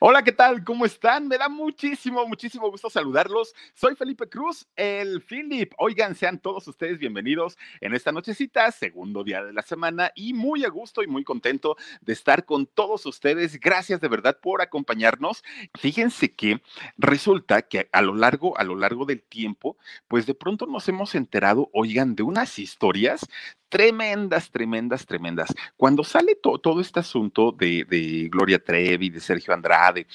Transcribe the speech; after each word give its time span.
Hola, 0.00 0.22
¿qué 0.22 0.30
tal? 0.30 0.62
¿Cómo 0.62 0.84
están? 0.84 1.26
Me 1.26 1.38
da 1.38 1.48
muchísimo, 1.48 2.24
muchísimo 2.28 2.70
gusto 2.70 2.88
saludarlos. 2.88 3.52
Soy 3.74 3.96
Felipe 3.96 4.28
Cruz, 4.28 4.64
el 4.76 5.20
Philip. 5.22 5.72
Oigan, 5.76 6.14
sean 6.14 6.38
todos 6.38 6.68
ustedes 6.68 7.00
bienvenidos 7.00 7.58
en 7.80 7.92
esta 7.94 8.12
nochecita, 8.12 8.70
segundo 8.70 9.24
día 9.24 9.42
de 9.42 9.52
la 9.52 9.62
semana 9.62 10.12
y 10.14 10.34
muy 10.34 10.64
a 10.64 10.68
gusto 10.68 11.02
y 11.02 11.08
muy 11.08 11.24
contento 11.24 11.76
de 12.00 12.12
estar 12.12 12.44
con 12.44 12.66
todos 12.66 13.06
ustedes. 13.06 13.58
Gracias 13.58 14.00
de 14.00 14.06
verdad 14.06 14.38
por 14.40 14.62
acompañarnos. 14.62 15.42
Fíjense 15.76 16.32
que 16.32 16.62
resulta 16.96 17.62
que 17.62 17.88
a 17.90 18.00
lo 18.00 18.14
largo, 18.14 18.56
a 18.56 18.62
lo 18.62 18.76
largo 18.76 19.04
del 19.04 19.24
tiempo, 19.24 19.78
pues 20.06 20.26
de 20.26 20.34
pronto 20.34 20.66
nos 20.66 20.88
hemos 20.88 21.16
enterado, 21.16 21.70
oigan, 21.72 22.14
de 22.14 22.22
unas 22.22 22.60
historias 22.60 23.26
tremendas, 23.68 24.50
tremendas, 24.50 25.06
tremendas. 25.06 25.54
Cuando 25.76 26.04
sale 26.04 26.36
todo 26.36 26.80
este 26.80 27.00
asunto 27.00 27.52
de, 27.52 28.28
Gloria 28.30 28.62
Trevi, 28.62 29.10
de 29.10 29.20
Sergio 29.20 29.54
Andrade, 29.54 30.06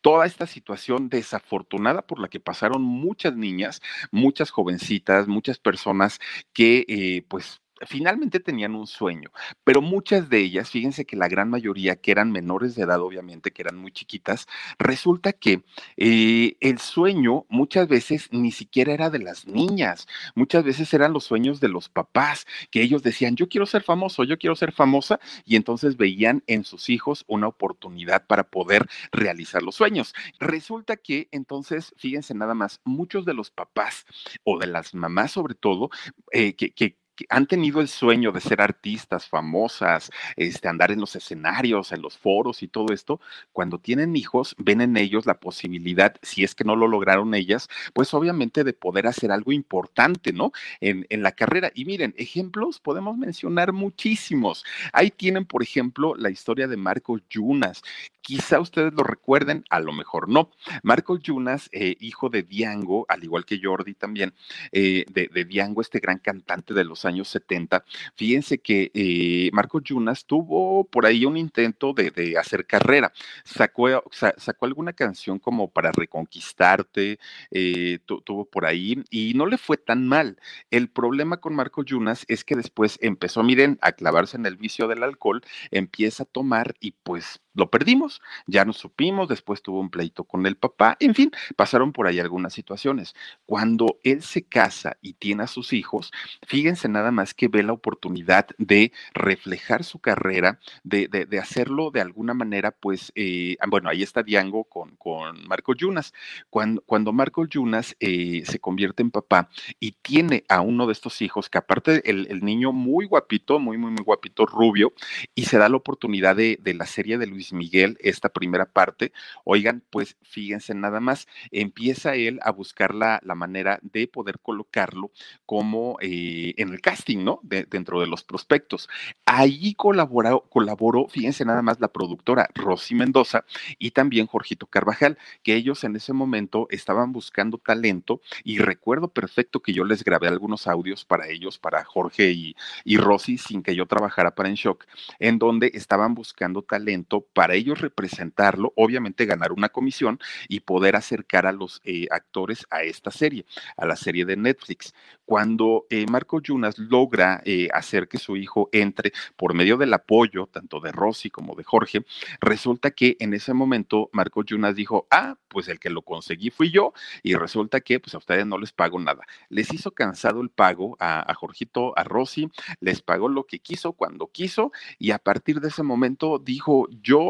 toda 0.00 0.26
esta 0.26 0.46
situación 0.46 1.08
desafortunada 1.08 2.02
por 2.02 2.18
la 2.20 2.28
que 2.28 2.40
pasaron 2.40 2.82
muchas 2.82 3.36
niñas, 3.36 3.80
muchas 4.10 4.50
jovencitas, 4.50 5.28
muchas 5.28 5.58
personas 5.58 6.20
que 6.52 6.84
eh, 6.88 7.24
pues 7.28 7.62
finalmente 7.86 8.40
tenían 8.40 8.74
un 8.74 8.86
sueño, 8.86 9.30
pero 9.64 9.82
muchas 9.82 10.28
de 10.28 10.38
ellas, 10.40 10.70
fíjense 10.70 11.04
que 11.04 11.16
la 11.16 11.28
gran 11.28 11.50
mayoría 11.50 11.96
que 11.96 12.10
eran 12.10 12.32
menores 12.32 12.74
de 12.74 12.82
edad, 12.82 13.00
obviamente, 13.00 13.50
que 13.50 13.62
eran 13.62 13.76
muy 13.76 13.92
chiquitas, 13.92 14.46
resulta 14.78 15.32
que 15.32 15.62
eh, 15.96 16.56
el 16.60 16.78
sueño 16.78 17.46
muchas 17.48 17.88
veces 17.88 18.28
ni 18.32 18.52
siquiera 18.52 18.92
era 18.92 19.10
de 19.10 19.18
las 19.18 19.46
niñas, 19.46 20.06
muchas 20.34 20.64
veces 20.64 20.92
eran 20.94 21.12
los 21.12 21.24
sueños 21.24 21.60
de 21.60 21.68
los 21.68 21.88
papás, 21.88 22.46
que 22.70 22.82
ellos 22.82 23.02
decían, 23.02 23.36
yo 23.36 23.48
quiero 23.48 23.66
ser 23.66 23.82
famoso, 23.82 24.24
yo 24.24 24.38
quiero 24.38 24.56
ser 24.56 24.72
famosa, 24.72 25.20
y 25.44 25.56
entonces 25.56 25.96
veían 25.96 26.42
en 26.46 26.64
sus 26.64 26.88
hijos 26.88 27.24
una 27.26 27.48
oportunidad 27.48 28.26
para 28.26 28.44
poder 28.44 28.86
realizar 29.12 29.62
los 29.62 29.74
sueños. 29.74 30.14
Resulta 30.38 30.96
que 30.96 31.28
entonces, 31.32 31.94
fíjense 31.96 32.34
nada 32.34 32.54
más, 32.54 32.80
muchos 32.84 33.24
de 33.24 33.34
los 33.34 33.50
papás 33.50 34.06
o 34.44 34.58
de 34.58 34.66
las 34.66 34.94
mamás 34.94 35.32
sobre 35.32 35.54
todo, 35.54 35.90
eh, 36.32 36.54
que, 36.54 36.70
que 36.70 36.96
que 37.14 37.26
han 37.28 37.46
tenido 37.46 37.80
el 37.80 37.88
sueño 37.88 38.32
de 38.32 38.40
ser 38.40 38.60
artistas 38.60 39.26
famosas, 39.28 40.10
este, 40.36 40.68
andar 40.68 40.90
en 40.90 41.00
los 41.00 41.16
escenarios, 41.16 41.92
en 41.92 42.02
los 42.02 42.18
foros 42.18 42.62
y 42.62 42.68
todo 42.68 42.92
esto, 42.92 43.20
cuando 43.52 43.78
tienen 43.78 44.16
hijos, 44.16 44.54
ven 44.58 44.80
en 44.80 44.96
ellos 44.96 45.26
la 45.26 45.40
posibilidad, 45.40 46.16
si 46.22 46.44
es 46.44 46.54
que 46.54 46.64
no 46.64 46.76
lo 46.76 46.88
lograron 46.88 47.34
ellas, 47.34 47.68
pues 47.92 48.14
obviamente 48.14 48.64
de 48.64 48.72
poder 48.72 49.06
hacer 49.06 49.30
algo 49.30 49.52
importante, 49.52 50.32
¿no? 50.32 50.52
En, 50.80 51.06
en 51.08 51.22
la 51.22 51.32
carrera. 51.32 51.70
Y 51.74 51.84
miren, 51.84 52.14
ejemplos 52.16 52.80
podemos 52.80 53.16
mencionar 53.16 53.72
muchísimos. 53.72 54.64
Ahí 54.92 55.10
tienen, 55.10 55.44
por 55.44 55.62
ejemplo, 55.62 56.14
la 56.16 56.30
historia 56.30 56.66
de 56.66 56.76
Marco 56.76 57.18
Yunas. 57.30 57.82
Quizá 58.20 58.58
ustedes 58.58 58.92
lo 58.94 59.02
recuerden, 59.02 59.64
a 59.68 59.80
lo 59.80 59.92
mejor 59.92 60.30
no. 60.30 60.50
Marco 60.82 61.18
Yunas, 61.18 61.68
eh, 61.72 61.96
hijo 62.00 62.30
de 62.30 62.42
Diango, 62.42 63.04
al 63.08 63.22
igual 63.22 63.44
que 63.44 63.60
Jordi 63.62 63.92
también, 63.94 64.32
eh, 64.72 65.04
de, 65.10 65.28
de 65.28 65.44
Diango, 65.44 65.82
este 65.82 65.98
gran 66.00 66.18
cantante 66.18 66.72
de 66.72 66.84
los 66.84 67.03
años 67.04 67.28
70. 67.28 67.84
Fíjense 68.14 68.58
que 68.58 68.90
eh, 68.94 69.50
Marco 69.52 69.80
Yunas 69.80 70.26
tuvo 70.26 70.84
por 70.84 71.06
ahí 71.06 71.24
un 71.24 71.36
intento 71.36 71.92
de, 71.92 72.36
hacer 72.38 72.66
carrera. 72.66 73.12
Sacó, 73.44 74.02
sa, 74.10 74.34
sacó, 74.36 74.66
alguna 74.66 74.92
canción 74.92 75.38
como 75.38 75.70
para 75.70 75.92
reconquistarte, 75.92 77.18
eh, 77.50 77.98
tuvo 78.06 78.44
por 78.44 78.66
ahí 78.66 79.02
y 79.10 79.34
no 79.34 79.46
le 79.46 79.58
fue 79.58 79.76
tan 79.76 80.06
mal. 80.06 80.38
El 80.70 80.88
problema 80.88 81.38
con 81.38 81.54
Marco 81.54 81.82
Yunas 81.84 82.24
es 82.28 82.44
que 82.44 82.56
después 82.56 82.98
empezó, 83.02 83.42
miren, 83.42 83.78
a 83.82 83.92
clavarse 83.92 84.36
en 84.36 84.46
el 84.46 84.56
vicio 84.56 84.88
del 84.88 85.02
alcohol, 85.02 85.42
empieza 85.70 86.24
a 86.24 86.26
tomar 86.26 86.74
y 86.80 86.92
pues 86.92 87.40
lo 87.54 87.70
perdimos, 87.70 88.20
ya 88.46 88.64
nos 88.64 88.76
supimos, 88.78 89.28
después 89.28 89.62
tuvo 89.62 89.80
un 89.80 89.90
pleito 89.90 90.24
con 90.24 90.46
el 90.46 90.56
papá, 90.56 90.96
en 91.00 91.14
fin, 91.14 91.30
pasaron 91.56 91.92
por 91.92 92.06
ahí 92.06 92.20
algunas 92.20 92.52
situaciones. 92.52 93.14
Cuando 93.46 93.98
él 94.02 94.22
se 94.22 94.44
casa 94.44 94.96
y 95.00 95.14
tiene 95.14 95.44
a 95.44 95.46
sus 95.46 95.72
hijos, 95.72 96.12
fíjense 96.46 96.88
nada 96.88 97.10
más 97.10 97.34
que 97.34 97.48
ve 97.48 97.62
la 97.62 97.72
oportunidad 97.72 98.48
de 98.58 98.92
reflejar 99.14 99.84
su 99.84 100.00
carrera, 100.00 100.58
de, 100.82 101.08
de, 101.08 101.26
de 101.26 101.38
hacerlo 101.38 101.90
de 101.90 102.00
alguna 102.00 102.34
manera, 102.34 102.72
pues, 102.72 103.12
eh, 103.14 103.56
bueno, 103.68 103.88
ahí 103.88 104.02
está 104.02 104.22
Diango 104.22 104.64
con, 104.64 104.96
con 104.96 105.46
Marco 105.46 105.74
Yunas. 105.74 106.12
Cuando, 106.50 106.82
cuando 106.82 107.12
Marco 107.12 107.46
Yunas 107.46 107.96
eh, 108.00 108.42
se 108.46 108.58
convierte 108.58 109.02
en 109.02 109.10
papá 109.10 109.48
y 109.80 109.92
tiene 109.92 110.44
a 110.48 110.60
uno 110.60 110.86
de 110.86 110.92
estos 110.92 111.22
hijos, 111.22 111.48
que 111.48 111.58
aparte 111.58 112.08
el, 112.10 112.26
el 112.30 112.44
niño 112.44 112.72
muy 112.72 113.06
guapito, 113.06 113.58
muy, 113.58 113.78
muy, 113.78 113.90
muy 113.90 114.02
guapito, 114.02 114.46
rubio, 114.46 114.92
y 115.34 115.44
se 115.44 115.58
da 115.58 115.68
la 115.68 115.76
oportunidad 115.76 116.36
de, 116.36 116.58
de 116.60 116.74
la 116.74 116.86
serie 116.86 117.18
de 117.18 117.26
Luis 117.26 117.43
Miguel, 117.52 117.96
esta 118.00 118.28
primera 118.28 118.66
parte, 118.66 119.12
oigan, 119.44 119.82
pues 119.90 120.16
fíjense 120.22 120.74
nada 120.74 121.00
más, 121.00 121.28
empieza 121.50 122.14
él 122.14 122.40
a 122.42 122.50
buscar 122.50 122.94
la, 122.94 123.20
la 123.22 123.34
manera 123.34 123.78
de 123.82 124.08
poder 124.08 124.38
colocarlo 124.40 125.10
como 125.46 125.98
eh, 126.00 126.54
en 126.56 126.70
el 126.70 126.80
casting, 126.80 127.24
¿no? 127.24 127.40
De, 127.42 127.64
dentro 127.64 128.00
de 128.00 128.06
los 128.06 128.24
prospectos. 128.24 128.88
Ahí 129.26 129.74
colaboró, 129.74 130.46
colaboró, 130.48 131.08
fíjense 131.08 131.44
nada 131.44 131.62
más, 131.62 131.80
la 131.80 131.88
productora 131.88 132.48
Rosy 132.54 132.94
Mendoza 132.94 133.44
y 133.78 133.90
también 133.90 134.26
Jorgito 134.26 134.66
Carvajal, 134.66 135.18
que 135.42 135.54
ellos 135.54 135.84
en 135.84 135.96
ese 135.96 136.12
momento 136.12 136.66
estaban 136.70 137.12
buscando 137.12 137.58
talento 137.58 138.20
y 138.42 138.58
recuerdo 138.58 139.08
perfecto 139.08 139.60
que 139.60 139.72
yo 139.72 139.84
les 139.84 140.04
grabé 140.04 140.28
algunos 140.28 140.66
audios 140.66 141.04
para 141.04 141.28
ellos, 141.28 141.58
para 141.58 141.84
Jorge 141.84 142.30
y, 142.32 142.56
y 142.84 142.96
Rosy, 142.96 143.38
sin 143.38 143.62
que 143.62 143.74
yo 143.74 143.86
trabajara 143.86 144.34
para 144.34 144.48
En 144.48 144.54
Shock, 144.54 144.84
en 145.18 145.38
donde 145.38 145.70
estaban 145.74 146.14
buscando 146.14 146.62
talento 146.62 147.20
para 147.34 147.54
ellos 147.54 147.80
representarlo, 147.80 148.72
obviamente 148.76 149.26
ganar 149.26 149.52
una 149.52 149.68
comisión 149.68 150.18
y 150.48 150.60
poder 150.60 150.96
acercar 150.96 151.46
a 151.46 151.52
los 151.52 151.80
eh, 151.84 152.06
actores 152.10 152.64
a 152.70 152.82
esta 152.82 153.10
serie, 153.10 153.44
a 153.76 153.84
la 153.84 153.96
serie 153.96 154.24
de 154.24 154.36
Netflix. 154.36 154.94
Cuando 155.26 155.86
eh, 155.90 156.06
Marco 156.10 156.40
Yunas 156.40 156.78
logra 156.78 157.42
eh, 157.44 157.68
hacer 157.72 158.08
que 158.08 158.18
su 158.18 158.36
hijo 158.36 158.68
entre 158.72 159.12
por 159.36 159.54
medio 159.54 159.76
del 159.76 159.92
apoyo 159.92 160.46
tanto 160.46 160.80
de 160.80 160.92
Rosy 160.92 161.30
como 161.30 161.54
de 161.56 161.64
Jorge, 161.64 162.04
resulta 162.40 162.92
que 162.92 163.16
en 163.18 163.34
ese 163.34 163.52
momento 163.52 164.10
Marco 164.12 164.44
Yunas 164.44 164.76
dijo, 164.76 165.06
ah, 165.10 165.36
pues 165.48 165.68
el 165.68 165.80
que 165.80 165.90
lo 165.90 166.02
conseguí 166.02 166.50
fui 166.50 166.70
yo 166.70 166.92
y 167.22 167.34
resulta 167.34 167.80
que 167.80 168.00
pues 168.00 168.14
a 168.14 168.18
ustedes 168.18 168.46
no 168.46 168.58
les 168.58 168.72
pago 168.72 169.00
nada. 169.00 169.24
Les 169.48 169.72
hizo 169.72 169.90
cansado 169.90 170.40
el 170.40 170.50
pago 170.50 170.96
a, 171.00 171.28
a 171.30 171.34
Jorgito, 171.34 171.98
a 171.98 172.04
Rosy, 172.04 172.48
les 172.80 173.02
pagó 173.02 173.28
lo 173.28 173.44
que 173.44 173.58
quiso 173.58 173.92
cuando 173.92 174.28
quiso 174.28 174.72
y 174.98 175.10
a 175.10 175.18
partir 175.18 175.60
de 175.60 175.68
ese 175.68 175.82
momento 175.82 176.38
dijo, 176.38 176.86
yo 177.02 177.23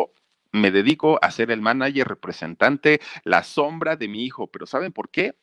me 0.53 0.71
dedico 0.71 1.19
a 1.23 1.31
ser 1.31 1.51
el 1.51 1.61
manager 1.61 2.07
representante, 2.09 3.01
la 3.25 3.43
sombra 3.43 3.97
de 3.97 4.09
mi 4.09 4.25
hijo, 4.25 4.47
pero 4.49 4.67
¿saben 4.67 4.93
por 4.93 5.11
qué? 5.11 5.37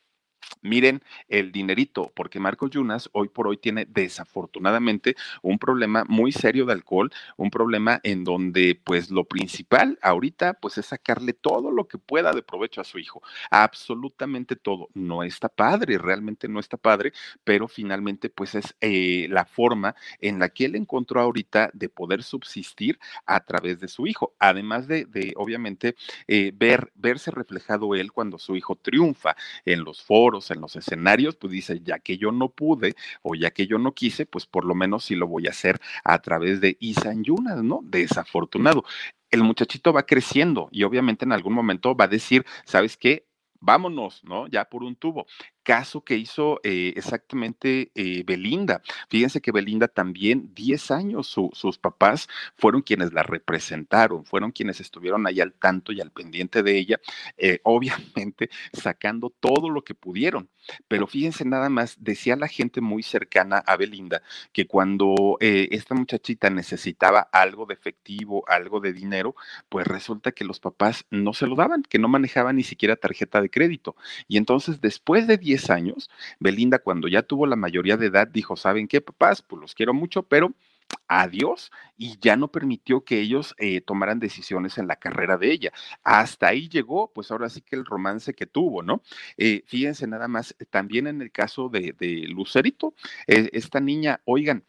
Miren 0.62 1.02
el 1.28 1.52
dinerito, 1.52 2.12
porque 2.14 2.40
Marcos 2.40 2.70
Yunas 2.70 3.08
hoy 3.12 3.28
por 3.28 3.48
hoy 3.48 3.56
tiene 3.56 3.86
desafortunadamente 3.86 5.16
un 5.42 5.58
problema 5.58 6.04
muy 6.08 6.32
serio 6.32 6.66
de 6.66 6.72
alcohol, 6.72 7.10
un 7.36 7.50
problema 7.50 8.00
en 8.02 8.24
donde 8.24 8.80
pues 8.82 9.10
lo 9.10 9.24
principal 9.24 9.98
ahorita 10.02 10.54
pues 10.54 10.78
es 10.78 10.86
sacarle 10.86 11.32
todo 11.32 11.70
lo 11.70 11.88
que 11.88 11.98
pueda 11.98 12.32
de 12.32 12.42
provecho 12.42 12.80
a 12.80 12.84
su 12.84 12.98
hijo, 12.98 13.22
absolutamente 13.50 14.56
todo. 14.56 14.88
No 14.94 15.22
está 15.22 15.48
padre, 15.48 15.98
realmente 15.98 16.48
no 16.48 16.60
está 16.60 16.76
padre, 16.76 17.12
pero 17.44 17.68
finalmente 17.68 18.30
pues 18.30 18.54
es 18.54 18.74
eh, 18.80 19.26
la 19.30 19.44
forma 19.44 19.94
en 20.20 20.38
la 20.38 20.48
que 20.48 20.66
él 20.66 20.76
encontró 20.76 21.20
ahorita 21.20 21.70
de 21.72 21.88
poder 21.88 22.22
subsistir 22.22 22.98
a 23.26 23.40
través 23.44 23.80
de 23.80 23.88
su 23.88 24.06
hijo, 24.06 24.34
además 24.38 24.86
de, 24.86 25.04
de 25.04 25.32
obviamente 25.36 25.96
eh, 26.26 26.52
ver, 26.54 26.92
verse 26.94 27.30
reflejado 27.30 27.94
él 27.94 28.12
cuando 28.12 28.38
su 28.38 28.56
hijo 28.56 28.76
triunfa 28.76 29.36
en 29.64 29.84
los 29.84 30.02
foros, 30.02 30.31
en 30.50 30.60
los 30.60 30.76
escenarios, 30.76 31.36
pues 31.36 31.52
dice, 31.52 31.80
ya 31.82 31.98
que 31.98 32.18
yo 32.18 32.32
no 32.32 32.48
pude 32.48 32.94
o 33.22 33.34
ya 33.34 33.50
que 33.50 33.66
yo 33.66 33.78
no 33.78 33.92
quise, 33.92 34.26
pues 34.26 34.46
por 34.46 34.64
lo 34.64 34.74
menos 34.74 35.04
sí 35.04 35.14
lo 35.14 35.26
voy 35.26 35.46
a 35.46 35.50
hacer 35.50 35.80
a 36.04 36.18
través 36.20 36.60
de 36.60 36.76
Isan 36.80 37.24
Yunas, 37.24 37.62
¿no? 37.62 37.80
Desafortunado. 37.84 38.84
El 39.30 39.42
muchachito 39.42 39.92
va 39.92 40.04
creciendo 40.04 40.68
y 40.72 40.84
obviamente 40.84 41.24
en 41.24 41.32
algún 41.32 41.54
momento 41.54 41.94
va 41.96 42.04
a 42.04 42.08
decir, 42.08 42.44
¿sabes 42.64 42.96
qué? 42.96 43.26
vámonos, 43.62 44.22
¿no? 44.24 44.48
Ya 44.48 44.64
por 44.66 44.82
un 44.82 44.96
tubo 44.96 45.26
caso 45.62 46.02
que 46.02 46.16
hizo 46.16 46.60
eh, 46.62 46.92
exactamente 46.96 47.90
eh, 47.94 48.22
Belinda. 48.26 48.82
Fíjense 49.08 49.40
que 49.40 49.52
Belinda 49.52 49.88
también, 49.88 50.52
10 50.54 50.90
años, 50.90 51.26
sus 51.26 51.78
papás 51.78 52.28
fueron 52.56 52.82
quienes 52.82 53.12
la 53.12 53.22
representaron, 53.22 54.24
fueron 54.24 54.52
quienes 54.52 54.80
estuvieron 54.80 55.26
ahí 55.26 55.40
al 55.40 55.52
tanto 55.52 55.92
y 55.92 56.00
al 56.00 56.10
pendiente 56.10 56.62
de 56.62 56.78
ella, 56.78 57.00
eh, 57.36 57.60
obviamente 57.64 58.50
sacando 58.72 59.30
todo 59.30 59.70
lo 59.70 59.82
que 59.82 59.94
pudieron. 59.94 60.48
Pero 60.88 61.06
fíjense 61.06 61.44
nada 61.44 61.68
más, 61.68 61.96
decía 61.98 62.36
la 62.36 62.48
gente 62.48 62.80
muy 62.80 63.02
cercana 63.02 63.58
a 63.58 63.76
Belinda 63.76 64.22
que 64.52 64.66
cuando 64.66 65.36
esta 65.40 65.96
muchachita 65.96 66.50
necesitaba 66.50 67.28
algo 67.32 67.66
de 67.66 67.74
efectivo, 67.74 68.44
algo 68.46 68.78
de 68.78 68.92
dinero, 68.92 69.34
pues 69.68 69.86
resulta 69.88 70.30
que 70.30 70.44
los 70.44 70.60
papás 70.60 71.04
no 71.10 71.34
se 71.34 71.48
lo 71.48 71.56
daban, 71.56 71.82
que 71.82 71.98
no 71.98 72.08
manejaban 72.08 72.56
ni 72.56 72.62
siquiera 72.62 72.94
tarjeta 72.94 73.40
de 73.40 73.50
crédito. 73.50 73.96
Y 74.28 74.36
entonces 74.36 74.80
después 74.80 75.26
de 75.26 75.36
10 75.36 75.51
años, 75.70 76.10
Belinda 76.40 76.78
cuando 76.78 77.08
ya 77.08 77.22
tuvo 77.22 77.46
la 77.46 77.56
mayoría 77.56 77.96
de 77.96 78.06
edad 78.06 78.28
dijo, 78.28 78.56
¿saben 78.56 78.88
qué, 78.88 79.00
papás? 79.00 79.42
Pues 79.42 79.60
los 79.60 79.74
quiero 79.74 79.94
mucho, 79.94 80.22
pero 80.22 80.52
adiós 81.08 81.70
y 81.96 82.18
ya 82.20 82.36
no 82.36 82.48
permitió 82.48 83.04
que 83.04 83.20
ellos 83.20 83.54
eh, 83.58 83.80
tomaran 83.80 84.18
decisiones 84.18 84.78
en 84.78 84.86
la 84.86 84.96
carrera 84.96 85.36
de 85.36 85.52
ella. 85.52 85.72
Hasta 86.02 86.48
ahí 86.48 86.68
llegó, 86.68 87.12
pues 87.12 87.30
ahora 87.30 87.48
sí 87.48 87.60
que 87.60 87.76
el 87.76 87.84
romance 87.84 88.34
que 88.34 88.46
tuvo, 88.46 88.82
¿no? 88.82 89.02
Eh, 89.36 89.62
fíjense 89.66 90.06
nada 90.06 90.28
más, 90.28 90.56
también 90.70 91.06
en 91.06 91.22
el 91.22 91.30
caso 91.30 91.68
de, 91.68 91.94
Lucerito, 92.28 92.94
eh, 93.26 93.50
esta 93.52 93.80
niña, 93.80 94.20
oigan, 94.24 94.64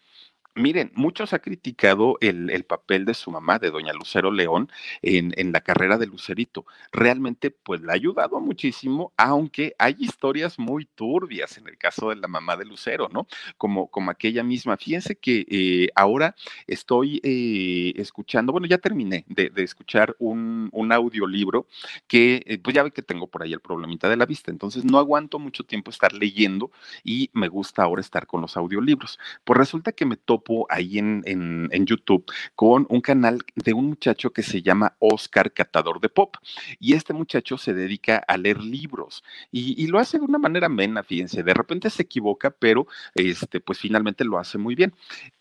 Miren, 0.56 0.92
muchos 0.94 1.34
ha 1.34 1.40
criticado 1.40 2.18
el, 2.22 2.64
papel 2.66 3.06
de 3.06 3.16
su 3.16 3.32
mamá, 3.32 3.58
de 3.58 3.72
doña 3.72 3.92
Lucero 3.92 4.32
León, 4.32 4.70
en, 5.02 5.34
en, 5.36 5.52
la 5.52 5.62
carrera 5.62 5.98
de 5.98 6.06
Lucerito. 6.06 6.68
Realmente, 6.92 7.50
pues 7.50 7.82
le 7.82 7.92
ha 7.92 7.96
ayudado 7.96 8.40
muchísimo, 8.40 9.14
aunque 9.18 9.76
hay 9.80 9.96
historias 9.98 10.60
muy 10.60 10.86
turbias 10.86 11.58
en 11.58 11.68
el 11.68 11.78
caso 11.80 12.10
de 12.10 12.18
la 12.18 12.28
mamá 12.28 12.56
de 12.56 12.66
Lucero, 12.66 13.10
¿no? 13.12 13.26
Como, 13.58 13.88
como 13.88 14.12
aquella 14.12 14.44
misma. 14.44 14.78
Fíjense 14.78 15.16
que 15.16 15.46
eh, 15.50 15.88
ahora 15.96 16.36
estoy 16.68 17.20
eh, 17.24 17.94
escuchando, 17.96 18.52
bueno, 18.52 18.68
ya 18.68 18.78
terminé 18.78 19.26
de, 19.28 19.52
escuchar 19.56 20.16
un, 20.20 20.70
un, 20.72 20.92
audiolibro 20.92 21.66
que, 22.08 22.44
eh, 22.46 22.60
pues 22.60 22.76
ya 22.76 22.84
ve 22.84 22.92
que 22.92 23.02
tengo 23.02 23.26
por 23.26 23.42
ahí 23.42 23.54
el 23.54 23.60
problemita 23.60 24.08
de 24.08 24.18
la 24.18 24.28
vista, 24.28 24.52
entonces 24.52 24.86
no 24.86 25.00
aguanto 25.00 25.40
mucho 25.40 25.64
tiempo 25.64 25.90
estar 25.90 26.14
leyendo 26.14 26.70
y 27.04 27.32
me 27.34 27.48
gusta 27.48 27.82
ahora 27.82 28.02
estar 28.02 28.28
con 28.28 28.42
los 28.42 28.56
audiolibros. 28.56 29.18
Pues 29.44 29.58
resulta 29.58 29.94
que 29.94 30.06
me 30.06 30.16
topo 30.18 30.43
ahí 30.70 31.00
en, 31.00 31.24
en, 31.26 31.86
YouTube 31.86 32.26
con 32.56 32.86
un 32.90 33.02
canal 33.02 33.40
de 33.56 33.74
un 33.74 33.88
muchacho 33.88 34.32
que 34.32 34.42
se 34.42 34.62
llama 34.62 34.96
Oscar 35.00 35.52
Catador 35.52 36.00
de 36.00 36.10
Pop. 36.10 36.38
Y 36.80 36.94
este 36.94 37.14
muchacho 37.14 37.58
se 37.58 37.74
dedica 37.74 38.18
a 38.28 38.38
leer 38.38 38.62
libros 38.62 39.24
y, 39.52 39.88
lo 39.88 40.00
hace 40.00 40.18
de 40.18 40.26
una 40.26 40.38
manera 40.38 40.68
amena, 40.68 41.04
fíjense. 41.04 41.44
De 41.44 41.54
repente 41.54 41.90
se 41.90 42.04
equivoca, 42.04 42.52
pero 42.52 42.88
este, 43.16 43.60
pues 43.60 43.80
finalmente 43.80 44.24
lo 44.24 44.40
hace 44.40 44.58
muy 44.58 44.76
bien. 44.76 44.94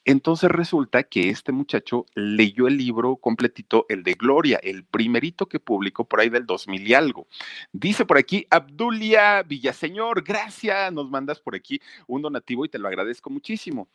Entonces 0.05 0.51
resulta 0.51 1.05
que 1.05 1.31
este 1.31 1.53
muchacho 1.53 2.07
leyó 2.15 2.67
el 2.67 2.77
libro 2.77 3.17
completito, 3.17 3.87
el 3.89 4.03
de 4.03 4.15
Gloria, 4.15 4.59
el 4.63 4.85
primerito 4.85 5.47
que 5.47 5.61
publicó 5.61 6.05
por 6.05 6.21
ahí 6.21 6.29
del 6.29 6.45
2000 6.45 6.89
y 6.89 6.95
algo. 6.95 7.29
Dice 7.73 8.05
por 8.05 8.19
aquí, 8.19 8.47
Abdulia 8.51 9.43
Villaseñor, 9.43 10.23
gracias, 10.23 10.93
nos 10.93 11.09
mandas 11.09 11.41
por 11.41 11.55
aquí 11.55 11.81
un 12.07 12.23
donativo 12.23 12.65
y 12.65 12.69
te 12.69 12.79
lo 12.79 12.89
agradezco 12.89 13.31
muchísimo. 13.31 13.89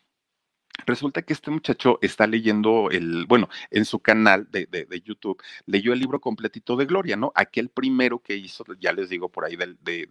Resulta 0.85 1.21
que 1.21 1.33
este 1.33 1.51
muchacho 1.51 1.99
está 2.01 2.27
leyendo 2.27 2.89
el, 2.91 3.25
bueno, 3.25 3.49
en 3.71 3.85
su 3.85 3.99
canal 3.99 4.47
de, 4.51 4.67
YouTube, 5.03 5.41
leyó 5.65 5.93
el 5.93 5.99
libro 5.99 6.19
completito 6.19 6.75
de 6.75 6.85
Gloria, 6.85 7.15
¿no? 7.15 7.31
Aquel 7.35 7.69
primero 7.69 8.19
que 8.19 8.35
hizo, 8.35 8.63
ya 8.79 8.93
les 8.93 9.09
digo, 9.09 9.29
por 9.29 9.45
ahí 9.45 9.55
del, 9.55 9.77
de, 9.81 10.07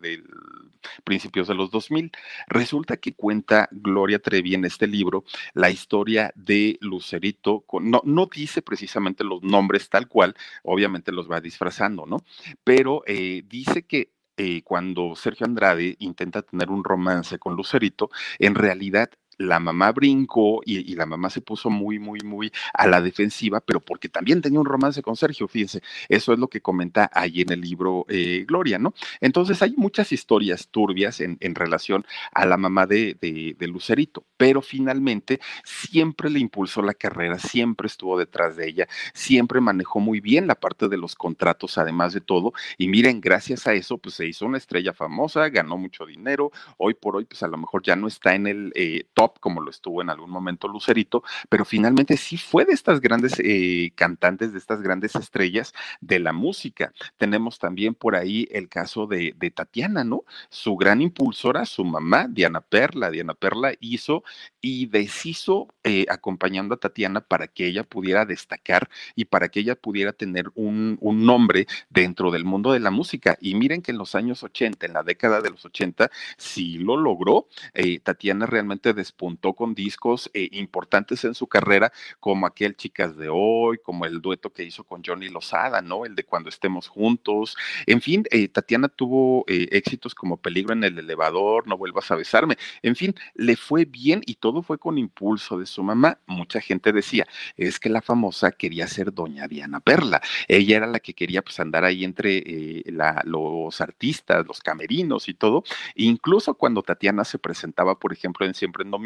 principios 1.04 1.48
de 1.48 1.54
los 1.54 1.70
2000. 1.70 2.10
Resulta 2.48 2.96
que 2.96 3.14
cuenta 3.14 3.68
Gloria 3.70 4.18
Trevi 4.18 4.54
en 4.54 4.64
este 4.64 4.86
libro 4.86 5.24
la 5.54 5.70
historia 5.70 6.32
de 6.34 6.78
Lucerito, 6.80 7.64
no, 7.80 8.02
no 8.04 8.26
dice 8.26 8.62
precisamente 8.62 9.24
los 9.24 9.42
nombres 9.42 9.88
tal 9.88 10.08
cual, 10.08 10.34
obviamente 10.62 11.12
los 11.12 11.30
va 11.30 11.40
disfrazando, 11.40 12.06
¿no? 12.06 12.18
Pero 12.64 13.02
eh, 13.06 13.42
dice 13.46 13.84
que 13.84 14.12
eh, 14.38 14.62
cuando 14.62 15.16
Sergio 15.16 15.46
Andrade 15.46 15.96
intenta 15.98 16.42
tener 16.42 16.70
un 16.70 16.84
romance 16.84 17.38
con 17.38 17.56
Lucerito, 17.56 18.10
en 18.38 18.54
realidad 18.54 19.10
la 19.38 19.60
mamá 19.60 19.92
brincó 19.92 20.60
y, 20.64 20.94
la 20.94 21.06
mamá 21.06 21.30
se 21.30 21.40
puso 21.40 21.68
muy, 21.70 21.98
muy, 21.98 22.20
muy 22.20 22.52
a 22.72 22.86
la 22.86 23.00
defensiva, 23.00 23.60
pero 23.60 23.80
porque 23.80 24.08
también 24.08 24.40
tenía 24.40 24.60
un 24.60 24.66
romance 24.66 25.02
con 25.02 25.16
Sergio, 25.16 25.46
fíjense, 25.48 25.82
eso 26.08 26.32
es 26.32 26.38
lo 26.38 26.48
que 26.48 26.60
comenta 26.60 27.10
ahí 27.12 27.42
en 27.42 27.52
el 27.52 27.60
libro 27.60 28.06
eh, 28.08 28.44
Gloria, 28.46 28.78
¿no? 28.78 28.94
Entonces 29.20 29.60
hay 29.62 29.74
muchas 29.76 30.12
historias 30.12 30.68
turbias 30.68 31.20
en, 31.20 31.36
relación 31.54 32.04
a 32.32 32.44
la 32.44 32.56
mamá 32.56 32.86
de, 32.86 33.16
de, 33.20 33.66
Lucerito, 33.66 34.24
pero 34.36 34.62
finalmente 34.62 35.40
siempre 35.64 36.30
le 36.30 36.38
impulsó 36.38 36.82
la 36.82 36.94
carrera, 36.94 37.38
siempre 37.38 37.86
estuvo 37.86 38.18
detrás 38.18 38.56
de 38.56 38.68
ella, 38.68 38.88
siempre 39.12 39.60
manejó 39.60 40.00
muy 40.00 40.20
bien 40.20 40.46
la 40.46 40.54
parte 40.54 40.88
de 40.88 40.96
los 40.96 41.14
contratos, 41.14 41.78
además 41.78 42.12
de 42.12 42.20
todo, 42.20 42.52
y 42.78 42.88
miren, 42.88 43.20
gracias 43.20 43.66
a 43.66 43.72
eso, 43.72 43.98
pues 43.98 44.14
se 44.14 44.26
hizo 44.26 44.46
una 44.46 44.58
estrella 44.58 44.92
famosa, 44.92 45.48
ganó 45.48 45.76
mucho 45.76 46.06
dinero, 46.06 46.52
hoy 46.76 46.94
por 46.94 47.16
hoy, 47.16 47.24
pues 47.24 47.42
a 47.42 47.48
lo 47.48 47.56
mejor 47.56 47.82
ya 47.82 47.96
no 47.96 48.06
está 48.06 48.34
en 48.34 48.46
el 48.46 48.72
eh, 48.74 49.04
top 49.14 49.25
como 49.40 49.60
lo 49.60 49.70
estuvo 49.70 50.02
en 50.02 50.10
algún 50.10 50.30
momento 50.30 50.68
Lucerito, 50.68 51.22
pero 51.48 51.64
finalmente 51.64 52.16
sí 52.16 52.36
fue 52.36 52.64
de 52.64 52.72
estas 52.72 53.00
grandes 53.00 53.34
eh, 53.38 53.92
cantantes, 53.94 54.52
de 54.52 54.58
estas 54.58 54.82
grandes 54.82 55.14
estrellas 55.16 55.72
de 56.00 56.18
la 56.18 56.32
música. 56.32 56.92
Tenemos 57.16 57.58
también 57.58 57.94
por 57.94 58.16
ahí 58.16 58.48
el 58.50 58.68
caso 58.68 59.06
de, 59.06 59.34
Tatiana, 59.54 60.04
¿no? 60.04 60.24
Su 60.50 60.76
gran 60.76 61.00
impulsora, 61.00 61.64
su 61.64 61.84
mamá, 61.84 62.26
Diana 62.28 62.60
Perla. 62.60 63.10
Diana 63.10 63.34
Perla 63.34 63.72
hizo 63.80 64.24
y 64.60 64.86
deshizo 64.86 65.68
eh, 65.84 66.06
acompañando 66.08 66.74
a 66.74 66.78
Tatiana 66.78 67.20
para 67.20 67.46
que 67.46 67.66
ella 67.66 67.84
pudiera 67.84 68.26
destacar 68.26 68.88
y 69.14 69.26
para 69.26 69.48
que 69.48 69.60
ella 69.60 69.76
pudiera 69.76 70.12
tener 70.12 70.50
un, 70.54 70.98
nombre 71.00 71.66
dentro 71.88 72.30
del 72.30 72.44
mundo 72.44 72.72
de 72.72 72.80
la 72.80 72.90
música. 72.90 73.38
Y 73.40 73.54
miren 73.54 73.82
que 73.82 73.92
en 73.92 73.98
los 73.98 74.14
años 74.14 74.42
80, 74.42 74.86
en 74.86 74.92
la 74.92 75.02
década 75.02 75.40
de 75.40 75.50
los 75.50 75.64
80, 75.64 76.10
sí 76.36 76.78
lo 76.78 76.96
logró. 76.96 77.48
Eh, 77.74 78.00
Tatiana 78.00 78.46
realmente 78.46 78.92
después 78.92 79.15
puntó 79.16 79.54
con 79.54 79.74
discos 79.74 80.30
eh, 80.34 80.48
importantes 80.52 81.24
en 81.24 81.34
su 81.34 81.46
carrera, 81.46 81.92
como 82.20 82.46
aquel 82.46 82.76
Chicas 82.76 83.16
de 83.16 83.28
Hoy, 83.30 83.78
como 83.82 84.04
el 84.06 84.20
dueto 84.20 84.52
que 84.52 84.64
hizo 84.64 84.84
con 84.84 85.02
Johnny 85.04 85.28
Lozada, 85.28 85.82
¿no? 85.82 86.04
El 86.04 86.14
de 86.14 86.24
Cuando 86.24 86.48
estemos 86.48 86.88
juntos. 86.88 87.56
En 87.86 88.00
fin, 88.00 88.24
eh, 88.30 88.48
Tatiana 88.48 88.88
tuvo 88.88 89.44
eh, 89.48 89.68
éxitos 89.72 90.14
como 90.14 90.36
Peligro 90.36 90.72
en 90.72 90.84
el 90.84 90.98
elevador, 90.98 91.66
No 91.66 91.76
vuelvas 91.76 92.10
a 92.10 92.16
besarme. 92.16 92.56
En 92.82 92.96
fin, 92.96 93.14
le 93.34 93.56
fue 93.56 93.84
bien 93.84 94.22
y 94.26 94.34
todo 94.36 94.62
fue 94.62 94.78
con 94.78 94.98
impulso 94.98 95.58
de 95.58 95.66
su 95.66 95.82
mamá. 95.82 96.18
Mucha 96.26 96.60
gente 96.60 96.92
decía, 96.92 97.26
es 97.56 97.78
que 97.78 97.88
la 97.88 98.02
famosa 98.02 98.52
quería 98.52 98.86
ser 98.86 99.12
doña 99.12 99.48
Diana 99.48 99.80
Perla. 99.80 100.20
Ella 100.48 100.76
era 100.76 100.86
la 100.86 101.00
que 101.00 101.14
quería 101.14 101.42
pues 101.42 101.58
andar 101.60 101.84
ahí 101.84 102.04
entre 102.04 102.82
los 103.24 103.80
artistas, 103.80 104.46
los 104.46 104.60
camerinos 104.60 105.28
y 105.28 105.34
todo. 105.34 105.64
Incluso 105.94 106.54
cuando 106.54 106.82
Tatiana 106.82 107.24
se 107.24 107.38
presentaba, 107.38 107.98
por 107.98 108.12
ejemplo, 108.12 108.46
en 108.46 108.54
Siempre 108.54 108.84
en 108.84 108.90
Domingo, 108.90 109.05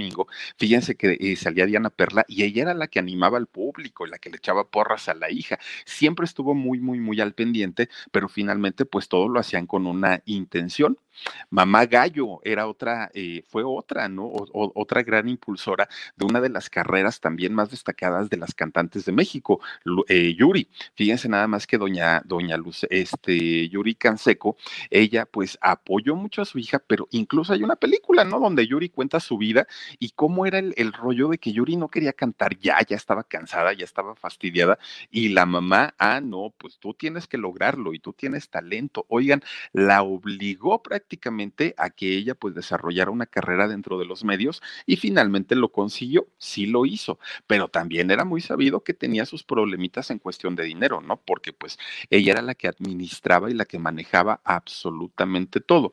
fíjense 0.57 0.97
que 0.97 1.17
eh, 1.21 1.37
salía 1.37 1.67
Diana 1.67 1.91
Perla 1.91 2.25
y 2.29 2.45
ella 2.45 2.63
era 2.63 2.75
la 2.75 2.89
que 2.89 2.99
animaba 2.99 3.39
al 3.39 3.47
público, 3.47 4.07
la 4.07 4.19
que 4.19 4.31
le 4.31 4.37
echaba 4.37 4.69
porras 4.69 5.09
a 5.09 5.15
la 5.15 5.31
hija. 5.31 5.59
Siempre 5.85 6.25
estuvo 6.25 6.55
muy, 6.55 6.81
muy, 6.81 7.01
muy 7.01 7.21
al 7.21 7.35
pendiente, 7.35 7.89
pero 8.13 8.29
finalmente 8.29 8.85
pues 8.85 9.09
todo 9.09 9.29
lo 9.29 9.41
hacían 9.41 9.67
con 9.67 9.87
una 9.87 10.23
intención 10.27 10.99
Mamá 11.51 11.87
Gallo 11.87 12.41
era 12.45 12.67
otra, 12.67 13.11
eh, 13.15 13.43
fue 13.49 13.63
otra, 13.65 14.09
¿no? 14.09 14.31
otra 14.53 15.03
gran 15.03 15.29
impulsora 15.29 15.89
de 16.17 16.25
una 16.25 16.41
de 16.41 16.49
las 16.49 16.71
carreras 16.71 17.21
también 17.21 17.55
más 17.55 17.71
destacadas 17.71 18.31
de 18.31 18.37
las 18.37 18.55
cantantes 18.55 19.05
de 19.05 19.13
México, 19.13 19.61
eh, 20.09 20.35
Yuri. 20.35 20.69
Fíjense 20.95 21.29
nada 21.29 21.47
más 21.47 21.67
que 21.67 21.79
doña, 21.79 22.23
doña 22.25 22.57
Luz, 22.57 22.87
este, 22.91 23.69
Yuri 23.69 23.95
Canseco, 23.95 24.57
ella 24.91 25.27
pues 25.27 25.59
apoyó 25.61 26.17
mucho 26.17 26.43
a 26.43 26.45
su 26.45 26.59
hija, 26.59 26.79
pero 26.87 27.09
incluso 27.11 27.53
hay 27.53 27.63
una 27.63 27.77
película, 27.77 28.25
¿no? 28.25 28.41
Donde 28.41 28.67
Yuri 28.67 28.89
cuenta 28.89 29.21
su 29.21 29.39
vida 29.39 29.67
y 29.99 30.11
cómo 30.11 30.47
era 30.47 30.59
el, 30.59 30.75
el 30.77 30.93
rollo 30.93 31.29
de 31.29 31.39
que 31.39 31.53
Yuri 31.53 31.77
no 31.77 31.89
quería 31.89 32.13
cantar 32.13 32.59
ya, 32.59 32.79
ya 32.89 32.97
estaba 32.97 33.25
cansada, 33.25 33.73
ya 33.73 33.85
estaba 33.85 34.15
fastidiada 34.15 34.79
y 35.11 35.31
la 35.31 35.47
mamá, 35.47 35.95
ah, 35.99 36.21
no, 36.21 36.55
pues 36.57 36.79
tú 36.79 36.95
tienes 36.95 37.27
que 37.27 37.39
lograrlo 37.39 37.95
y 37.95 37.99
tú 37.99 38.13
tienes 38.13 38.49
talento. 38.51 39.07
Oigan, 39.09 39.43
la 39.73 40.03
obligó 40.03 40.83
prácticamente 40.83 41.00
a 41.77 41.91
que 41.91 42.17
ella 42.17 42.35
pues 42.35 42.55
desarrollara 42.55 43.11
una 43.11 43.27
carrera 43.27 43.69
dentro 43.69 43.99
de 43.99 44.05
los 44.05 44.25
medios 44.25 44.63
y 44.87 44.97
finalmente 44.97 45.55
lo 45.57 45.71
consiguió, 45.71 46.27
sí 46.39 46.67
lo 46.67 46.87
hizo, 46.87 47.19
pero 47.47 47.69
también 47.69 48.11
era 48.11 48.25
muy 48.25 48.41
sabido 48.41 48.83
que 48.83 48.95
tenía 48.95 49.27
sus 49.27 49.45
problemitas 49.45 50.11
en 50.11 50.19
cuestión 50.19 50.57
de 50.57 50.65
dinero, 50.65 51.01
¿no? 51.01 51.17
Porque 51.17 51.53
pues 51.53 51.79
ella 52.11 52.33
era 52.33 52.43
la 52.43 52.55
que 52.55 52.69
administraba 52.69 53.51
y 53.51 53.55
la 53.55 53.65
que 53.65 53.79
manejaba 53.79 54.41
absolutamente 54.45 55.61
todo. 55.61 55.93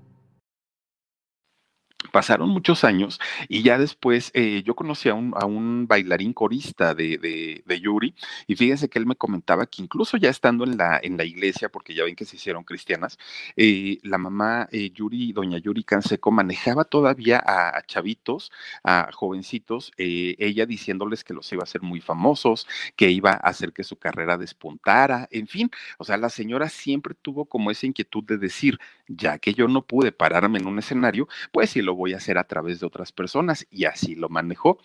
pasaron 2.11 2.49
muchos 2.49 2.83
años 2.83 3.19
y 3.47 3.63
ya 3.63 3.77
después 3.77 4.31
eh, 4.33 4.63
yo 4.65 4.75
conocí 4.75 5.09
a 5.09 5.13
un, 5.13 5.33
a 5.35 5.45
un 5.45 5.87
bailarín 5.87 6.33
corista 6.33 6.93
de, 6.93 7.17
de, 7.65 7.81
Yuri 7.81 8.13
y 8.45 8.55
fíjense 8.55 8.89
que 8.89 8.99
él 8.99 9.07
me 9.07 9.15
comentaba 9.15 9.65
que 9.65 9.81
incluso 9.81 10.17
ya 10.17 10.29
estando 10.29 10.65
en 10.65 10.77
la, 10.77 10.99
en 11.01 11.17
la 11.17 11.23
iglesia, 11.23 11.69
porque 11.69 11.95
ya 11.95 12.03
ven 12.03 12.15
que 12.15 12.25
se 12.25 12.35
hicieron 12.35 12.63
cristianas, 12.63 13.17
eh, 13.55 13.97
la 14.03 14.17
mamá 14.17 14.67
eh, 14.71 14.91
Yuri, 14.91 15.31
doña 15.33 15.57
Yuri 15.57 15.83
Canseco, 15.83 16.31
manejaba 16.31 16.83
todavía 16.83 17.41
a, 17.43 17.81
chavitos, 17.87 18.51
a 18.83 19.09
jovencitos, 19.13 19.91
ella 19.97 20.65
diciéndoles 20.65 21.23
que 21.23 21.33
los 21.33 21.51
iba 21.51 21.61
a 21.61 21.63
hacer 21.63 21.81
muy 21.81 22.01
famosos, 22.01 22.67
que 22.95 23.09
iba 23.09 23.31
a 23.31 23.49
hacer 23.49 23.73
que 23.73 23.83
su 23.83 23.97
carrera 23.97 24.37
despuntara, 24.37 25.27
en 25.31 25.47
fin, 25.47 25.71
o 25.97 26.03
sea, 26.03 26.17
la 26.17 26.29
señora 26.29 26.69
siempre 26.69 27.15
tuvo 27.19 27.45
como 27.45 27.71
esa 27.71 27.87
inquietud 27.87 28.23
de 28.23 28.37
decir, 28.37 28.79
ya 29.07 29.39
que 29.39 29.53
yo 29.53 29.67
no 29.67 29.81
pude 29.83 30.11
pararme 30.11 30.59
en 30.59 30.67
un 30.67 30.79
escenario, 30.79 31.27
pues 31.51 31.71
si 31.71 31.81
lo 31.81 31.95
voy 32.01 32.13
a 32.13 32.17
hacer 32.17 32.39
a 32.39 32.45
través 32.45 32.79
de 32.79 32.87
otras 32.87 33.11
personas 33.11 33.67
y 33.69 33.85
así 33.85 34.15
lo 34.15 34.27
manejó 34.27 34.79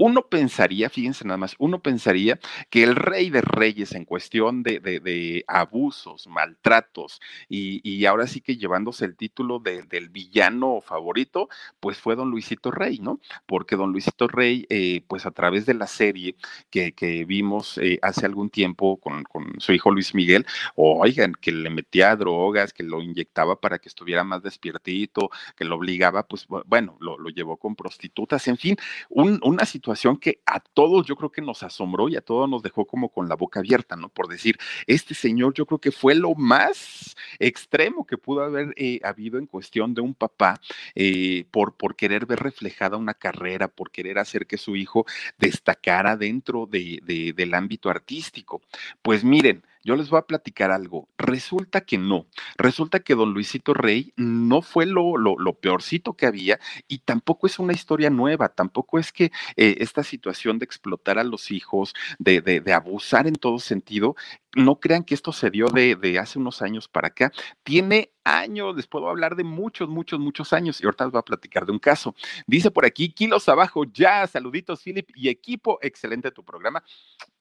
uno 0.00 0.22
pensaría, 0.22 0.88
fíjense 0.88 1.26
nada 1.26 1.36
más, 1.36 1.54
uno 1.58 1.82
pensaría 1.82 2.40
que 2.70 2.82
el 2.82 2.96
rey 2.96 3.28
de 3.28 3.42
reyes 3.42 3.92
en 3.92 4.06
cuestión 4.06 4.62
de, 4.62 5.44
abusos, 5.46 6.26
maltratos 6.26 7.20
y, 7.50 8.06
ahora 8.06 8.26
sí 8.26 8.40
que 8.40 8.56
llevándose 8.56 9.04
el 9.04 9.14
título 9.14 9.58
del 9.58 10.08
villano 10.08 10.80
favorito, 10.80 11.50
pues 11.80 11.98
fue 11.98 12.16
don 12.16 12.30
Luisito 12.30 12.70
Rey, 12.70 12.98
¿no? 12.98 13.20
Porque 13.44 13.76
don 13.76 13.92
Luisito 13.92 14.26
Rey, 14.26 14.64
eh, 14.70 15.04
pues 15.06 15.26
a 15.26 15.32
través 15.32 15.66
de 15.66 15.74
la 15.74 15.86
serie 15.86 16.34
que, 16.70 16.94
vimos 17.26 17.76
eh, 17.76 17.98
hace 18.00 18.24
algún 18.24 18.48
tiempo 18.48 18.96
con, 18.96 19.24
su 19.58 19.72
hijo 19.74 19.90
Luis 19.90 20.14
Miguel, 20.14 20.46
oigan, 20.76 21.34
que 21.34 21.52
le 21.52 21.68
metía 21.68 22.16
drogas, 22.16 22.72
que 22.72 22.84
lo 22.84 23.02
inyectaba 23.02 23.60
para 23.60 23.78
que 23.78 23.90
estuviera 23.90 24.24
más 24.24 24.42
despiertito, 24.42 25.28
que 25.56 25.66
lo 25.66 25.76
obligaba, 25.76 26.22
pues 26.22 26.46
bueno, 26.64 26.96
lo, 27.00 27.18
llevó 27.28 27.58
con 27.58 27.76
prostitutas, 27.76 28.48
en 28.48 28.56
fin, 28.56 28.76
una 29.10 29.66
situación 29.66 29.89
que 30.20 30.40
a 30.46 30.60
todos 30.60 31.06
yo 31.06 31.16
creo 31.16 31.30
que 31.30 31.42
nos 31.42 31.62
asombró 31.62 32.08
y 32.08 32.16
a 32.16 32.20
todos 32.20 32.48
nos 32.48 32.62
dejó 32.62 32.86
como 32.86 33.08
con 33.10 33.28
la 33.28 33.36
boca 33.36 33.60
abierta, 33.60 33.96
¿no? 33.96 34.08
Por 34.08 34.28
decir, 34.28 34.58
este 34.86 35.14
señor 35.14 35.54
yo 35.54 35.66
creo 35.66 35.78
que 35.78 35.92
fue 35.92 36.14
lo 36.14 36.34
más 36.34 37.16
extremo 37.38 38.06
que 38.06 38.18
pudo 38.18 38.42
haber 38.42 38.72
eh, 38.76 39.00
habido 39.02 39.38
en 39.38 39.46
cuestión 39.46 39.94
de 39.94 40.00
un 40.00 40.14
papá 40.14 40.60
eh, 40.94 41.44
por, 41.50 41.76
por 41.76 41.96
querer 41.96 42.26
ver 42.26 42.40
reflejada 42.40 42.96
una 42.96 43.14
carrera, 43.14 43.68
por 43.68 43.90
querer 43.90 44.18
hacer 44.18 44.46
que 44.46 44.58
su 44.58 44.76
hijo 44.76 45.06
destacara 45.38 46.16
dentro 46.16 46.66
de, 46.66 47.32
del 47.36 47.54
ámbito 47.54 47.90
artístico. 47.90 48.62
Pues 49.02 49.24
miren, 49.24 49.64
yo 49.82 49.96
les 49.96 50.10
voy 50.10 50.18
a 50.18 50.26
platicar 50.26 50.70
algo. 50.70 51.08
Resulta 51.18 51.82
que 51.82 51.98
no. 51.98 52.26
Resulta 52.56 53.00
que 53.00 53.14
don 53.14 53.32
Luisito 53.32 53.74
Rey 53.74 54.12
no 54.16 54.62
fue 54.62 54.86
lo, 54.86 55.16
lo, 55.16 55.54
peorcito 55.54 56.14
que 56.14 56.26
había 56.26 56.58
y 56.88 56.98
tampoco 56.98 57.46
es 57.46 57.58
una 57.58 57.72
historia 57.72 58.10
nueva. 58.10 58.50
Tampoco 58.50 58.98
es 58.98 59.12
que 59.12 59.32
eh, 59.56 59.76
esta 59.78 60.02
situación 60.02 60.58
de 60.58 60.64
explotar 60.64 61.18
a 61.18 61.24
los 61.24 61.50
hijos, 61.50 61.94
de, 62.18 62.40
de, 62.40 62.60
de 62.60 62.72
abusar 62.72 63.26
en 63.26 63.34
todo 63.34 63.58
sentido, 63.58 64.16
no 64.56 64.80
crean 64.80 65.04
que 65.04 65.14
esto 65.14 65.32
se 65.32 65.50
dio 65.50 65.66
de, 65.66 65.96
de, 65.96 66.18
hace 66.18 66.38
unos 66.38 66.62
años 66.62 66.88
para 66.88 67.08
acá. 67.08 67.32
Tiene 67.62 68.12
años, 68.24 68.76
les 68.76 68.86
puedo 68.86 69.08
hablar 69.08 69.36
de 69.36 69.44
muchos, 69.44 69.88
muchos, 69.88 70.18
muchos 70.18 70.52
años 70.52 70.80
y 70.80 70.84
ahorita 70.84 71.04
les 71.04 71.12
voy 71.12 71.20
a 71.20 71.24
platicar 71.24 71.66
de 71.66 71.72
un 71.72 71.78
caso. 71.78 72.14
Dice 72.46 72.70
por 72.70 72.84
aquí, 72.84 73.12
kilos 73.12 73.48
abajo, 73.48 73.84
ya, 73.84 74.26
saluditos, 74.26 74.82
Philip 74.82 75.08
y 75.14 75.28
equipo, 75.28 75.78
excelente 75.82 76.30
tu 76.30 76.44
programa. 76.44 76.82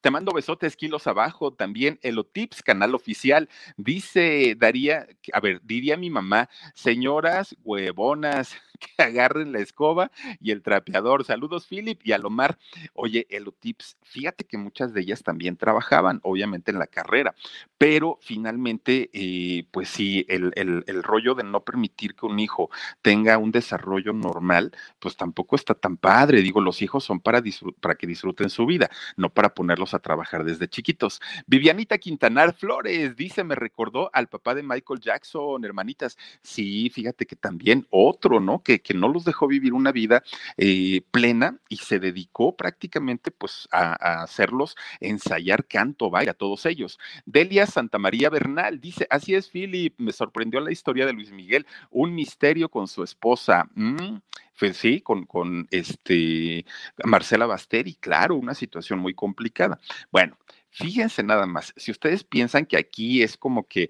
Te 0.02 0.12
mando 0.12 0.32
besotes, 0.32 0.76
kilos 0.76 1.08
abajo, 1.08 1.52
también 1.54 2.00
Elotips, 2.02 2.64
canal 2.64 2.96
oficial. 2.96 3.50
Dice 3.78 4.56
Daría, 4.58 5.08
a 5.34 5.40
ver, 5.40 5.62
diría 5.64 5.98
mi 5.98 6.10
mamá, 6.10 6.50
señoras 6.74 7.56
huevonas, 7.64 8.56
que 8.98 9.04
agarren 9.04 9.52
la 9.52 9.60
escoba 9.60 10.12
y 10.40 10.52
el 10.52 10.62
trapeador. 10.62 11.24
Saludos, 11.26 11.68
Philip 11.68 12.00
y 12.04 12.12
Alomar. 12.12 12.58
Oye, 12.94 13.28
Elotips, 13.30 13.98
fíjate 14.04 14.46
que 14.46 14.58
muchas 14.58 14.94
de 14.94 15.02
ellas 15.02 15.24
también 15.24 15.58
trabajaban, 15.58 16.20
obviamente 16.24 16.72
en 16.72 16.80
la 16.80 16.88
carrera, 16.88 17.36
pero 17.78 18.18
finalmente, 18.22 19.10
eh, 19.14 19.66
pues 19.72 19.90
sí, 19.90 20.26
el, 20.28 20.52
el, 20.56 21.04
rollo 21.04 21.34
de 21.34 21.44
no 21.44 21.64
permitir 21.64 22.14
que 22.14 22.26
un 22.26 22.40
hijo 22.40 22.70
tenga 23.02 23.38
un 23.38 23.52
desarrollo 23.52 24.14
normal, 24.14 24.72
pues 25.00 25.16
tampoco 25.16 25.56
está 25.56 25.74
tan 25.74 25.98
padre. 25.98 26.42
Digo, 26.42 26.62
los 26.62 26.82
hijos 26.82 27.04
son 27.04 27.20
para, 27.20 27.42
para 27.80 27.96
que 27.96 28.08
disfruten 28.08 28.50
su 28.50 28.66
vida, 28.66 28.90
no 29.16 29.30
para 29.30 29.54
ponerlos 29.54 29.94
a 29.94 30.00
trabajar 30.00 30.44
desde 30.44 30.68
chiquitos. 30.68 31.22
Vivianita 31.48 31.98
Quintanar 31.98 32.54
Flores 32.54 33.16
dice, 33.16 33.44
me 33.44 33.56
recordó 33.56 34.10
al 34.14 34.28
papá 34.28 34.56
de 34.56 34.64
Michael 34.64 35.00
Jackson, 35.00 35.64
hermanitas. 35.64 36.18
Sí, 36.42 36.90
fíjate 36.90 37.26
que 37.26 37.36
también 37.36 37.88
otro, 37.90 38.40
¿no? 38.40 38.62
Que, 38.78 38.94
no 38.94 39.08
los 39.08 39.24
dejó 39.24 39.48
vivir 39.48 39.74
una 39.74 39.92
vida 39.92 40.24
eh, 40.58 41.02
plena 41.12 41.58
y 41.70 41.78
se 41.78 42.00
dedicó 42.00 42.56
prácticamente 42.56 43.32
pues 43.32 43.68
a, 43.72 44.22
hacerlos 44.24 44.76
ensayar 45.00 45.66
canto, 45.66 46.10
vaya, 46.10 46.34
todos 46.34 46.66
ellos. 46.66 47.00
Delia 47.26 47.66
Santa 47.66 47.98
María 47.98 48.30
Bernal 48.30 48.80
dice, 48.80 49.08
así 49.10 49.34
es, 49.34 49.50
Philip, 49.50 49.96
me 49.98 50.12
sorprendió 50.12 50.60
la 50.60 50.72
historia 50.72 51.06
de 51.06 51.14
Luis 51.14 51.32
Miguel, 51.32 51.66
un 51.90 52.14
misterio 52.14 52.70
con 52.70 52.88
su 52.88 53.04
esposa. 53.04 53.68
Mm, 53.76 54.18
pues 54.60 54.76
sí, 54.76 55.00
con, 55.00 55.26
con 55.26 55.68
este 55.72 56.66
Marcela 57.06 57.46
Basteri, 57.46 57.96
claro, 57.96 58.36
una 58.36 58.54
situación 58.54 59.00
muy 59.00 59.14
complicada. 59.14 59.80
Bueno, 60.12 60.38
Fíjense 60.72 61.24
nada 61.24 61.46
más, 61.46 61.74
si 61.76 61.92
ustedes 61.92 62.24
piensan 62.24 62.66
que 62.66 62.78
aquí 62.78 63.24
es 63.24 63.38
como 63.38 63.68
que, 63.68 63.90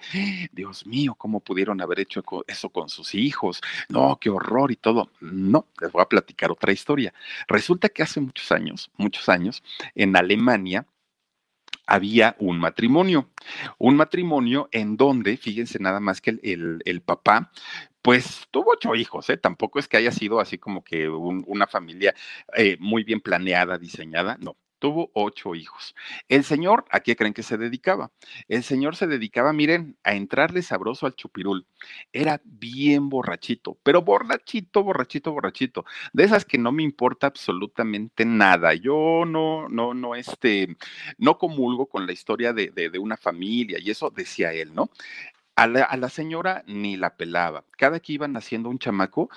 Dios 0.52 0.86
mío, 0.86 1.14
¿cómo 1.16 1.42
pudieron 1.42 1.82
haber 1.82 2.00
hecho 2.00 2.24
eso 2.48 2.70
con 2.70 2.90
sus 2.90 3.14
hijos? 3.16 3.62
No, 3.90 4.18
qué 4.20 4.30
horror 4.30 4.72
y 4.72 4.78
todo. 4.78 5.12
No, 5.20 5.68
les 5.82 5.92
voy 5.92 6.02
a 6.02 6.10
platicar 6.10 6.52
otra 6.52 6.72
historia. 6.72 7.14
Resulta 7.48 7.90
que 7.90 8.04
hace 8.04 8.22
muchos 8.22 8.52
años, 8.52 8.92
muchos 8.98 9.28
años, 9.30 9.62
en 9.94 10.16
Alemania, 10.16 10.86
había 11.86 12.36
un 12.40 12.60
matrimonio, 12.60 13.30
un 13.80 13.96
matrimonio 13.96 14.70
en 14.72 14.96
donde, 14.96 15.38
fíjense 15.38 15.80
nada 15.80 16.00
más 16.00 16.22
que 16.22 16.40
el, 16.44 16.82
el, 16.86 17.02
papá, 17.02 17.52
pues 18.02 18.48
tuvo 18.52 18.72
ocho 18.74 18.96
hijos, 18.96 19.30
¿eh? 19.30 19.38
tampoco 19.38 19.80
es 19.80 19.88
que 19.88 19.98
haya 19.98 20.12
sido 20.12 20.40
así 20.40 20.58
como 20.60 20.84
que 20.84 21.10
una 21.10 21.68
familia 21.68 22.14
eh, 22.56 22.78
muy 22.80 23.04
bien 23.04 23.22
planeada, 23.22 23.78
diseñada, 23.80 24.38
no, 24.40 24.56
tuvo 24.80 25.12
ocho 25.14 25.56
hijos. 25.56 25.96
El 26.28 26.44
señor, 26.44 26.86
¿a 26.90 27.02
qué 27.02 27.16
creen 27.16 27.34
que 27.34 27.44
se 27.44 27.58
dedicaba? 27.58 28.12
El 28.48 28.64
señor 28.64 28.96
se 28.96 29.08
dedicaba, 29.08 29.54
miren, 29.54 29.98
a 30.04 30.16
entrarle 30.16 30.62
sabroso 30.62 31.06
al 31.06 31.16
chupirul. 31.16 31.66
Era 32.12 32.42
bien 32.44 33.10
borrachito, 33.10 33.78
pero 33.84 34.02
borrachito, 34.02 34.84
borrachito, 34.84 35.32
borrachito. 35.32 35.86
De 36.14 36.24
esas 36.24 36.46
que 36.46 36.58
no 36.58 36.72
me 36.72 36.84
importa 36.84 37.28
absolutamente 37.28 38.26
nada. 38.26 38.74
Yo 38.74 39.24
no, 39.26 39.70
no, 39.70 39.94
no, 39.94 40.16
este, 40.16 40.76
no 41.18 41.38
comulgo 41.38 41.88
con 41.88 42.06
la 42.06 42.14
historia 42.14 42.54
de, 42.54 42.72
de, 42.72 43.00
una 43.00 43.18
familia 43.18 43.78
y 43.80 43.92
eso 43.92 44.10
decía 44.10 44.54
él, 44.54 44.74
¿no? 44.74 44.90
A 45.56 45.68
la, 45.68 45.84
a 45.84 45.98
la 45.98 46.10
señora 46.10 46.64
ni 46.68 46.96
la 46.98 47.16
pelaba. 47.16 47.66
Cada 47.78 48.00
que 48.00 48.14
iban 48.14 48.38
haciendo 48.38 48.70
un 48.70 48.80
chamaco, 48.80 49.30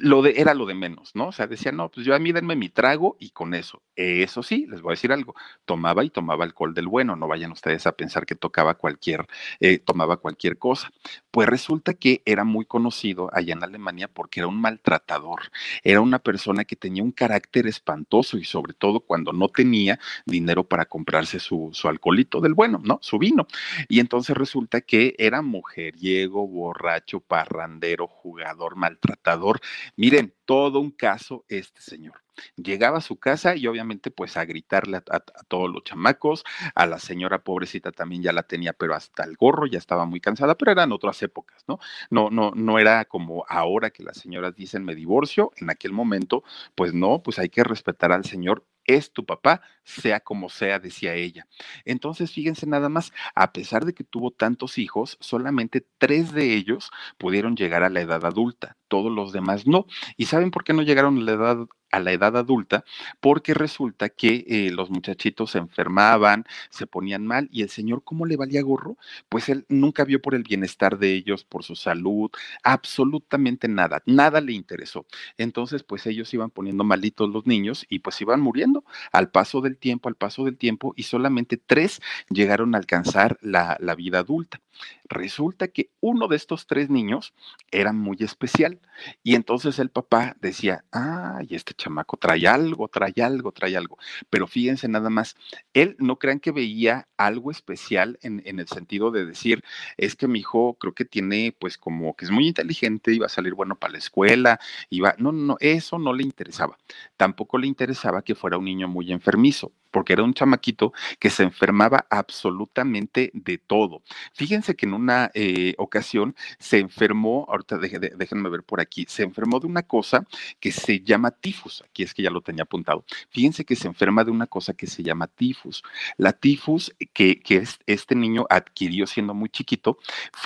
lo 0.00 0.22
de, 0.22 0.34
era 0.36 0.54
lo 0.54 0.66
de 0.66 0.74
menos, 0.74 1.12
¿no? 1.14 1.28
O 1.28 1.32
sea, 1.32 1.46
decía, 1.46 1.72
no, 1.72 1.90
pues 1.90 2.06
yo 2.06 2.14
a 2.14 2.18
mí 2.18 2.32
denme 2.32 2.56
mi 2.56 2.68
trago 2.68 3.16
y 3.18 3.30
con 3.30 3.54
eso. 3.54 3.82
Eso 3.94 4.42
sí, 4.42 4.66
les 4.68 4.82
voy 4.82 4.90
a 4.90 4.94
decir 4.94 5.12
algo, 5.12 5.34
tomaba 5.64 6.04
y 6.04 6.10
tomaba 6.10 6.44
alcohol 6.44 6.74
del 6.74 6.88
bueno, 6.88 7.16
no 7.16 7.28
vayan 7.28 7.52
ustedes 7.52 7.86
a 7.86 7.92
pensar 7.92 8.26
que 8.26 8.34
tocaba 8.34 8.74
cualquier, 8.74 9.26
eh, 9.60 9.78
tomaba 9.78 10.18
cualquier 10.18 10.58
cosa. 10.58 10.90
Pues 11.30 11.48
resulta 11.48 11.94
que 11.94 12.22
era 12.26 12.44
muy 12.44 12.64
conocido 12.66 13.30
allá 13.32 13.54
en 13.54 13.62
Alemania 13.62 14.08
porque 14.08 14.40
era 14.40 14.48
un 14.48 14.60
maltratador, 14.60 15.40
era 15.82 16.00
una 16.00 16.18
persona 16.18 16.64
que 16.64 16.76
tenía 16.76 17.02
un 17.02 17.12
carácter 17.12 17.66
espantoso 17.66 18.38
y 18.38 18.44
sobre 18.44 18.74
todo 18.74 19.00
cuando 19.00 19.32
no 19.32 19.48
tenía 19.48 19.98
dinero 20.26 20.64
para 20.64 20.84
comprarse 20.86 21.40
su, 21.40 21.70
su 21.72 21.88
alcoholito 21.88 22.40
del 22.40 22.54
bueno, 22.54 22.80
¿no? 22.84 22.98
Su 23.02 23.18
vino. 23.18 23.46
Y 23.88 24.00
entonces 24.00 24.36
resulta 24.36 24.80
que 24.80 25.14
era 25.18 25.42
mujeriego, 25.42 26.46
borracho, 26.46 27.20
parrandero, 27.20 28.06
jugador, 28.06 28.76
maltratador 28.76 29.60
Miren, 29.96 30.34
todo 30.44 30.80
un 30.80 30.90
caso 30.90 31.44
este 31.48 31.80
señor. 31.80 32.22
Llegaba 32.56 32.98
a 32.98 33.00
su 33.00 33.16
casa 33.16 33.56
y 33.56 33.66
obviamente 33.66 34.10
pues 34.10 34.36
a 34.36 34.44
gritarle 34.44 34.98
a, 34.98 35.20
todos 35.48 35.70
los 35.70 35.84
chamacos, 35.84 36.44
a 36.74 36.86
la 36.86 36.98
señora 36.98 37.42
pobrecita 37.42 37.92
también 37.92 38.22
ya 38.22 38.32
la 38.32 38.42
tenía, 38.42 38.72
pero 38.72 38.94
hasta 38.94 39.24
el 39.24 39.36
gorro 39.36 39.66
ya 39.66 39.78
estaba 39.78 40.04
muy 40.04 40.20
cansada, 40.20 40.54
pero 40.56 40.72
eran 40.72 40.92
otras 40.92 41.22
épocas, 41.22 41.64
¿no? 41.66 41.78
No, 42.10 42.30
no, 42.30 42.52
no 42.54 42.78
era 42.78 43.04
como 43.06 43.44
ahora 43.48 43.90
que 43.90 44.02
las 44.02 44.18
señoras 44.18 44.54
dicen 44.54 44.84
me 44.84 44.94
divorcio, 44.94 45.52
en 45.56 45.70
aquel 45.70 45.92
momento, 45.92 46.42
pues 46.74 46.92
no, 46.92 47.22
pues 47.22 47.38
hay 47.38 47.48
que 47.48 47.64
respetar 47.64 48.12
al 48.12 48.24
señor 48.24 48.64
es 48.86 49.12
tu 49.12 49.24
papá, 49.24 49.62
sea 49.84 50.20
como 50.20 50.48
sea, 50.48 50.78
decía 50.78 51.14
ella. 51.14 51.46
Entonces, 51.84 52.32
fíjense 52.32 52.66
nada 52.66 52.88
más, 52.88 53.12
a 53.34 53.52
pesar 53.52 53.84
de 53.84 53.94
que 53.94 54.04
tuvo 54.04 54.30
tantos 54.30 54.78
hijos, 54.78 55.16
solamente 55.20 55.86
tres 55.98 56.32
de 56.32 56.54
ellos 56.54 56.90
pudieron 57.18 57.56
llegar 57.56 57.82
a 57.82 57.90
la 57.90 58.00
edad 58.00 58.24
adulta, 58.24 58.76
todos 58.88 59.12
los 59.12 59.32
demás 59.32 59.66
no. 59.66 59.86
¿Y 60.16 60.26
saben 60.26 60.50
por 60.50 60.64
qué 60.64 60.72
no 60.72 60.82
llegaron 60.82 61.18
a 61.18 61.22
la 61.22 61.32
edad 61.32 61.66
a 61.96 62.00
la 62.00 62.12
edad 62.12 62.36
adulta, 62.36 62.84
porque 63.20 63.54
resulta 63.54 64.08
que 64.08 64.44
eh, 64.48 64.70
los 64.70 64.90
muchachitos 64.90 65.52
se 65.52 65.58
enfermaban, 65.58 66.44
se 66.70 66.86
ponían 66.86 67.26
mal, 67.26 67.48
y 67.50 67.62
el 67.62 67.70
señor, 67.70 68.02
¿cómo 68.04 68.26
le 68.26 68.36
valía 68.36 68.62
gorro? 68.62 68.96
Pues 69.28 69.48
él 69.48 69.64
nunca 69.68 70.04
vio 70.04 70.20
por 70.20 70.34
el 70.34 70.42
bienestar 70.42 70.98
de 70.98 71.14
ellos, 71.14 71.44
por 71.44 71.64
su 71.64 71.74
salud, 71.76 72.30
absolutamente 72.62 73.68
nada, 73.68 74.02
nada 74.06 74.40
le 74.40 74.52
interesó. 74.52 75.06
Entonces, 75.38 75.82
pues 75.82 76.06
ellos 76.06 76.32
iban 76.34 76.50
poniendo 76.50 76.84
malitos 76.84 77.28
los 77.30 77.46
niños 77.46 77.86
y 77.88 78.00
pues 78.00 78.20
iban 78.20 78.40
muriendo 78.40 78.84
al 79.12 79.30
paso 79.30 79.60
del 79.60 79.78
tiempo, 79.78 80.08
al 80.08 80.16
paso 80.16 80.44
del 80.44 80.56
tiempo, 80.56 80.92
y 80.96 81.04
solamente 81.04 81.56
tres 81.56 82.00
llegaron 82.30 82.74
a 82.74 82.78
alcanzar 82.78 83.38
la, 83.40 83.76
la 83.80 83.94
vida 83.94 84.18
adulta. 84.20 84.60
Resulta 85.08 85.68
que 85.68 85.90
uno 86.00 86.28
de 86.28 86.36
estos 86.36 86.66
tres 86.66 86.90
niños 86.90 87.34
era 87.70 87.92
muy 87.92 88.16
especial 88.20 88.80
y 89.22 89.34
entonces 89.34 89.78
el 89.78 89.90
papá 89.90 90.36
decía, 90.40 90.84
ay, 90.90 91.48
este 91.50 91.74
chamaco 91.86 92.16
trae 92.16 92.46
algo, 92.46 92.88
trae 92.88 93.22
algo, 93.22 93.52
trae 93.52 93.76
algo. 93.76 93.98
Pero 94.28 94.46
fíjense 94.46 94.88
nada 94.88 95.10
más, 95.10 95.36
él 95.72 95.96
no 95.98 96.18
crean 96.18 96.40
que 96.40 96.50
veía 96.50 97.08
algo 97.16 97.50
especial 97.50 98.18
en, 98.22 98.42
en 98.44 98.58
el 98.58 98.68
sentido 98.68 99.10
de 99.10 99.24
decir, 99.24 99.62
es 99.96 100.16
que 100.16 100.26
mi 100.28 100.40
hijo 100.40 100.76
creo 100.80 100.94
que 100.94 101.04
tiene 101.04 101.54
pues 101.58 101.78
como 101.78 102.14
que 102.16 102.24
es 102.24 102.30
muy 102.30 102.48
inteligente, 102.48 103.12
iba 103.12 103.26
a 103.26 103.30
salir 103.30 103.54
bueno 103.54 103.76
para 103.76 103.92
la 103.92 103.98
escuela, 103.98 104.58
iba, 104.90 105.14
no, 105.18 105.32
no, 105.32 105.42
no, 105.46 105.56
eso 105.60 105.98
no 105.98 106.12
le 106.12 106.24
interesaba. 106.24 106.76
Tampoco 107.16 107.58
le 107.58 107.66
interesaba 107.66 108.22
que 108.22 108.34
fuera 108.34 108.58
un 108.58 108.64
niño 108.64 108.88
muy 108.88 109.12
enfermizo 109.12 109.72
porque 109.96 110.12
era 110.12 110.24
un 110.24 110.34
chamaquito 110.34 110.92
que 111.18 111.30
se 111.30 111.42
enfermaba 111.42 112.04
absolutamente 112.10 113.30
de 113.32 113.56
todo. 113.56 114.02
Fíjense 114.34 114.76
que 114.76 114.84
en 114.84 114.92
una 114.92 115.30
eh, 115.32 115.72
ocasión 115.78 116.36
se 116.58 116.80
enfermó, 116.80 117.46
ahorita 117.48 117.78
déjenme 117.78 118.50
ver 118.50 118.62
por 118.62 118.82
aquí, 118.82 119.06
se 119.08 119.22
enfermó 119.22 119.58
de 119.58 119.66
una 119.66 119.84
cosa 119.84 120.26
que 120.60 120.70
se 120.70 121.00
llama 121.00 121.30
tifus, 121.30 121.82
aquí 121.88 122.02
es 122.02 122.12
que 122.12 122.22
ya 122.22 122.28
lo 122.28 122.42
tenía 122.42 122.64
apuntado. 122.64 123.06
Fíjense 123.30 123.64
que 123.64 123.74
se 123.74 123.88
enferma 123.88 124.22
de 124.22 124.32
una 124.32 124.46
cosa 124.46 124.74
que 124.74 124.86
se 124.86 125.02
llama 125.02 125.28
tifus. 125.28 125.82
La 126.18 126.34
tifus 126.34 126.94
que, 127.14 127.40
este 127.86 128.14
niño 128.14 128.44
adquirió 128.50 129.06
siendo 129.06 129.32
muy 129.32 129.48
chiquito, 129.48 129.96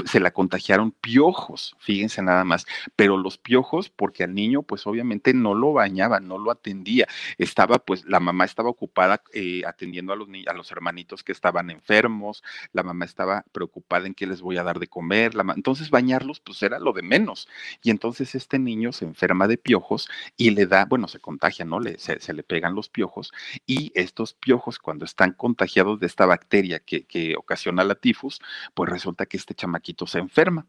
se 0.04 0.20
la 0.20 0.30
contagiaron 0.30 0.92
piojos, 0.92 1.74
fíjense 1.80 2.22
nada 2.22 2.44
más, 2.44 2.66
pero 2.94 3.16
los 3.16 3.36
piojos 3.36 3.90
porque 3.90 4.22
al 4.22 4.32
niño 4.32 4.62
pues 4.62 4.86
obviamente 4.86 5.34
no 5.34 5.54
lo 5.54 5.72
bañaba, 5.72 6.20
no 6.20 6.38
lo 6.38 6.52
atendía, 6.52 7.08
estaba 7.36 7.80
pues 7.80 8.04
la 8.04 8.20
mamá 8.20 8.44
estaba 8.44 8.70
ocupada 8.70 9.20
atendiendo 9.66 10.12
a 10.12 10.16
los, 10.16 10.28
a 10.46 10.52
los 10.52 10.70
hermanitos 10.70 11.22
que 11.22 11.32
estaban 11.32 11.70
enfermos, 11.70 12.42
la 12.72 12.82
mamá 12.82 13.04
estaba 13.04 13.44
preocupada 13.52 14.06
en 14.06 14.14
qué 14.14 14.26
les 14.26 14.40
voy 14.40 14.56
a 14.58 14.62
dar 14.62 14.78
de 14.78 14.88
comer, 14.88 15.32
entonces 15.54 15.90
bañarlos 15.90 16.40
pues 16.40 16.62
era 16.62 16.78
lo 16.78 16.92
de 16.92 17.02
menos. 17.02 17.48
Y 17.82 17.90
entonces 17.90 18.34
este 18.34 18.58
niño 18.58 18.92
se 18.92 19.04
enferma 19.04 19.48
de 19.48 19.58
piojos 19.58 20.08
y 20.36 20.50
le 20.50 20.66
da, 20.66 20.84
bueno, 20.84 21.08
se 21.08 21.20
contagia, 21.20 21.64
¿no? 21.64 21.80
Se 21.98 22.32
le 22.32 22.42
pegan 22.42 22.74
los 22.74 22.88
piojos 22.88 23.32
y 23.66 23.92
estos 23.94 24.34
piojos 24.34 24.78
cuando 24.78 25.04
están 25.04 25.32
contagiados 25.32 26.00
de 26.00 26.06
esta 26.06 26.26
bacteria 26.26 26.80
que, 26.80 27.04
que 27.04 27.36
ocasiona 27.36 27.84
la 27.84 27.94
tifus, 27.94 28.40
pues 28.74 28.90
resulta 28.90 29.26
que 29.26 29.36
este 29.36 29.54
chamaquito 29.54 30.06
se 30.06 30.18
enferma. 30.18 30.66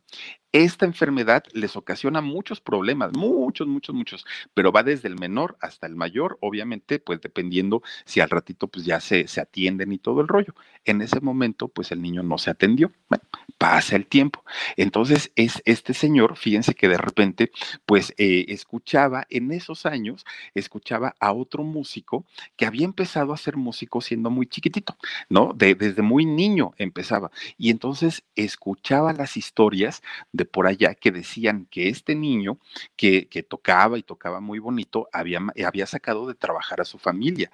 Esta 0.52 0.86
enfermedad 0.86 1.44
les 1.54 1.78
ocasiona 1.78 2.20
muchos 2.20 2.60
problemas, 2.60 3.14
muchos, 3.16 3.68
muchos, 3.68 3.96
muchos, 3.96 4.26
pero 4.54 4.74
va 4.74 4.84
desde 4.84 5.08
el 5.08 5.18
menor 5.18 5.58
hasta 5.62 5.88
el 5.88 5.96
mayor, 5.96 6.38
obviamente, 6.42 7.00
pues 7.00 7.22
dependiendo 7.22 7.82
si 8.06 8.20
al 8.20 8.30
ratito 8.30 8.51
pues 8.54 8.86
ya 8.86 9.00
se, 9.00 9.28
se 9.28 9.42
atienden 9.42 9.92
y 9.92 9.98
todo 9.98 10.22
el 10.22 10.28
rollo. 10.28 10.54
En 10.86 11.02
ese 11.02 11.20
momento, 11.22 11.68
pues 11.68 11.92
el 11.92 12.02
niño 12.02 12.24
no 12.24 12.38
se 12.38 12.50
atendió. 12.50 12.92
Bueno, 13.10 13.24
pasa 13.58 13.96
el 13.96 14.08
tiempo. 14.08 14.44
Entonces, 14.78 15.32
es 15.36 15.62
este 15.66 15.94
señor, 15.94 16.36
fíjense 16.36 16.74
que 16.74 16.88
de 16.88 16.98
repente, 16.98 17.52
pues 17.86 18.14
eh, 18.18 18.46
escuchaba 18.50 19.28
en 19.30 19.52
esos 19.52 19.86
años, 19.86 20.26
escuchaba 20.56 21.16
a 21.20 21.32
otro 21.32 21.64
músico 21.64 22.26
que 22.56 22.66
había 22.66 22.86
empezado 22.86 23.34
a 23.34 23.38
ser 23.38 23.58
músico 23.58 24.02
siendo 24.02 24.32
muy 24.32 24.48
chiquitito, 24.48 24.98
¿no? 25.30 25.54
De, 25.54 25.76
desde 25.76 26.02
muy 26.02 26.26
niño 26.26 26.74
empezaba. 26.78 27.32
Y 27.58 27.70
entonces 27.70 28.24
escuchaba 28.36 29.14
las 29.14 29.38
historias 29.38 30.02
de 30.32 30.46
por 30.46 30.66
allá 30.68 30.96
que 30.96 31.12
decían 31.12 31.68
que 31.70 31.90
este 31.90 32.16
niño 32.16 32.58
que, 32.96 33.28
que 33.28 33.44
tocaba 33.44 33.98
y 33.98 34.04
tocaba 34.04 34.40
muy 34.40 34.60
bonito 34.60 35.08
había, 35.14 35.40
había 35.66 35.86
sacado 35.86 36.28
de 36.28 36.34
trabajar 36.34 36.82
a 36.82 36.86
su 36.86 36.98
familia. 36.98 37.52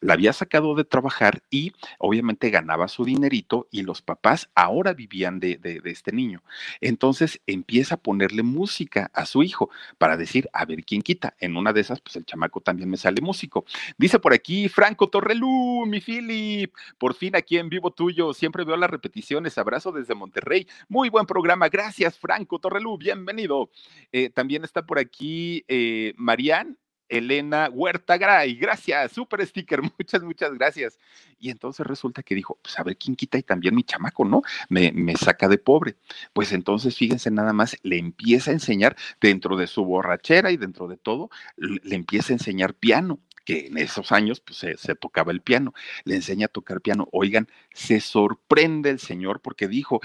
La 0.00 0.14
había 0.14 0.32
sacado 0.36 0.74
de 0.74 0.84
trabajar 0.84 1.42
y 1.50 1.72
obviamente 1.98 2.50
ganaba 2.50 2.88
su 2.88 3.04
dinerito 3.04 3.68
y 3.70 3.82
los 3.82 4.02
papás 4.02 4.48
ahora 4.54 4.94
vivían 4.94 5.40
de, 5.40 5.58
este 5.84 6.12
niño. 6.12 6.42
Entonces 6.80 7.40
empieza 7.46 7.96
a 7.96 7.98
ponerle 7.98 8.42
música 8.42 9.10
a 9.12 9.26
su 9.26 9.42
hijo 9.42 9.70
para 9.98 10.16
decir, 10.16 10.48
a 10.52 10.64
ver 10.64 10.84
quién 10.84 11.02
quita. 11.02 11.34
En 11.40 11.56
una 11.56 11.72
de 11.72 11.80
esas, 11.80 12.00
pues 12.00 12.16
el 12.16 12.24
chamaco 12.24 12.60
también 12.60 12.88
me 12.88 12.96
sale 12.96 13.20
músico. 13.20 13.64
Dice 13.98 14.18
por 14.18 14.32
aquí 14.32 14.68
Franco 14.68 15.08
Torrelú, 15.08 15.84
mi 15.86 16.00
Philip, 16.00 16.72
por 16.98 17.14
fin 17.14 17.36
aquí 17.36 17.58
en 17.58 17.68
vivo 17.68 17.90
tuyo, 17.90 18.32
siempre 18.32 18.64
veo 18.64 18.76
las 18.76 18.90
repeticiones, 18.90 19.58
abrazo 19.58 19.92
desde 19.92 20.14
Monterrey. 20.14 20.66
Muy 20.88 21.08
buen 21.08 21.26
programa, 21.26 21.68
gracias 21.68 22.18
Franco 22.18 22.58
Torrelú, 22.58 22.98
bienvenido. 22.98 23.70
Eh, 24.12 24.30
también 24.30 24.64
está 24.64 24.86
por 24.86 24.98
aquí 24.98 25.64
eh. 25.68 26.14
Elena 27.08 27.68
Huerta 27.72 28.16
Gray, 28.18 28.54
gracias, 28.56 29.12
súper 29.12 29.46
sticker, 29.46 29.80
muchas, 29.98 30.22
muchas 30.22 30.52
gracias. 30.54 30.98
Y 31.38 31.50
entonces 31.50 31.86
resulta 31.86 32.22
que 32.22 32.34
dijo, 32.34 32.58
pues 32.62 32.78
a 32.78 32.82
ver 32.82 32.96
quién 32.96 33.16
quita 33.16 33.38
y 33.38 33.42
también 33.42 33.74
mi 33.74 33.84
chamaco, 33.84 34.24
¿no? 34.24 34.42
Me, 34.68 34.92
me 34.92 35.16
saca 35.16 35.48
de 35.48 35.58
pobre. 35.58 35.96
Pues 36.32 36.52
entonces, 36.52 36.96
fíjense 36.96 37.30
nada 37.30 37.52
más, 37.52 37.76
le 37.82 37.98
empieza 37.98 38.50
a 38.50 38.54
enseñar 38.54 38.96
dentro 39.20 39.56
de 39.56 39.66
su 39.66 39.84
borrachera 39.84 40.50
y 40.50 40.56
dentro 40.56 40.88
de 40.88 40.96
todo, 40.96 41.30
le 41.56 41.94
empieza 41.94 42.32
a 42.32 42.36
enseñar 42.36 42.74
piano 42.74 43.20
que 43.46 43.68
en 43.68 43.78
esos 43.78 44.12
años 44.12 44.40
pues, 44.40 44.58
se, 44.58 44.76
se, 44.76 44.94
tocaba 44.96 45.32
el 45.32 45.40
piano, 45.40 45.72
le 46.04 46.16
enseña 46.16 46.46
a 46.46 46.48
tocar 46.48 46.82
piano. 46.82 47.08
Oigan, 47.12 47.48
se 47.72 48.00
sorprende 48.00 48.90
el 48.90 48.98
señor 48.98 49.40
porque 49.40 49.68
dijo, 49.68 50.00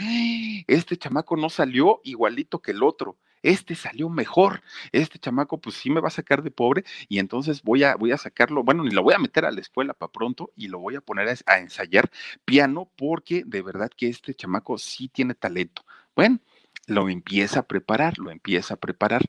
este 0.67 0.95
chamaco 0.95 1.35
no 1.35 1.49
salió 1.49 1.99
igualito 2.03 2.61
que 2.61 2.71
el 2.71 2.83
otro, 2.83 3.17
este 3.43 3.75
salió 3.75 4.09
mejor, 4.09 4.61
este 4.91 5.19
chamaco 5.19 5.59
pues 5.59 5.75
sí 5.75 5.89
me 5.89 6.01
va 6.01 6.07
a 6.07 6.11
sacar 6.11 6.43
de 6.43 6.51
pobre 6.51 6.83
y 7.09 7.19
entonces 7.19 7.61
voy 7.63 7.83
a, 7.83 7.95
voy 7.95 8.11
a 8.11 8.17
sacarlo, 8.17 8.63
bueno, 8.63 8.83
ni 8.83 8.91
lo 8.91 9.03
voy 9.03 9.13
a 9.13 9.19
meter 9.19 9.45
a 9.45 9.51
la 9.51 9.61
escuela 9.61 9.93
para 9.93 10.11
pronto 10.11 10.51
y 10.55 10.67
lo 10.67 10.79
voy 10.79 10.95
a 10.95 11.01
poner 11.01 11.35
a, 11.45 11.57
ensayar 11.59 12.11
piano 12.45 12.89
porque 12.95 13.43
de 13.45 13.61
verdad 13.61 13.89
que 13.95 14.09
este 14.09 14.33
chamaco 14.33 14.77
sí 14.77 15.07
tiene 15.07 15.33
talento. 15.33 15.85
Bueno, 16.15 16.39
lo 16.87 17.09
empieza 17.09 17.61
a 17.61 17.67
preparar, 17.67 18.17
lo 18.17 18.31
empieza 18.31 18.75
a 18.75 18.77
preparar 18.77 19.23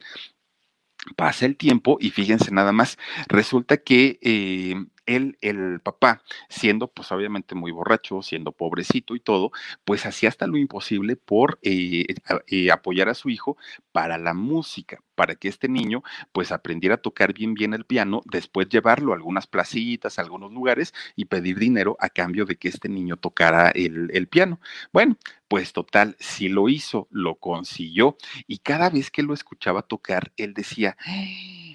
pasa 1.16 1.46
el 1.46 1.56
tiempo 1.56 1.98
y 2.00 2.10
fíjense 2.10 2.52
nada 2.52 2.72
más, 2.72 2.98
resulta 3.26 3.76
que 3.78 4.18
eh, 4.22 4.74
él, 5.06 5.38
el 5.40 5.80
papá, 5.80 6.22
siendo 6.48 6.88
pues 6.88 7.10
obviamente 7.12 7.54
muy 7.54 7.72
borracho, 7.72 8.22
siendo 8.22 8.52
pobrecito 8.52 9.14
y 9.14 9.20
todo, 9.20 9.52
pues 9.84 10.06
hacía 10.06 10.28
hasta 10.28 10.46
lo 10.46 10.56
imposible 10.56 11.16
por 11.16 11.58
eh, 11.62 12.06
eh, 12.46 12.70
apoyar 12.70 13.08
a 13.08 13.14
su 13.14 13.30
hijo 13.30 13.56
para 13.92 14.18
la 14.18 14.34
música, 14.34 15.02
para 15.14 15.34
que 15.34 15.48
este 15.48 15.68
niño 15.68 16.02
pues 16.32 16.52
aprendiera 16.52 16.96
a 16.96 16.98
tocar 16.98 17.32
bien 17.34 17.54
bien 17.54 17.74
el 17.74 17.84
piano, 17.84 18.22
después 18.24 18.68
llevarlo 18.68 19.12
a 19.12 19.16
algunas 19.16 19.46
placitas, 19.46 20.18
a 20.18 20.22
algunos 20.22 20.52
lugares 20.52 20.94
y 21.16 21.26
pedir 21.26 21.58
dinero 21.58 21.96
a 22.00 22.08
cambio 22.08 22.44
de 22.44 22.56
que 22.56 22.68
este 22.68 22.88
niño 22.88 23.16
tocara 23.16 23.70
el, 23.70 24.10
el 24.12 24.28
piano. 24.28 24.60
Bueno, 24.92 25.16
pues 25.48 25.72
total, 25.72 26.16
sí 26.18 26.48
lo 26.48 26.68
hizo, 26.68 27.08
lo 27.10 27.34
consiguió 27.36 28.16
y 28.46 28.58
cada 28.58 28.88
vez 28.88 29.10
que 29.10 29.22
lo 29.22 29.34
escuchaba 29.34 29.82
tocar, 29.82 30.32
él 30.36 30.54
decía, 30.54 30.96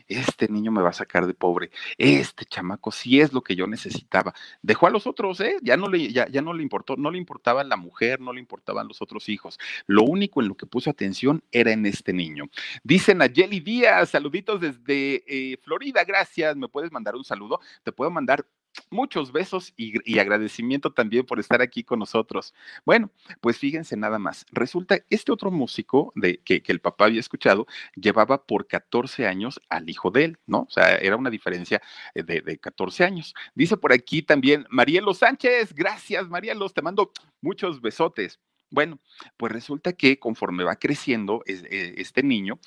este 0.08 0.48
niño 0.48 0.72
me 0.72 0.82
va 0.82 0.90
a 0.90 0.94
sacar 0.94 1.28
de 1.28 1.34
pobre, 1.34 1.72
este 1.98 2.46
chamaco 2.46 2.92
sí 2.92 3.20
es 3.20 3.34
lo 3.34 3.42
que 3.42 3.56
yo 3.56 3.68
necesitaba. 3.68 4.34
Dejó 4.62 4.88
a 4.88 4.90
los 4.90 5.08
otros, 5.08 5.40
¿eh? 5.42 5.58
Ya 5.62 5.78
no 5.78 5.88
le, 5.90 6.12
ya, 6.12 6.28
ya 6.28 6.42
no 6.42 6.54
le 6.54 6.64
importó, 6.64 6.96
no 6.96 7.12
le 7.12 7.18
importaba 7.18 7.64
la 7.64 7.78
mujer, 7.78 8.20
no 8.20 8.34
le 8.34 8.40
importaban 8.40 8.88
los 8.88 9.02
otros 9.02 9.30
hijos. 9.30 9.60
Lo 9.86 10.04
único 10.04 10.42
en 10.42 10.48
lo 10.48 10.56
que 10.56 10.66
puso 10.66 10.90
atención 10.90 11.44
era 11.52 11.72
en 11.72 11.86
este 11.86 12.14
niño. 12.14 12.46
Dicen 12.84 13.22
a 13.22 13.30
Jelly 13.30 13.60
Díaz, 13.60 14.10
saluditos 14.10 14.62
desde 14.62 15.24
eh, 15.28 15.58
Florida, 15.64 16.04
gracias. 16.04 16.56
¿Me 16.56 16.68
puedes 16.68 16.92
mandar 16.92 17.16
un 17.16 17.24
saludo? 17.24 17.60
Te 17.84 17.92
puedo 17.92 18.12
mandar 18.12 18.46
muchos 18.90 19.32
besos 19.32 19.74
y, 19.78 20.20
agradecimiento 20.20 20.92
también 20.92 21.26
por 21.26 21.40
estar 21.40 21.62
aquí 21.62 21.84
con 21.84 22.00
nosotros. 22.00 22.54
Bueno, 22.86 23.12
pues 23.42 23.58
fíjense 23.58 23.96
nada 23.98 24.20
más. 24.20 24.46
Resulta, 24.52 25.00
este 25.10 25.32
otro 25.32 25.52
músico 25.52 26.12
de, 26.16 26.40
que, 26.40 26.62
el 26.68 26.80
papá 26.80 27.06
había 27.06 27.20
escuchado 27.20 27.68
llevaba 27.96 28.46
por 28.46 28.68
14 28.68 29.28
años 29.28 29.62
al 29.70 29.90
hijo 29.90 30.12
de 30.12 30.26
él, 30.26 30.40
¿no? 30.46 30.62
O 30.62 30.70
sea, 30.70 30.96
era 30.96 31.16
una 31.16 31.30
diferencia 31.30 31.82
eh, 32.14 32.24
de, 32.24 32.42
de 32.42 32.58
14 32.58 33.04
años. 33.04 33.34
Dice 33.56 33.78
por 33.78 33.94
aquí 33.94 34.22
también 34.22 34.66
Marielo 34.70 35.14
Sánchez, 35.14 35.74
gracias 35.74 36.30
Marielos, 36.30 36.74
te 36.74 36.82
mando 36.82 37.12
muchos 37.42 37.82
besotes. 37.82 38.40
Bueno, 38.70 39.00
pues 39.38 39.52
resulta 39.54 39.94
que 39.94 40.20
conforme 40.20 40.66
va 40.66 40.76
creciendo 40.76 41.42
eh, 41.46 41.96
este 41.98 42.22
niño, 42.22 42.60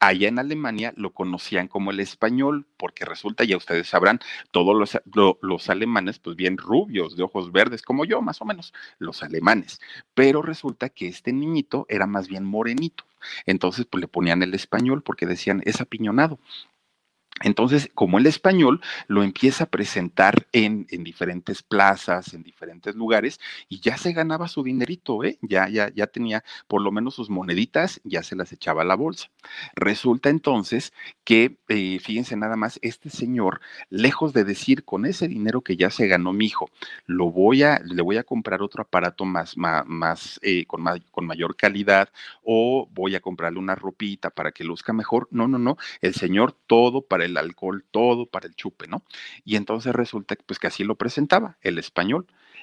Allá 0.00 0.28
en 0.28 0.38
Alemania 0.38 0.92
lo 0.96 1.12
conocían 1.12 1.66
como 1.66 1.90
el 1.90 1.98
español, 1.98 2.66
porque 2.76 3.04
resulta, 3.04 3.44
ya 3.44 3.56
ustedes 3.56 3.88
sabrán, 3.88 4.20
todos 4.52 4.76
los, 4.76 4.98
los, 5.42 5.70
alemanes, 5.70 6.20
pues 6.20 6.36
bien 6.36 6.56
rubios, 6.56 7.16
de 7.16 7.24
ojos 7.24 7.50
verdes, 7.50 7.82
como 7.82 8.04
yo, 8.04 8.22
más 8.22 8.40
o 8.40 8.44
menos, 8.44 8.72
los 8.98 9.22
alemanes. 9.24 9.80
Pero 10.14 10.40
resulta 10.40 10.88
que 10.88 11.08
este 11.08 11.32
niñito 11.32 11.84
era 11.88 12.06
más 12.06 12.28
bien 12.28 12.44
morenito. 12.44 13.04
Entonces, 13.46 13.86
pues 13.86 14.00
le 14.00 14.08
ponían 14.08 14.42
el 14.42 14.54
español 14.54 15.02
porque 15.02 15.26
decían, 15.26 15.62
es 15.64 15.80
apiñonado. 15.80 16.38
Entonces, 17.42 17.90
como 17.94 18.18
el 18.18 18.26
español 18.26 18.80
lo 19.06 19.22
empieza 19.22 19.64
a 19.64 19.68
presentar 19.68 20.46
en, 20.52 20.86
en, 20.90 21.04
diferentes 21.04 21.62
plazas, 21.62 22.34
en 22.34 22.42
diferentes 22.42 22.94
lugares, 22.94 23.40
y 23.68 23.80
ya 23.80 23.96
se 23.96 24.12
ganaba 24.12 24.48
su 24.48 24.62
dinerito, 24.62 25.24
¿eh? 25.24 25.38
Ya, 25.42 25.68
ya, 25.68 25.92
ya 25.94 26.06
tenía 26.06 26.44
por 26.66 26.82
lo 26.82 26.90
menos 26.92 27.14
sus 27.14 27.30
moneditas, 27.30 28.00
ya 28.04 28.22
se 28.22 28.36
las 28.36 28.52
echaba 28.52 28.82
a 28.82 28.84
la 28.84 28.94
bolsa. 28.94 29.30
Resulta 29.74 30.30
entonces 30.30 30.92
que, 31.24 31.58
eh, 31.68 31.98
fíjense 32.00 32.36
nada 32.36 32.56
más, 32.56 32.78
este 32.82 33.10
señor, 33.10 33.60
lejos 33.90 34.32
de 34.32 34.44
decir 34.44 34.84
con 34.84 35.06
ese 35.06 35.28
dinero 35.28 35.62
que 35.62 35.76
ya 35.76 35.90
se 35.90 36.06
ganó 36.08 36.32
mi 36.32 36.46
hijo, 36.46 36.70
lo 37.06 37.30
voy 37.30 37.62
a, 37.62 37.80
le 37.84 38.02
voy 38.02 38.16
a 38.16 38.24
comprar 38.24 38.62
otro 38.62 38.82
aparato 38.82 39.24
más, 39.24 39.56
más, 39.56 40.40
eh, 40.42 40.66
con, 40.66 40.84
con 41.10 41.26
mayor 41.26 41.56
calidad, 41.56 42.10
o 42.42 42.88
voy 42.92 43.14
a 43.14 43.20
comprarle 43.20 43.58
una 43.58 43.74
ropita 43.74 44.30
para 44.30 44.52
que 44.52 44.64
luzca 44.64 44.92
mejor. 44.92 45.28
No, 45.30 45.48
no, 45.48 45.58
no. 45.58 45.76
El 46.00 46.14
señor 46.14 46.52
todo 46.66 47.02
para 47.02 47.24
el 47.28 47.36
alcohol, 47.36 47.84
todo 47.90 48.26
para 48.26 48.46
el 48.46 48.54
chupe, 48.54 48.86
¿no? 48.86 49.02
Y 49.44 49.56
entonces 49.56 49.94
resulta 49.94 50.36
pues, 50.46 50.58
que 50.58 50.66
así 50.66 50.84
lo 50.84 50.96
presentaba 50.96 51.58
el 51.62 51.78
español. 51.78 52.26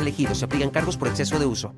elegido. 0.00 0.34
Se 0.34 0.44
aplican 0.44 0.70
cargos 0.70 0.96
por 0.96 1.08
exceso 1.08 1.38
de 1.38 1.46
uso. 1.46 1.74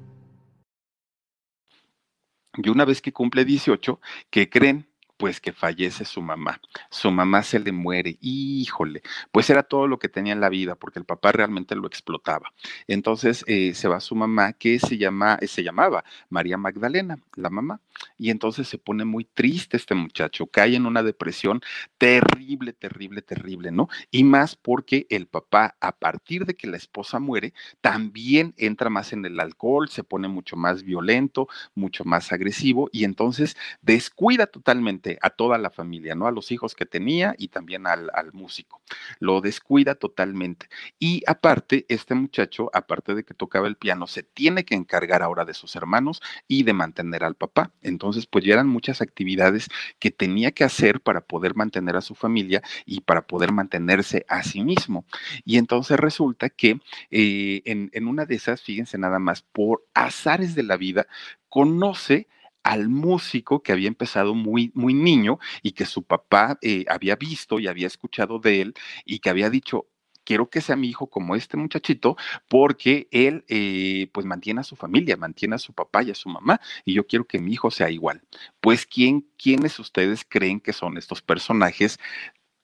Y 2.55 2.69
una 2.71 2.85
vez 2.85 3.01
que 3.01 3.13
cumple 3.13 3.45
18, 3.45 4.01
¿qué 4.31 4.51
creen? 4.51 4.89
Pues 5.19 5.41
que 5.41 5.53
fallece 5.53 6.05
su 6.05 6.23
mamá. 6.23 6.61
Su 6.91 7.11
mamá 7.11 7.43
se 7.43 7.59
le 7.59 7.73
muere. 7.73 8.17
Híjole, 8.23 9.03
pues 9.33 9.51
era 9.51 9.63
todo 9.65 9.87
lo 9.87 9.99
que 9.99 10.09
tenía 10.09 10.33
en 10.33 10.41
la 10.41 10.49
vida, 10.49 10.77
porque 10.77 10.99
el 10.99 11.05
papá 11.05 11.33
realmente 11.33 11.75
lo 11.75 11.87
explotaba. 11.87 12.53
Entonces 12.87 13.45
eh, 13.47 13.75
se 13.75 13.89
va 13.89 14.01
su 14.01 14.15
mamá, 14.15 14.55
que 14.55 14.79
se, 14.79 14.97
llama, 14.97 15.39
eh, 15.43 15.49
se 15.49 15.63
llamaba 15.63 16.05
María 16.31 16.57
Magdalena, 16.57 17.19
la 17.35 17.51
mamá. 17.51 17.81
Y 18.17 18.31
entonces 18.31 18.69
se 18.69 18.79
pone 18.79 19.05
muy 19.05 19.25
triste 19.25 19.77
este 19.77 19.97
muchacho, 19.97 20.47
cae 20.47 20.77
en 20.77 20.87
una 20.87 21.03
depresión 21.03 21.61
terrible, 21.99 22.73
terrible, 22.73 23.23
terrible, 23.23 23.73
¿no? 23.73 23.89
Y 24.13 24.23
más 24.23 24.55
porque 24.55 25.07
el 25.11 25.27
papá, 25.27 25.77
a 25.81 25.93
partir 25.93 26.47
de 26.47 26.55
que 26.55 26.69
la 26.69 26.77
esposa 26.77 27.19
muere, 27.19 27.55
también 27.81 28.55
entra 28.57 28.89
más 28.89 29.13
en 29.13 29.25
el 29.25 29.41
alcohol, 29.41 29.89
se 29.89 30.05
pone 30.05 30.29
mucho 30.29 30.55
más 30.57 30.85
violento, 30.85 31.49
mucho 31.75 32.05
más 32.05 32.33
agresivo 32.33 32.89
y 32.93 33.03
entonces 33.03 33.57
descuida 33.83 34.47
totalmente 34.47 35.08
a 35.23 35.31
toda 35.31 35.57
la 35.59 35.71
familia, 35.71 36.15
¿no? 36.15 36.27
A 36.27 36.33
los 36.33 36.51
hijos 36.51 36.75
que 36.75 36.85
tenía 36.85 37.35
y 37.39 37.49
también 37.49 37.87
al, 37.87 38.11
músico. 38.33 38.83
Lo 39.21 39.41
descuida 39.41 39.95
totalmente. 39.95 40.69
Y 40.99 41.23
aparte, 41.27 41.87
este 41.89 42.15
muchacho, 42.15 42.71
aparte 42.75 43.15
de 43.15 43.25
que 43.25 43.33
tocaba 43.33 43.67
el 43.69 43.77
piano, 43.77 44.07
se 44.07 44.23
tiene 44.23 44.65
que 44.65 44.75
encargar 44.75 45.23
ahora 45.23 45.45
de 45.45 45.55
sus 45.55 45.77
hermanos 45.77 46.21
y 46.47 46.65
de 46.65 46.73
mantener 46.73 47.25
al 47.25 47.35
papá. 47.35 47.73
Entonces, 47.83 48.27
pues 48.27 48.45
ya 48.45 48.55
eran 48.55 48.69
muchas 48.69 49.01
actividades 49.01 49.69
que 49.99 50.11
tenía 50.11 50.53
que 50.53 50.65
hacer 50.65 51.01
para 51.01 51.23
poder 51.23 51.55
mantener 51.55 51.97
a 51.97 52.01
su 52.01 52.15
familia 52.15 52.63
y 52.85 53.01
para 53.01 53.23
poder 53.23 53.53
mantenerse 53.53 54.27
a 54.29 54.43
sí 54.43 54.63
mismo. 54.63 55.05
Y 55.45 55.57
entonces 55.57 55.99
resulta 55.99 56.51
que 56.51 56.81
eh, 57.11 57.63
en, 57.65 57.91
en 57.93 58.09
una 58.09 58.27
de 58.27 58.35
esas, 58.35 58.63
fíjense 58.63 58.99
nada 58.99 59.19
más, 59.19 59.43
por 59.43 59.85
azares 59.95 60.55
de 60.55 60.63
la 60.63 60.77
vida, 60.77 61.07
conoce 61.49 62.29
al 62.69 62.91
músico 62.91 63.63
que 63.63 63.73
había 63.73 63.89
empezado 63.89 64.35
muy, 64.35 64.71
muy 64.75 64.93
niño 64.93 65.39
y 65.63 65.73
que 65.73 65.87
su 65.87 66.03
papá 66.03 66.59
eh, 66.61 66.85
había 66.89 67.17
visto 67.17 67.59
y 67.59 67.67
había 67.67 67.87
escuchado 67.87 68.39
de 68.41 68.61
él 68.61 68.75
y 69.07 69.21
que 69.21 69.31
había 69.31 69.49
dicho, 69.49 69.87
quiero 70.23 70.51
que 70.51 70.61
sea 70.61 70.77
mi 70.77 70.89
hijo 70.91 71.09
como 71.09 71.35
este 71.35 71.57
muchachito, 71.57 72.17
porque 72.47 73.09
él 73.11 73.43
eh, 73.49 74.11
pues 74.13 74.27
mantiene 74.27 74.61
a 74.61 74.65
su 74.65 74.77
familia, 74.77 75.17
mantiene 75.17 75.55
a 75.55 75.59
su 75.59 75.73
papá 75.73 76.03
y 76.03 76.11
a 76.11 76.15
su 76.15 76.29
mamá, 76.29 76.61
y 76.85 76.93
yo 76.93 77.07
quiero 77.07 77.27
que 77.27 77.39
mi 77.39 77.53
hijo 77.55 77.71
sea 77.71 77.89
igual. 77.91 78.23
Pues, 78.61 78.85
¿quién, 78.85 79.27
¿quiénes 79.39 79.79
ustedes 79.79 80.27
creen 80.29 80.61
que 80.61 80.75
son 80.75 80.99
estos 80.99 81.23
personajes 81.23 81.99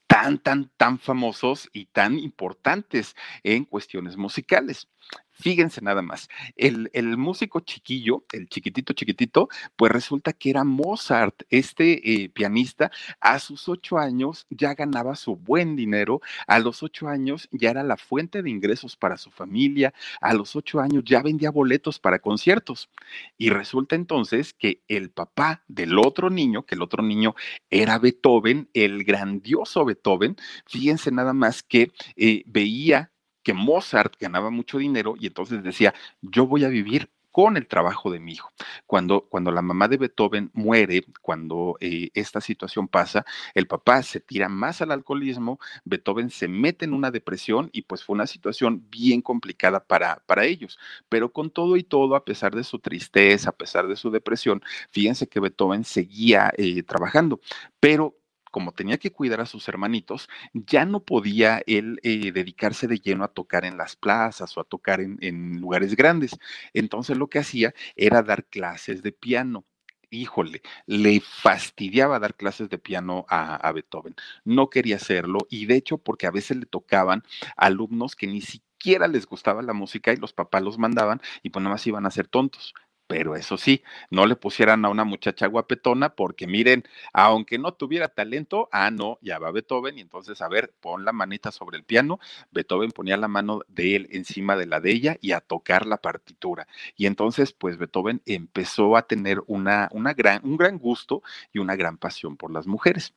tan, 0.07 0.38
tan, 0.38 0.71
tan 0.77 0.99
famosos 0.99 1.71
y 1.73 1.87
tan 1.87 2.19
importantes 2.19 3.17
en 3.43 3.64
cuestiones 3.64 4.19
musicales? 4.19 4.88
Fíjense 5.37 5.81
nada 5.81 6.01
más, 6.01 6.29
el, 6.55 6.90
el, 6.92 7.16
músico 7.16 7.59
chiquillo, 7.59 8.25
el 8.33 8.49
chiquitito 8.49 8.92
chiquitito, 8.92 9.49
pues 9.75 9.90
resulta 9.90 10.33
que 10.33 10.51
era 10.51 10.62
Mozart, 10.62 11.42
este 11.51 12.23
eh, 12.23 12.29
pianista, 12.29 12.92
a 13.20 13.40
sus 13.40 13.68
ocho 13.68 13.99
años 13.99 14.47
ya 14.49 14.75
ganaba 14.75 15.16
su 15.16 15.35
buen 15.35 15.75
dinero, 15.75 16.20
a 16.47 16.61
los 16.61 16.85
ocho 16.85 17.09
años 17.09 17.49
ya 17.51 17.70
era 17.70 17.83
la 17.83 17.97
fuente 17.97 18.42
de 18.42 18.51
ingresos 18.51 18.97
para 18.97 19.16
su 19.16 19.33
familia, 19.33 19.92
a 20.20 20.35
los 20.35 20.55
ocho 20.55 20.79
años 20.79 21.03
ya 21.05 21.20
vendía 21.20 21.51
boletos 21.51 21.99
para 21.99 22.20
conciertos. 22.20 22.88
Y 23.37 23.51
resulta 23.51 23.97
entonces 23.97 24.55
que 24.55 24.83
el 24.87 25.11
papá 25.11 25.64
del 25.66 25.99
otro 25.99 26.31
niño, 26.31 26.64
que 26.64 26.77
el 26.77 26.83
otro 26.83 27.03
niño 27.03 27.35
era 27.70 27.99
Beethoven, 27.99 28.70
el 28.73 29.03
grandioso 29.03 29.85
Beethoven, 29.85 30.37
fíjense 30.66 31.11
nada 31.11 31.33
más 31.33 31.64
que 31.64 31.90
eh, 32.14 32.44
veía 32.47 33.11
que 33.44 33.54
Mozart 33.54 34.14
ganaba 34.18 34.50
mucho 34.50 34.78
dinero 34.78 35.14
y 35.18 35.28
entonces 35.28 35.62
decía, 35.62 35.94
yo 36.22 36.46
voy 36.46 36.64
a 36.64 36.68
vivir 36.68 37.09
con 37.35 37.57
el 37.57 37.66
trabajo 37.66 38.12
de 38.12 38.20
mi 38.20 38.30
hijo. 38.35 38.52
Cuando, 38.87 39.22
cuando 39.22 39.50
la 39.50 39.61
mamá 39.61 39.88
de 39.88 39.96
Beethoven 39.96 40.52
muere, 40.54 41.04
cuando 41.20 41.76
eh, 41.80 42.11
esta 42.14 42.40
situación 42.40 42.87
pasa, 42.87 43.26
el 43.54 43.66
papá 43.66 44.04
se 44.04 44.20
tira 44.20 44.48
más 44.48 44.80
al 44.83 44.92
alcoholismo, 44.92 45.59
Beethoven 45.85 46.30
se 46.30 46.46
mete 46.46 46.85
en 46.85 46.94
una 46.94 47.11
depresión 47.11 47.70
y 47.72 47.83
pues 47.83 48.04
fue 48.04 48.14
una 48.14 48.28
situación 48.28 48.87
bien 48.88 49.20
complicada 49.20 49.85
para, 49.85 50.22
para 50.26 50.44
ellos. 50.44 50.78
Pero 51.09 51.33
con 51.33 51.50
todo 51.50 51.76
y 51.76 51.83
todo, 51.83 52.14
a 52.14 52.24
pesar 52.24 52.54
de 52.54 52.62
su 52.62 52.78
tristeza, 52.78 53.50
a 53.50 53.57
pesar 53.57 53.88
de 53.88 53.96
su 53.96 54.12
depresión, 54.12 54.62
fíjense 54.90 55.28
que 55.28 55.40
Beethoven 55.40 55.83
seguía 55.83 56.52
eh, 56.57 56.85
trabajando. 56.85 57.40
Pero 57.80 58.14
como 58.55 58.71
tenía 58.71 58.99
que 58.99 59.11
cuidar 59.11 59.40
a 59.40 59.47
sus 59.47 59.67
hermanitos, 59.69 60.29
ya 60.53 60.85
no 60.85 61.01
podía 61.03 61.61
él 61.67 61.99
eh, 62.05 62.31
dedicarse 62.31 62.87
de 62.87 63.01
lleno 63.01 63.25
a 63.25 63.33
tocar 63.33 63.64
en 63.64 63.77
las 63.77 63.97
plazas 63.97 64.57
o 64.57 64.61
a 64.61 64.64
tocar 64.64 65.01
en, 65.01 65.61
lugares 65.61 65.97
grandes. 65.97 66.38
Entonces 66.73 67.17
lo 67.17 67.29
que 67.29 67.40
hacía 67.40 67.75
era 67.97 68.23
dar 68.23 68.45
clases 68.45 69.03
de 69.03 69.11
piano 69.11 69.64
híjole, 70.09 70.62
le 70.87 71.19
fastidiaba 71.21 72.21
dar 72.21 72.37
clases 72.37 72.69
de 72.69 72.79
piano 72.79 73.27
a, 73.29 73.57
a, 73.57 73.73
Beethoven. 73.73 74.14
No 74.45 74.71
quería 74.71 74.95
hacerlo 74.95 75.40
y 75.51 75.67
de 75.67 75.75
hecho 75.75 75.99
porque 75.99 76.29
a 76.29 76.31
veces 76.31 76.57
le 76.57 76.67
tocaban 76.67 77.25
alumnos 77.57 78.14
que 78.14 78.29
ni 78.29 78.40
siquiera 78.40 79.09
les 79.09 79.27
gustaba 79.27 79.62
la 79.62 79.73
música 79.73 80.12
y 80.12 80.17
los 80.17 80.33
papás 80.33 80.62
los 80.62 80.79
mandaban 80.79 81.21
y 81.43 81.51
pues 81.51 81.64
nada 81.64 81.75
más 81.75 81.87
iban 81.88 82.07
a 82.07 82.12
ser 82.12 82.29
tontos 82.29 82.73
pero 83.14 83.37
eso 83.37 83.57
sí, 83.57 83.85
no 84.11 84.27
le 84.27 84.35
pusieran 84.35 84.85
a 84.85 84.88
una 84.88 85.05
muchacha 85.05 85.46
guapetona 85.46 86.16
porque 86.16 86.48
miren, 86.48 86.83
aunque 87.12 87.59
no 87.59 87.72
tuviera 87.72 88.09
talento, 88.09 88.68
ah, 88.72 88.90
no, 88.90 89.20
ya 89.22 89.38
va 89.38 89.53
Beethoven 89.53 89.96
y 89.96 90.00
entonces, 90.00 90.42
a 90.42 90.48
ver, 90.48 90.74
pon 90.81 91.05
la 91.05 91.12
manita 91.12 91.53
sobre 91.53 91.77
el 91.77 91.85
piano, 91.85 92.18
Beethoven 92.50 92.90
ponía 92.90 93.16
la 93.16 93.29
mano 93.29 93.61
de 93.68 93.94
él 93.94 94.09
encima 94.11 94.57
de 94.57 94.66
la 94.66 94.81
de 94.81 94.90
ella 94.90 95.16
y 95.20 95.31
a 95.31 95.38
tocar 95.40 95.87
la 95.87 95.98
partitura. 95.98 96.66
Y 96.96 97.07
entonces, 97.07 97.53
pues 97.53 97.79
Beethoven 97.79 98.20
empezó 98.27 98.96
a 98.96 99.03
tener 99.07 99.40
una, 99.46 99.88
una 99.92 100.12
gran, 100.12 100.40
un 100.42 100.57
gran 100.57 100.81
gusto 100.81 101.22
y 101.53 101.61
una 101.61 101.77
gran 101.77 101.98
pasión 101.98 102.37
por 102.37 102.50
las 102.50 102.66
mujeres 102.66 103.14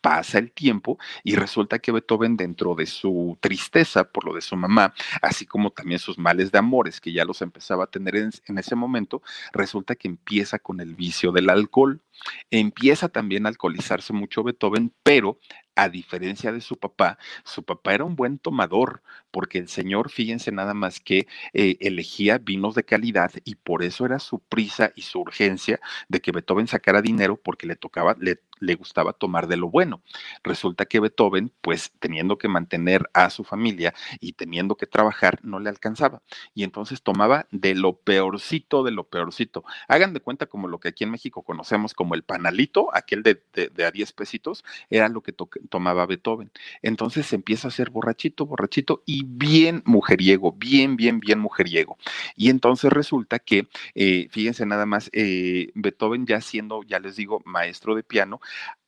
pasa 0.00 0.38
el 0.38 0.52
tiempo 0.52 0.98
y 1.24 1.36
resulta 1.36 1.78
que 1.78 1.92
Beethoven 1.92 2.36
dentro 2.36 2.74
de 2.74 2.86
su 2.86 3.36
tristeza 3.40 4.04
por 4.04 4.24
lo 4.24 4.34
de 4.34 4.40
su 4.40 4.56
mamá, 4.56 4.94
así 5.22 5.46
como 5.46 5.70
también 5.70 5.98
sus 5.98 6.18
males 6.18 6.52
de 6.52 6.58
amores 6.58 7.00
que 7.00 7.12
ya 7.12 7.24
los 7.24 7.42
empezaba 7.42 7.84
a 7.84 7.88
tener 7.88 8.16
en, 8.16 8.58
ese 8.58 8.74
momento, 8.74 9.22
resulta 9.52 9.94
que 9.94 10.08
empieza 10.08 10.58
con 10.58 10.80
el 10.80 10.94
vicio 10.94 11.32
del 11.32 11.50
alcohol. 11.50 12.00
Empieza 12.50 13.08
también 13.08 13.46
a 13.46 13.48
alcoholizarse 13.48 14.12
mucho 14.12 14.42
Beethoven, 14.42 14.92
pero 15.02 15.38
a 15.76 15.90
diferencia 15.90 16.52
de 16.52 16.62
su 16.62 16.78
papá, 16.78 17.18
su 17.44 17.62
papá 17.62 17.94
era 17.94 18.04
un 18.04 18.16
buen 18.16 18.38
tomador, 18.38 19.02
porque 19.30 19.58
el 19.58 19.68
señor, 19.68 20.10
fíjense 20.10 20.50
nada 20.50 20.72
más 20.72 21.00
que 21.00 21.28
eh, 21.52 21.76
elegía 21.80 22.38
vinos 22.38 22.74
de 22.74 22.84
calidad 22.84 23.30
y 23.44 23.56
por 23.56 23.82
eso 23.82 24.06
era 24.06 24.18
su 24.18 24.40
prisa 24.40 24.92
y 24.96 25.02
su 25.02 25.20
urgencia 25.20 25.78
de 26.08 26.20
que 26.20 26.32
Beethoven 26.32 26.66
sacara 26.66 27.02
dinero 27.02 27.36
porque 27.36 27.66
le 27.66 27.76
tocaba, 27.76 28.16
le, 28.18 28.40
le 28.58 28.74
gustaba 28.74 29.12
tomar 29.12 29.48
de 29.48 29.58
lo 29.58 29.68
bueno. 29.68 30.02
Resulta 30.42 30.86
que 30.86 31.00
Beethoven, 31.00 31.52
pues 31.60 31.92
teniendo 31.98 32.38
que 32.38 32.48
mantener 32.48 33.10
a 33.12 33.28
su 33.28 33.44
familia 33.44 33.92
y 34.18 34.32
teniendo 34.32 34.76
que 34.76 34.86
trabajar, 34.86 35.40
no 35.42 35.60
le 35.60 35.68
alcanzaba. 35.68 36.22
Y 36.54 36.64
entonces 36.64 37.02
tomaba 37.02 37.46
de 37.50 37.74
lo 37.74 37.98
peorcito, 37.98 38.82
de 38.82 38.92
lo 38.92 39.04
peorcito. 39.04 39.62
Hagan 39.88 40.14
de 40.14 40.20
cuenta 40.20 40.46
como 40.46 40.68
lo 40.68 40.80
que 40.80 40.88
aquí 40.88 41.04
en 41.04 41.10
México 41.10 41.42
conocemos 41.42 41.92
como 41.92 42.05
el 42.14 42.22
panalito, 42.22 42.94
aquel 42.94 43.22
de, 43.22 43.40
a 43.84 43.90
10 43.90 44.12
pesitos, 44.12 44.64
era 44.90 45.08
lo 45.08 45.22
que 45.22 45.32
to 45.32 45.48
tomaba 45.68 46.06
Beethoven. 46.06 46.50
Entonces 46.82 47.32
empieza 47.32 47.68
a 47.68 47.70
ser 47.70 47.90
borrachito, 47.90 48.46
borrachito 48.46 49.02
y 49.06 49.24
bien 49.24 49.82
mujeriego, 49.84 50.52
bien, 50.52 50.96
bien, 50.96 51.20
bien 51.20 51.38
mujeriego. 51.38 51.98
Y 52.36 52.50
entonces 52.50 52.92
resulta 52.92 53.38
que, 53.38 53.68
eh, 53.94 54.28
fíjense 54.30 54.66
nada 54.66 54.86
más, 54.86 55.10
eh, 55.12 55.70
Beethoven 55.74 56.26
ya 56.26 56.40
siendo, 56.40 56.82
ya 56.82 56.98
les 57.00 57.16
digo, 57.16 57.42
maestro 57.44 57.94
de 57.94 58.02
piano, 58.02 58.40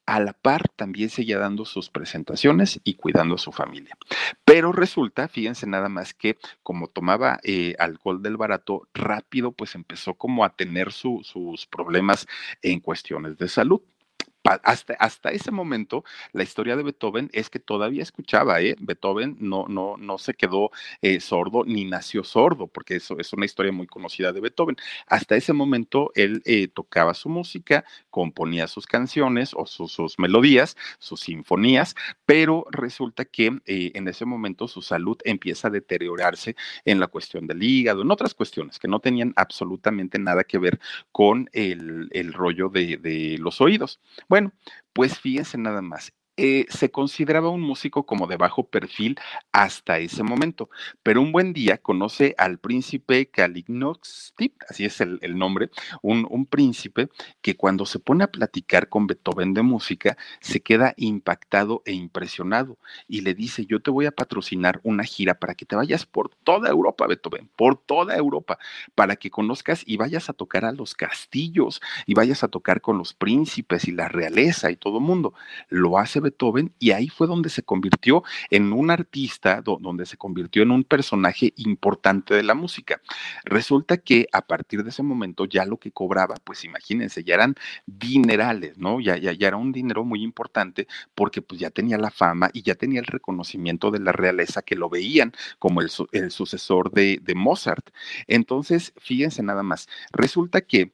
a 0.09 0.21
la 0.21 0.33
par 0.33 0.63
también 0.75 1.11
seguía 1.11 1.39
dando 1.39 1.67
sus 1.67 1.91
presentaciones 1.91 2.81
y 2.83 2.95
cuidando 2.95 3.35
a 3.35 3.39
su 3.39 3.53
familia. 3.53 3.95
Pero 4.43 4.73
resulta, 4.73 5.29
fíjense 5.29 5.67
nada 5.67 5.91
más 5.91 6.15
que 6.15 6.39
como 6.63 6.89
tomaba 6.89 7.41
eh, 7.43 7.75
alcohol 7.79 8.23
del 8.23 8.39
barato, 8.39 8.89
rápido 8.95 9.53
pues 9.53 9.75
empezó 9.75 10.15
como 10.15 10.47
a 10.47 10.57
tener 10.57 10.93
su, 10.93 11.21
sus 11.25 11.67
problemas 11.67 12.27
en 12.63 12.81
cuestiones 12.81 13.37
de 13.37 13.49
salud 13.49 13.83
hasta, 14.63 14.95
hasta 14.95 15.31
ese 15.31 15.51
momento, 15.51 16.05
la 16.33 16.43
historia 16.43 16.77
de 16.77 16.83
Beethoven 16.83 17.29
es 17.33 17.51
que 17.51 17.59
todavía 17.59 18.03
escuchaba, 18.03 18.61
¿eh? 18.61 18.77
Beethoven 18.79 19.37
no, 19.41 19.67
no, 19.69 19.97
no 19.99 20.19
se 20.19 20.35
quedó 20.35 20.71
eh, 21.03 21.21
sordo 21.21 21.65
ni 21.65 21.85
nació 21.85 22.25
sordo, 22.25 22.67
porque 22.67 22.97
eso 22.97 23.19
es 23.19 23.33
una 23.33 23.45
historia 23.45 23.73
muy 23.73 23.87
conocida 23.87 24.33
de 24.33 24.41
Beethoven. 24.41 24.77
Hasta 25.07 25.37
ese 25.37 25.53
momento, 25.53 26.11
él 26.15 26.43
eh, 26.45 26.69
tocaba 26.69 27.15
su 27.15 27.29
música, 27.29 27.85
componía 28.11 28.67
sus 28.69 28.87
canciones 28.87 29.53
o 29.55 29.67
sus, 29.67 30.19
melodías, 30.19 30.77
sus 30.99 31.21
sinfonías, 31.21 31.95
pero 32.25 32.67
resulta 32.71 33.25
que 33.25 33.61
eh, 33.67 33.93
en 33.95 34.09
ese 34.09 34.25
momento 34.25 34.69
su 34.69 34.83
salud 34.83 35.19
empieza 35.25 35.69
a 35.69 35.71
deteriorarse 35.71 36.57
en 36.85 37.01
la 37.01 37.07
cuestión 37.09 37.47
del 37.47 37.63
hígado, 37.63 38.03
en 38.03 38.11
otras 38.11 38.35
cuestiones 38.35 38.79
que 38.79 38.89
no 38.89 39.01
tenían 39.01 39.33
absolutamente 39.37 40.19
nada 40.19 40.45
que 40.45 40.59
ver 40.59 40.79
con 41.13 41.49
el, 41.53 42.09
el 42.13 42.33
rollo 42.33 42.69
de, 42.69 42.97
de 42.97 43.37
los 43.39 43.61
oídos. 43.61 44.01
Bueno, 44.29 44.53
pues 44.93 45.19
fíjense 45.19 45.57
nada 45.59 45.81
más, 45.83 46.13
eh, 46.41 46.67
se 46.69 46.93
consideraba 46.93 47.51
un 47.51 47.61
músico 47.61 48.07
como 48.07 48.29
de 48.29 48.37
bajo 48.37 48.63
perfil 48.69 49.19
hasta 49.51 49.99
ese 49.99 50.23
momento, 50.23 50.71
pero 51.03 51.21
un 51.21 51.33
buen 51.33 51.53
día 51.53 51.79
conoce 51.79 52.37
al 52.39 52.59
príncipe 52.59 53.27
Kalinoxtip, 53.27 54.55
así 54.69 54.85
es 54.85 55.01
el, 55.01 55.19
el 55.23 55.37
nombre, 55.37 55.71
un, 56.01 56.29
un, 56.31 56.47
príncipe 56.47 57.09
que 57.43 57.57
cuando 57.57 57.87
se 57.87 57.99
pone 57.99 58.23
a 58.23 58.31
platicar 58.31 58.89
con 58.89 59.09
Beethoven 59.09 59.53
de 59.53 59.63
música 59.63 60.17
se 60.41 60.61
queda 60.61 60.95
impactado 60.97 61.83
e 61.85 61.93
impresionado 61.93 62.79
y 63.09 63.23
le 63.23 63.35
dice, 63.35 63.67
yo 63.67 63.81
te 63.81 63.91
voy 63.91 64.07
a 64.07 64.13
patrocinar 64.13 64.81
una 64.85 65.03
gira 65.03 65.41
para 65.41 65.57
que 65.57 65.67
te 65.67 65.75
vayas 65.75 66.07
por 66.07 66.31
toda 66.45 66.71
Europa, 66.71 67.09
Beethoven, 67.09 67.51
por 67.57 67.77
toda 67.77 68.17
Europa, 68.17 68.61
para 68.95 69.17
que 69.17 69.29
conozcas 69.29 69.83
y 69.85 69.97
vayas 69.97 70.31
a 70.31 70.35
tocar 70.35 70.65
a 70.65 70.71
los 70.71 70.95
castillos 70.95 71.81
y 72.07 72.15
vayas 72.15 72.45
a 72.45 72.49
tocar 72.49 72.81
con 72.81 72.97
los 72.97 73.13
príncipes 73.13 73.89
y 73.89 73.91
la 73.91 74.07
realeza 74.07 74.71
y 74.71 74.77
todo 74.77 74.99
el 74.99 75.05
mundo. 75.05 75.35
Lo 75.69 75.99
hace 75.99 76.28
Beethoven 76.31 76.73
y 76.79 76.91
ahí 76.93 77.09
fue 77.09 77.27
donde 77.27 77.49
se 77.51 77.63
convirtió 77.63 78.23
en 78.51 78.73
un 78.73 78.91
artista, 78.91 79.63
donde 79.63 80.07
se 80.07 80.17
convirtió 80.17 80.63
en 80.63 80.71
un 80.71 80.85
personaje 80.85 81.53
importante 81.57 82.35
de 82.35 82.43
la 82.43 82.55
música. 82.55 83.01
Resulta 83.45 83.99
que 83.99 84.29
a 84.33 84.43
partir 84.43 84.83
de 84.85 84.91
ese 84.91 85.03
momento 85.03 85.45
ya 85.45 85.65
lo 85.65 85.79
que 85.79 85.93
cobraba, 85.93 86.37
pues 86.45 86.65
imagínense, 86.65 87.25
ya 87.25 87.35
eran 87.35 87.55
dinerales, 87.87 88.79
¿no? 88.79 89.01
Ya, 89.01 89.17
ya, 89.17 89.33
ya 89.33 89.49
era 89.49 89.57
un 89.57 89.73
dinero 89.73 90.05
muy 90.05 90.23
importante 90.23 90.87
porque 91.15 91.43
pues 91.43 91.61
ya 91.61 91.71
tenía 91.71 91.99
la 91.99 92.11
fama 92.11 92.51
y 92.53 92.63
ya 92.63 92.75
tenía 92.75 93.01
el 93.01 93.07
reconocimiento 93.07 93.91
de 93.91 94.01
la 94.01 94.13
realeza 94.13 94.63
que 94.63 94.77
lo 94.77 94.89
veían 94.89 95.33
como 95.59 95.81
el, 95.81 95.91
sucesor 96.31 96.91
de, 96.93 97.19
de 97.23 97.35
Mozart. 97.35 97.91
Entonces, 98.27 98.93
fíjense 98.97 99.43
nada 99.43 99.63
más, 99.63 99.89
resulta 100.13 100.61
que 100.61 100.93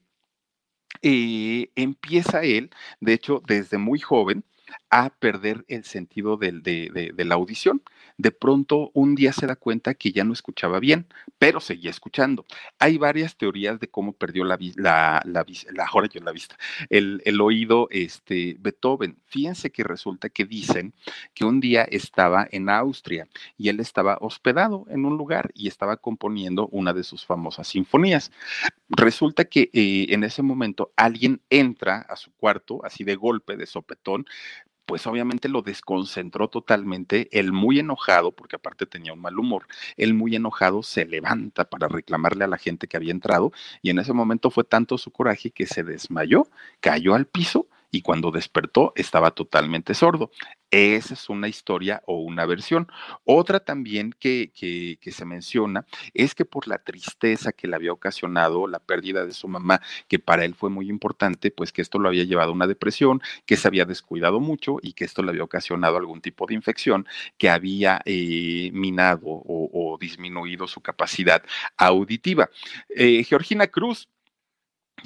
eh, 1.03 1.71
empieza 1.75 2.43
él, 2.43 2.71
de 3.01 3.13
hecho, 3.13 3.43
desde 3.47 3.79
muy 3.79 3.99
joven, 3.99 4.45
a 4.91 5.11
perder 5.11 5.65
el 5.69 5.85
sentido 5.85 6.37
de, 6.37 7.13
la 7.17 7.35
audición. 7.35 7.83
De 8.17 8.31
pronto, 8.31 8.91
un 8.95 9.15
día 9.15 9.33
se 9.33 9.47
da 9.47 9.57
cuenta 9.57 9.95
que 9.95 10.13
ya 10.13 10.25
no 10.25 10.33
escuchaba 10.33 10.79
bien, 10.79 11.07
pero 11.39 11.61
seguía 11.61 11.91
escuchando. 11.91 12.45
Hay 12.79 12.97
varias 12.99 13.37
teorías 13.37 13.81
de 13.81 13.89
cómo 13.89 14.13
perdió 14.13 14.45
la, 14.45 14.59
la, 14.77 15.23
la, 15.25 15.45
la, 15.73 15.87
ahora 15.87 16.09
yo 16.09 16.21
la 16.21 16.33
vista, 16.33 16.57
el, 16.91 17.23
el 17.25 17.41
oído 17.41 17.89
este, 17.91 18.57
Beethoven. 18.61 19.19
Fíjense 19.27 19.71
que 19.71 19.83
resulta 19.83 20.29
que 20.29 20.45
dicen 20.45 20.95
que 21.35 21.45
un 21.45 21.61
día 21.61 21.83
estaba 21.83 22.47
en 22.51 22.69
Austria 22.69 23.29
y 23.59 23.69
él 23.69 23.81
estaba 23.81 24.19
hospedado 24.21 24.87
en 24.89 25.05
un 25.05 25.17
lugar 25.17 25.51
y 25.55 25.69
estaba 25.69 25.97
componiendo 25.97 26.69
una 26.69 26.93
de 26.93 27.05
sus 27.05 27.27
famosas 27.27 27.69
sinfonías. 27.69 28.31
Resulta 28.89 29.45
que 29.45 29.71
eh, 29.73 30.07
en 30.11 30.25
ese 30.25 30.43
momento 30.43 30.93
alguien 30.97 31.43
entra 31.51 31.99
a 32.09 32.17
su 32.17 32.33
cuarto, 32.33 32.85
así 32.85 33.03
de 33.05 33.17
golpe, 33.17 33.57
de 33.57 33.67
sopetón, 33.67 34.27
pues 34.87 35.07
obviamente 35.07 35.49
lo 35.49 35.63
desconcentró 35.63 36.49
totalmente. 36.49 37.29
Él 37.33 37.53
muy 37.53 37.79
enojado, 37.79 38.33
porque 38.33 38.57
aparte 38.57 38.87
tenía 38.87 39.13
un 39.13 39.21
mal 39.21 39.39
humor, 39.39 39.67
él 39.97 40.15
muy 40.15 40.37
enojado 40.37 40.83
se 40.83 41.05
levanta 41.05 41.65
para 41.65 41.89
reclamarle 41.89 42.45
a 42.45 42.49
la 42.49 42.59
gente 42.59 42.89
que 42.89 42.97
había 42.97 43.13
entrado 43.13 43.53
y 43.83 43.91
en 43.91 43.99
ese 43.99 44.13
momento 44.13 44.51
fue 44.51 44.65
tanto 44.65 44.99
su 44.99 45.11
coraje 45.11 45.51
que 45.51 45.67
se 45.67 45.85
desmayó, 45.85 46.49
cayó 46.81 47.15
al 47.15 47.27
piso 47.27 47.67
y 47.95 48.03
cuando 48.03 48.33
despertó 48.33 48.93
estaba 48.97 49.31
totalmente 49.31 49.95
sordo. 49.95 50.33
Esa 50.73 51.15
es 51.15 51.29
una 51.29 51.47
historia 51.47 52.03
o 52.07 52.19
una 52.19 52.45
versión. 52.45 52.89
Otra 53.23 53.61
también 53.61 54.13
que, 54.19 54.51
que, 54.53 54.99
que, 55.01 55.13
se 55.13 55.25
menciona 55.25 55.87
es 56.13 56.35
que 56.35 56.45
por 56.45 56.67
la 56.67 56.79
tristeza 56.79 57.53
que 57.53 57.69
le 57.69 57.77
había 57.77 57.93
ocasionado 57.93 58.67
la 58.67 58.81
pérdida 58.81 59.25
de 59.25 59.33
su 59.33 59.47
mamá, 59.47 59.81
que 60.09 60.19
para 60.19 60.45
él 60.45 60.57
fue 60.57 60.71
muy 60.71 60.89
importante, 60.89 61.53
pues 61.53 61.71
que 61.71 61.83
esto 61.83 62.01
lo 62.01 62.09
había 62.09 62.25
llevado 62.25 62.51
a 62.51 62.55
una 62.55 62.67
depresión, 62.67 63.23
que 63.47 63.57
se 63.57 63.69
había 63.69 63.85
descuidado 63.85 64.41
mucho 64.41 64.79
y 64.83 64.95
que 64.95 65.05
esto 65.05 65.23
le 65.23 65.31
había 65.31 65.45
ocasionado 65.45 65.97
algún 65.97 66.21
tipo 66.21 66.47
de 66.47 66.55
infección 66.55 67.07
que 67.39 67.49
había 67.49 68.01
eh, 68.05 68.71
minado 68.73 69.23
o, 69.27 69.97
disminuido 70.01 70.67
su 70.67 70.81
capacidad 70.81 71.45
auditiva. 71.77 72.51
Eh, 72.89 73.23
Georgina 73.23 73.69
Cruz, 73.69 74.09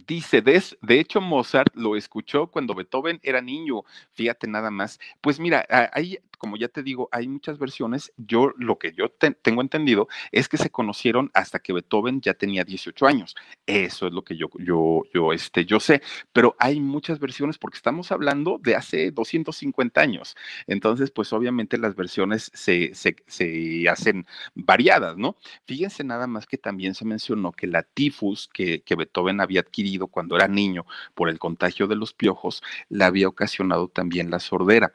Dice, 0.07 0.43
de, 0.43 0.63
de, 0.81 1.01
hecho 1.01 1.21
Mozart 1.21 1.75
lo 1.75 1.97
escuchó 1.97 2.47
cuando 2.47 2.75
Beethoven 2.75 3.21
era 3.23 3.41
niño, 3.41 3.85
fíjate 4.13 4.47
nada 4.47 4.71
más. 4.71 4.99
Pues 5.21 5.41
mira, 5.41 5.67
ahí 5.93 6.19
como 6.39 6.57
ya 6.57 6.69
te 6.69 6.83
digo, 6.83 7.09
hay 7.13 7.29
muchas 7.29 7.59
versiones. 7.59 8.13
Yo 8.17 8.53
lo 8.57 8.79
que 8.79 8.93
yo 8.93 9.11
tengo 9.11 9.61
entendido 9.61 10.09
es 10.33 10.49
que 10.49 10.57
se 10.57 10.71
conocieron 10.71 11.31
hasta 11.35 11.59
que 11.59 11.73
Beethoven 11.73 12.21
ya 12.21 12.35
tenía 12.35 12.65
18 12.65 13.07
años. 13.07 13.37
Eso 13.67 14.07
es 14.07 14.13
lo 14.13 14.23
que 14.23 14.37
yo, 14.37 14.49
yo, 14.59 15.03
yo, 15.13 15.33
este, 15.33 15.65
yo 15.65 15.81
sé. 15.81 16.03
Pero 16.33 16.57
hay 16.59 16.81
muchas 16.81 17.19
versiones 17.19 17.59
porque 17.59 17.77
estamos 17.77 18.13
hablando 18.13 18.59
de 18.63 18.77
hace 18.77 19.11
250 19.11 20.01
años. 20.01 20.37
Entonces, 20.67 21.11
pues 21.11 21.33
obviamente 21.33 21.79
las 21.79 21.95
versiones 21.97 22.51
se, 22.55 22.95
se, 22.95 23.17
se 23.27 23.89
hacen 23.89 24.27
variadas, 24.55 25.17
¿no? 25.17 25.37
Fíjense 25.67 26.05
nada 26.05 26.27
más 26.27 26.47
que 26.47 26.59
también 26.59 26.95
se 26.95 27.05
mencionó 27.05 27.53
que 27.53 27.67
la 27.67 27.83
tifus 27.83 28.49
que, 28.53 28.83
que 28.83 28.95
Beethoven 28.95 29.41
había 29.41 29.61
adquirido 29.61 30.07
cuando 30.07 30.37
era 30.37 30.49
niño 30.49 30.87
por 31.15 31.29
el 31.29 31.39
contagio 31.39 31.87
de 31.87 31.97
los 31.97 32.13
piojos, 32.15 32.63
la 32.89 33.07
había 33.07 33.29
ocasionado 33.29 33.89
también 33.89 34.31
la 34.31 34.41
sordera 34.41 34.93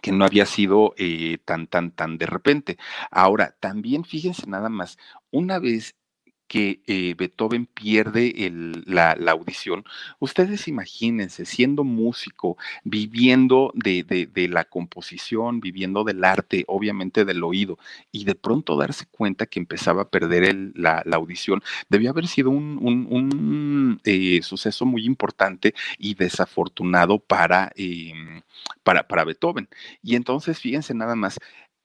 que 0.00 0.12
no 0.12 0.24
había 0.24 0.46
sido 0.46 0.94
eh, 0.96 1.38
tan, 1.44 1.66
tan, 1.66 1.90
tan 1.92 2.18
de 2.18 2.26
repente. 2.26 2.78
Ahora, 3.10 3.56
también 3.60 4.04
fíjense 4.04 4.46
nada 4.46 4.68
más, 4.68 4.98
una 5.30 5.58
vez 5.58 5.96
que 6.52 6.82
eh, 6.86 7.14
Beethoven 7.16 7.64
pierde 7.64 8.34
la, 8.84 9.12
audición, 9.12 9.84
ustedes 10.18 10.68
imagínense 10.68 11.46
siendo 11.46 11.82
músico, 11.82 12.58
viviendo 12.84 13.72
de, 13.74 14.04
la 14.50 14.64
composición, 14.64 15.60
viviendo 15.60 16.04
del 16.04 16.22
arte, 16.22 16.64
obviamente 16.68 17.24
del 17.24 17.42
oído, 17.42 17.78
y 18.10 18.24
de 18.24 18.34
pronto 18.34 18.76
darse 18.76 19.06
cuenta 19.06 19.46
que 19.46 19.60
empezaba 19.60 20.02
a 20.02 20.10
perder 20.10 20.72
la, 20.74 21.02
audición, 21.14 21.62
debió 21.88 22.10
haber 22.10 22.26
sido 22.26 22.50
un, 22.50 23.98
eh, 24.04 24.42
suceso 24.42 24.84
muy 24.84 25.06
importante 25.06 25.72
y 25.96 26.12
desafortunado 26.16 27.18
para, 27.18 27.72
eh, 27.76 28.12
para, 28.82 29.08
para 29.08 29.24
Beethoven. 29.24 29.70
Y 30.02 30.16
entonces, 30.16 30.60
fíjense 30.60 30.92
nada 30.92 31.14
más, 31.14 31.38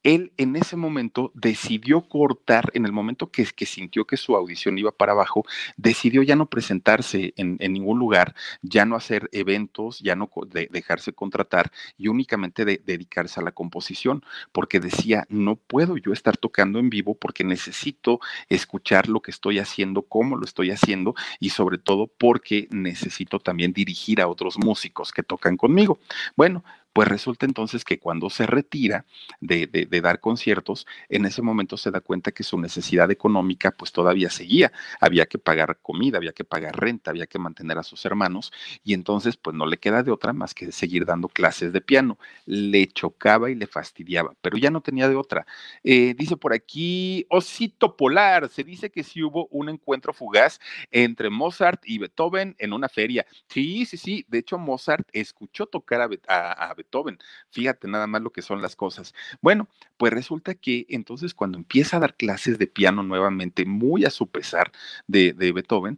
él 0.08 0.32
en 0.38 0.56
ese 0.56 0.78
momento 0.78 1.32
decidió 1.34 2.00
cortar, 2.02 2.72
en 2.74 2.86
el 2.86 2.94
momento 2.94 3.30
que, 3.30 3.46
sintió 3.66 4.06
que 4.06 4.16
su 4.16 4.38
audición 4.38 4.78
iba 4.78 4.92
para 4.92 5.12
abajo, 5.12 5.44
decidió 5.76 6.24
ya 6.24 6.38
no 6.38 6.46
presentarse 6.46 7.34
en, 7.36 7.58
ningún 7.60 8.00
lugar, 8.00 8.34
ya 8.62 8.86
no 8.86 8.96
hacer 8.96 9.30
eventos, 9.34 10.00
ya 10.00 10.16
no 10.16 10.30
de, 10.48 10.70
dejarse 10.72 11.12
contratar 11.12 11.74
y 11.98 12.08
únicamente 12.08 12.64
de, 12.64 12.82
dedicarse 12.86 13.42
a 13.42 13.44
la 13.44 13.52
composición, 13.52 14.24
porque 14.54 14.80
decía, 14.80 15.26
no 15.28 15.58
puedo 15.58 15.98
yo 15.98 16.14
estar 16.14 16.38
tocando 16.38 16.80
en 16.80 16.90
vivo 16.90 17.14
porque 17.14 17.44
necesito 17.44 18.22
escuchar 18.48 19.10
lo 19.10 19.20
que 19.20 19.32
estoy 19.32 19.60
haciendo, 19.60 20.04
cómo 20.04 20.38
lo 20.38 20.46
estoy 20.46 20.72
haciendo 20.72 21.16
y 21.42 21.50
sobre 21.50 21.80
todo 21.80 22.08
porque 22.08 22.70
necesito 22.72 23.40
también 23.40 23.74
dirigir 23.74 24.22
a 24.22 24.30
otros 24.30 24.58
músicos 24.58 25.12
que 25.12 25.22
tocan 25.22 25.58
conmigo. 25.58 26.00
Bueno, 26.38 26.64
pues 26.98 27.10
resulta 27.10 27.46
entonces 27.46 27.86
que 27.86 28.00
cuando 28.00 28.28
se 28.32 28.48
retira 28.48 29.06
de, 29.40 29.68
de, 29.68 30.02
dar 30.02 30.20
conciertos, 30.20 30.88
en 31.10 31.26
ese 31.26 31.44
momento 31.44 31.78
se 31.78 31.92
da 31.92 32.02
cuenta 32.02 32.32
que 32.32 32.42
su 32.42 32.60
necesidad 32.60 33.12
económica 33.12 33.70
pues 33.70 33.92
todavía 33.92 34.32
seguía. 34.32 34.72
Había 35.00 35.28
que 35.28 35.38
pagar 35.38 35.78
comida, 35.80 36.18
había 36.18 36.32
que 36.32 36.44
pagar 36.44 36.76
renta, 36.76 37.12
había 37.12 37.28
que 37.28 37.38
mantener 37.38 37.78
a 37.78 37.84
sus 37.84 38.04
hermanos 38.04 38.52
y 38.84 38.96
entonces 38.96 39.38
pues 39.38 39.56
no 39.56 39.68
le 39.68 39.78
queda 39.78 40.02
de 40.02 40.10
otra 40.10 40.34
más 40.34 40.56
que 40.56 40.72
seguir 40.72 41.06
dando 41.06 41.28
clases 41.28 41.72
de 41.72 41.82
piano. 41.82 42.18
Le 42.48 42.88
chocaba 42.88 43.52
y 43.52 43.54
le 43.54 43.68
fastidiaba, 43.68 44.34
pero 44.42 44.58
ya 44.58 44.72
no 44.72 44.82
tenía 44.82 45.08
de 45.08 45.18
otra. 45.18 45.46
Eh, 45.84 46.16
dice 46.18 46.36
por 46.36 46.52
aquí, 46.52 47.28
Osito 47.30 47.96
Polar, 47.96 48.50
se 48.50 48.64
dice 48.64 48.90
que 48.90 49.04
sí 49.04 49.22
hubo 49.22 49.46
un 49.52 49.70
encuentro 49.70 50.14
fugaz 50.14 50.60
entre 50.90 51.30
Mozart 51.30 51.84
y 51.86 52.00
Beethoven 52.00 52.56
en 52.58 52.74
una 52.74 52.90
feria. 52.90 53.28
Sí, 53.50 53.86
sí, 53.86 53.98
sí. 53.98 54.26
De 54.28 54.40
hecho, 54.40 54.58
Mozart 54.58 55.08
escuchó 55.14 55.68
tocar 55.68 56.02
a 56.02 56.08
Beethoven 56.08 56.87
Beethoven. 56.88 57.20
Fíjate 57.50 57.88
nada 57.88 58.08
más 58.08 58.22
lo 58.22 58.32
que 58.32 58.42
son 58.42 58.62
las 58.62 58.76
cosas. 58.76 59.14
Bueno, 59.42 59.68
pues 59.98 60.14
resulta 60.14 60.56
que 60.56 60.86
entonces 60.90 61.34
cuando 61.34 61.58
empieza 61.58 61.98
a 61.98 62.00
dar 62.00 62.16
clases 62.16 62.58
de 62.58 62.68
piano 62.68 63.04
nuevamente, 63.04 63.66
muy 63.66 64.06
a 64.06 64.10
su 64.10 64.28
pesar 64.30 64.72
de, 65.08 65.34
Beethoven, 65.34 65.98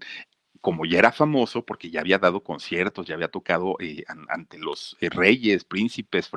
como 0.62 0.86
ya 0.86 1.00
era 1.00 1.12
famoso, 1.12 1.66
porque 1.66 1.90
ya 1.90 2.02
había 2.02 2.20
dado 2.20 2.44
conciertos, 2.44 3.08
ya 3.08 3.16
había 3.16 3.30
tocado 3.30 3.78
eh, 3.80 4.04
ante 4.28 4.58
los 4.58 4.98
eh, 5.00 5.10
reyes, 5.10 5.64
príncipes, 5.64 6.30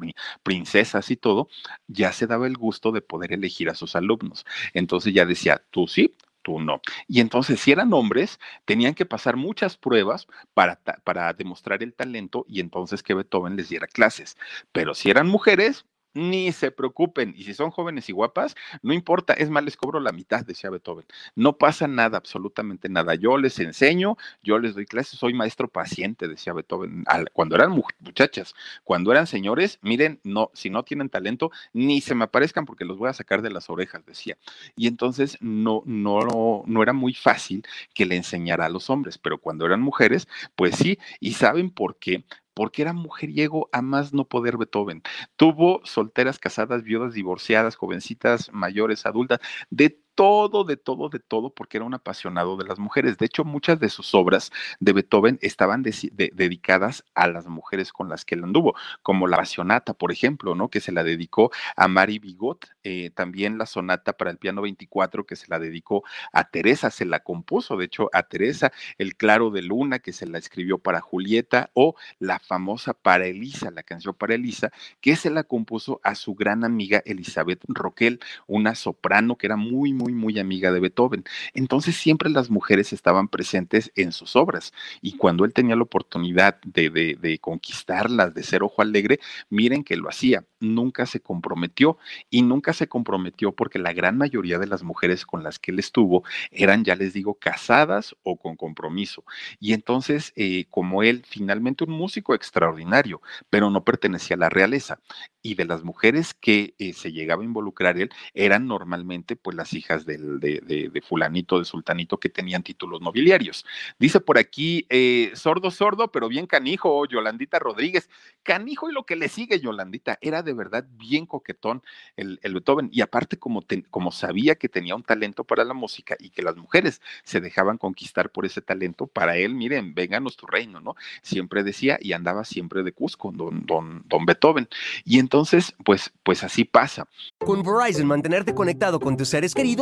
princesas 0.43 1.11
y 1.11 1.17
todo, 1.17 1.49
ya 1.89 2.13
se 2.13 2.27
daba 2.27 2.47
el 2.47 2.57
gusto 2.57 2.93
de 2.93 3.03
poder 3.03 3.33
elegir 3.33 3.69
a 3.69 3.75
sus 3.75 3.97
alumnos. 3.97 4.45
Entonces 4.75 5.13
ya 5.15 5.27
decía, 5.27 5.65
tú 5.71 5.89
sí, 5.89 6.15
tú 6.43 6.61
no. 6.61 6.81
Y 7.09 7.21
entonces, 7.21 7.61
si 7.61 7.73
eran 7.73 7.93
hombres, 7.93 8.39
tenían 8.65 8.95
que 8.95 9.07
pasar 9.07 9.37
muchas 9.37 9.77
pruebas 9.77 10.27
para, 10.55 10.81
para 11.05 11.33
demostrar 11.33 11.83
el 11.83 11.95
talento 11.95 12.45
y 12.49 12.61
entonces 12.61 13.03
que 13.03 13.15
Beethoven 13.15 13.57
les 13.57 13.69
diera 13.69 13.87
clases. 13.87 14.37
Pero 14.73 14.95
si 14.95 15.11
eran 15.11 15.29
mujeres, 15.29 15.87
ni 16.15 16.53
se 16.53 16.71
preocupen. 16.71 17.35
Y 17.37 17.45
si 17.45 17.55
son 17.55 17.71
jóvenes 17.71 18.09
y 18.09 18.13
guapas, 18.13 18.55
no 18.83 18.93
importa, 18.93 19.33
es 19.35 19.51
más, 19.51 19.65
les 19.65 19.77
cobro 19.77 20.01
la 20.01 20.13
mitad, 20.13 20.45
decía 20.45 20.71
Beethoven. 20.71 21.07
No 21.35 21.57
pasa 21.57 21.87
nada, 21.89 22.19
absolutamente 22.19 22.89
nada. 22.89 23.15
Yo 23.15 23.39
les 23.39 23.59
enseño, 23.59 24.17
yo 24.43 24.59
les 24.59 24.75
doy 24.75 24.87
clases, 24.87 25.19
soy 25.19 25.35
maestro 25.35 25.69
paciente, 25.69 26.29
decía 26.29 26.53
Beethoven. 26.53 27.05
Cuando 27.33 27.57
eran 27.57 27.71
muchachas, 28.01 28.55
cuando 28.85 29.13
eran 29.13 29.27
señores, 29.27 29.79
miren, 29.83 30.21
no, 30.25 30.51
si 30.55 30.71
no 30.71 30.83
tienen 30.85 31.09
talento, 31.09 31.51
ni 31.73 32.01
se 32.01 32.15
me 32.15 32.25
aparezcan 32.25 32.67
porque 32.67 32.85
los 32.85 32.99
voy 32.99 33.09
a 33.09 33.13
sacar 33.13 33.43
de 33.43 33.51
las 33.51 33.71
orejas, 33.71 34.05
decía. 34.07 34.37
Y 34.77 34.87
entonces 34.87 35.39
no, 35.41 35.83
no, 35.87 36.63
no 36.67 36.83
era 36.83 36.93
muy 36.93 37.15
fácil 37.15 37.65
que 37.95 38.07
le 38.07 38.17
enseñara 38.17 38.67
a 38.67 38.69
los 38.69 38.91
hombres, 38.91 39.19
pero 39.19 39.39
cuando 39.39 39.67
eran 39.67 39.81
mujeres, 39.81 40.29
pues 40.57 40.77
sí. 40.77 40.99
¿Y 41.21 41.35
saben 41.35 41.71
por 41.71 41.99
qué? 41.99 42.25
Porque 42.55 42.83
era 42.83 42.93
mujeriego 42.93 43.69
a 43.73 43.83
más 43.83 44.13
no 44.13 44.27
poder 44.27 44.57
Beethoven. 44.57 45.03
Tuvo 45.37 45.81
solteras, 45.85 46.39
casadas, 46.39 46.83
viudas, 46.83 47.15
divorciadas, 47.15 47.77
jovencitas, 47.77 48.51
mayores, 48.53 49.07
adultas, 49.07 49.41
de 49.71 50.01
todo, 50.15 50.65
de 50.65 50.77
todo, 50.77 51.09
de 51.09 51.19
todo, 51.19 51.51
porque 51.51 51.79
era 51.79 51.87
un 51.87 51.95
apasionado 51.95 52.57
de 52.57 52.67
las 52.67 52.79
mujeres. 52.79 53.19
De 53.19 53.27
hecho, 53.27 53.45
muchas 53.45 53.79
de 53.81 53.89
sus 53.89 54.15
obras 54.15 54.51
de 54.81 54.93
Beethoven 54.93 55.39
estaban 55.43 55.83
de, 55.83 55.95
de, 56.13 56.31
dedicadas 56.35 57.05
a 57.15 57.27
las 57.29 57.47
mujeres 57.47 57.93
con 57.93 58.09
las 58.09 58.25
que 58.25 58.35
él 58.35 58.45
anduvo, 58.45 58.75
como 59.03 59.27
la 59.27 59.37
Pasionata, 59.37 59.95
por 59.95 60.13
ejemplo, 60.13 60.55
¿no? 60.55 60.69
Que 60.69 60.81
se 60.81 60.93
la 60.93 61.03
dedicó 61.03 61.51
a 61.77 61.89
Mary 61.89 62.19
Bigot, 62.19 62.69
eh, 62.85 63.11
también 63.11 63.59
la 63.59 63.67
Sonata 63.67 64.13
para 64.13 64.31
el 64.31 64.39
piano 64.39 64.63
24, 64.63 65.27
que 65.27 65.37
se 65.37 65.47
la 65.49 65.59
dedicó 65.59 66.05
a 66.33 66.45
Teresa, 66.45 66.91
se 66.91 67.05
la 67.05 67.21
compuso, 67.21 67.77
de 67.77 67.87
hecho, 67.87 68.09
a 68.13 68.23
Teresa, 68.23 68.73
El 68.99 69.17
Claro 69.17 69.51
de 69.51 69.63
Luna, 69.63 69.99
que 69.99 70.13
se 70.13 70.27
la 70.27 70.39
escribió 70.39 70.79
para 70.79 71.01
Julieta, 71.01 71.71
o 71.75 71.97
la 72.19 72.39
famosa 72.39 72.95
para 72.95 73.27
Elisa, 73.27 73.71
la 73.71 73.83
canción 73.83 74.15
para 74.15 74.35
Elisa, 74.35 74.71
que 75.01 75.17
se 75.17 75.31
la 75.31 75.43
compuso 75.43 76.01
a 76.05 76.15
su 76.15 76.35
gran 76.35 76.65
amiga 76.65 77.03
Elizabeth 77.05 77.65
Roquel, 77.67 78.21
una 78.47 78.75
soprano 78.75 79.37
que 79.37 79.47
era 79.47 79.57
muy, 79.57 79.93
muy 80.11 80.41
amiga 80.41 80.73
de 80.73 80.81
Beethoven. 80.81 81.23
Entonces 81.55 81.95
siempre 81.95 82.29
las 82.31 82.51
mujeres 82.51 82.93
estaban 82.93 83.29
presentes 83.29 83.93
en 83.95 84.11
sus 84.11 84.35
obras 84.35 84.73
y 85.01 85.17
cuando 85.17 85.45
él 85.45 85.53
tenía 85.53 85.77
la 85.77 85.83
oportunidad 85.83 86.59
de, 86.65 86.91
de, 86.91 87.17
de 87.21 87.39
conquistarlas, 87.39 88.35
de 88.35 88.43
ser 88.43 88.65
ojo 88.65 88.83
alegre, 88.83 89.21
miren 89.51 89.85
que 89.85 89.97
lo 89.97 90.09
hacía, 90.09 90.45
nunca 90.59 91.07
se 91.07 91.21
comprometió 91.21 91.99
y 92.31 92.43
nunca 92.43 92.73
se 92.73 92.89
comprometió 92.89 93.53
porque 93.53 93.79
la 93.79 93.93
gran 93.93 94.17
mayoría 94.17 94.59
de 94.59 94.67
las 94.67 94.83
mujeres 94.83 95.27
con 95.27 95.43
las 95.43 95.59
que 95.59 95.71
él 95.71 95.79
estuvo 95.79 96.25
eran, 96.51 96.85
ya 96.85 96.97
les 96.97 97.13
digo, 97.13 97.35
casadas 97.35 98.17
o 98.23 98.37
con 98.37 98.57
compromiso. 98.57 99.25
Y 99.61 99.73
entonces, 99.73 100.33
eh, 100.37 100.67
como 100.71 101.03
él, 101.03 101.25
finalmente 101.27 101.85
un 101.85 101.91
músico 101.91 102.35
extraordinario, 102.35 103.21
pero 103.51 103.71
no 103.71 103.85
pertenecía 103.85 104.37
a 104.37 104.41
la 104.41 104.49
realeza. 104.49 105.01
Y 105.43 105.55
de 105.55 105.65
las 105.65 105.83
mujeres 105.85 106.35
que 106.35 106.75
eh, 106.79 106.93
se 106.93 107.13
llegaba 107.13 107.43
a 107.43 107.45
involucrar 107.45 107.99
él, 107.99 108.11
eran 108.35 108.67
normalmente 108.67 109.37
pues 109.37 109.57
las 109.57 109.73
hijas 109.75 109.92
del, 110.01 110.41
de, 110.41 111.03
fulanito, 111.07 111.59
de 111.59 111.65
sultanito 111.65 112.19
que 112.19 112.29
tenían 112.29 112.63
títulos 112.63 113.01
nobiliarios. 113.01 113.65
Dice 113.99 114.21
por 114.21 114.39
aquí, 114.39 114.87
eh, 114.89 115.33
sordo, 115.35 115.71
sordo, 115.71 116.11
pero 116.11 116.29
bien 116.29 116.47
canijo, 116.47 117.07
Yolandita 117.07 117.59
Rodríguez. 117.59 118.09
Canijo 118.43 118.91
y 118.91 118.93
lo 118.93 119.05
que 119.05 119.17
le 119.17 119.29
sigue, 119.29 119.61
Yolandita, 119.61 120.19
era 120.21 120.43
de 120.43 120.55
verdad 120.55 120.85
bien 120.99 121.27
coquetón 121.27 121.83
el, 122.17 122.41
el 122.43 122.55
Beethoven. 122.55 122.89
Y 122.93 123.01
aparte, 123.01 123.39
como, 123.39 123.65
como 123.91 124.13
sabía 124.13 124.55
que 124.57 124.69
tenía 124.69 124.95
un 124.95 125.03
talento 125.03 125.45
para 125.45 125.65
la 125.65 125.75
música 125.75 126.17
y 126.19 126.31
que 126.31 126.43
las 126.43 126.57
mujeres 126.57 127.01
se 127.25 127.41
dejaban 127.41 127.79
conquistar 127.79 128.31
por 128.31 128.47
ese 128.47 128.61
talento, 128.61 129.07
para 129.07 129.37
él, 129.37 129.55
miren, 129.55 129.95
vénganos 129.95 130.37
tu 130.37 130.47
reino, 130.47 130.81
¿no? 130.81 130.97
Siempre 131.23 131.63
decía 131.63 131.99
y 132.01 132.13
andaba 132.13 132.45
siempre 132.45 132.83
de 132.83 132.93
Cusco, 132.93 133.33
don, 133.33 133.65
don, 133.67 134.03
don 134.07 134.27
Beethoven. 134.27 134.69
Y 135.05 135.19
entonces, 135.19 135.75
pues, 135.85 136.13
pues 136.23 136.43
así 136.45 136.65
pasa. 136.65 137.07
Con 137.39 137.63
Verizon, 137.63 138.07
mantenerte 138.07 138.55
conectado 138.55 139.01
con 139.01 139.17
tus 139.17 139.29
seres 139.29 139.55
queridos 139.55 139.82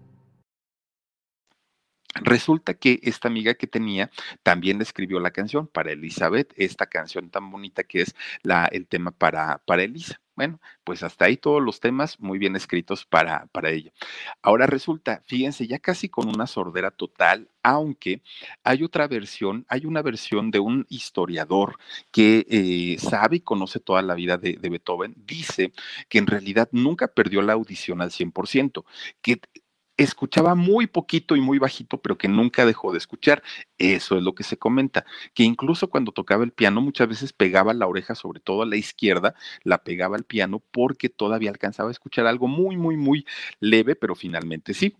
Resulta 2.15 2.73
que 2.73 2.99
esta 3.03 3.29
amiga 3.29 3.53
que 3.53 3.67
tenía 3.67 4.11
también 4.43 4.81
escribió 4.81 5.19
la 5.19 5.31
canción 5.31 5.67
para 5.67 5.91
Elizabeth, 5.91 6.53
esta 6.57 6.85
canción 6.87 7.29
tan 7.29 7.49
bonita 7.49 7.83
que 7.83 8.01
es 8.01 8.15
la, 8.43 8.65
el 8.65 8.87
tema 8.87 9.11
para, 9.11 9.59
para 9.59 9.83
Elisa. 9.83 10.19
Bueno, 10.35 10.59
pues 10.83 11.03
hasta 11.03 11.25
ahí 11.25 11.37
todos 11.37 11.61
los 11.61 11.79
temas 11.79 12.19
muy 12.19 12.39
bien 12.39 12.55
escritos 12.55 13.05
para, 13.05 13.45
para 13.47 13.69
ella. 13.69 13.91
Ahora 14.41 14.65
resulta, 14.65 15.21
fíjense, 15.25 15.67
ya 15.67 15.79
casi 15.79 16.09
con 16.09 16.27
una 16.27 16.47
sordera 16.47 16.89
total, 16.91 17.49
aunque 17.63 18.21
hay 18.63 18.83
otra 18.83 19.07
versión, 19.07 19.65
hay 19.69 19.85
una 19.85 20.01
versión 20.01 20.49
de 20.49 20.59
un 20.59 20.85
historiador 20.89 21.77
que 22.11 22.45
eh, 22.49 22.97
sabe 22.99 23.37
y 23.37 23.41
conoce 23.41 23.79
toda 23.79 24.01
la 24.01 24.15
vida 24.15 24.37
de, 24.37 24.53
de 24.53 24.69
Beethoven, 24.69 25.13
dice 25.17 25.73
que 26.09 26.17
en 26.17 26.27
realidad 26.27 26.69
nunca 26.71 27.07
perdió 27.07 27.41
la 27.41 27.53
audición 27.53 28.01
al 28.01 28.09
100%, 28.11 28.83
que 29.21 29.41
escuchaba 30.03 30.55
muy 30.55 30.87
poquito 30.87 31.35
y 31.35 31.41
muy 31.41 31.59
bajito, 31.59 32.01
pero 32.01 32.17
que 32.17 32.27
nunca 32.27 32.65
dejó 32.65 32.91
de 32.91 32.97
escuchar. 32.97 33.43
Eso 33.77 34.17
es 34.17 34.23
lo 34.23 34.35
que 34.35 34.43
se 34.43 34.57
comenta, 34.57 35.05
que 35.33 35.43
incluso 35.43 35.89
cuando 35.89 36.11
tocaba 36.11 36.43
el 36.43 36.51
piano 36.51 36.81
muchas 36.81 37.07
veces 37.07 37.33
pegaba 37.33 37.73
la 37.73 37.87
oreja, 37.87 38.15
sobre 38.15 38.39
todo 38.39 38.63
a 38.63 38.65
la 38.65 38.75
izquierda, 38.77 39.35
la 39.63 39.83
pegaba 39.83 40.15
al 40.17 40.23
piano 40.23 40.59
porque 40.71 41.09
todavía 41.09 41.49
alcanzaba 41.49 41.89
a 41.89 41.91
escuchar 41.91 42.27
algo 42.27 42.47
muy, 42.47 42.77
muy, 42.77 42.97
muy 42.97 43.25
leve, 43.59 43.95
pero 43.95 44.15
finalmente 44.15 44.73
sí. 44.73 44.95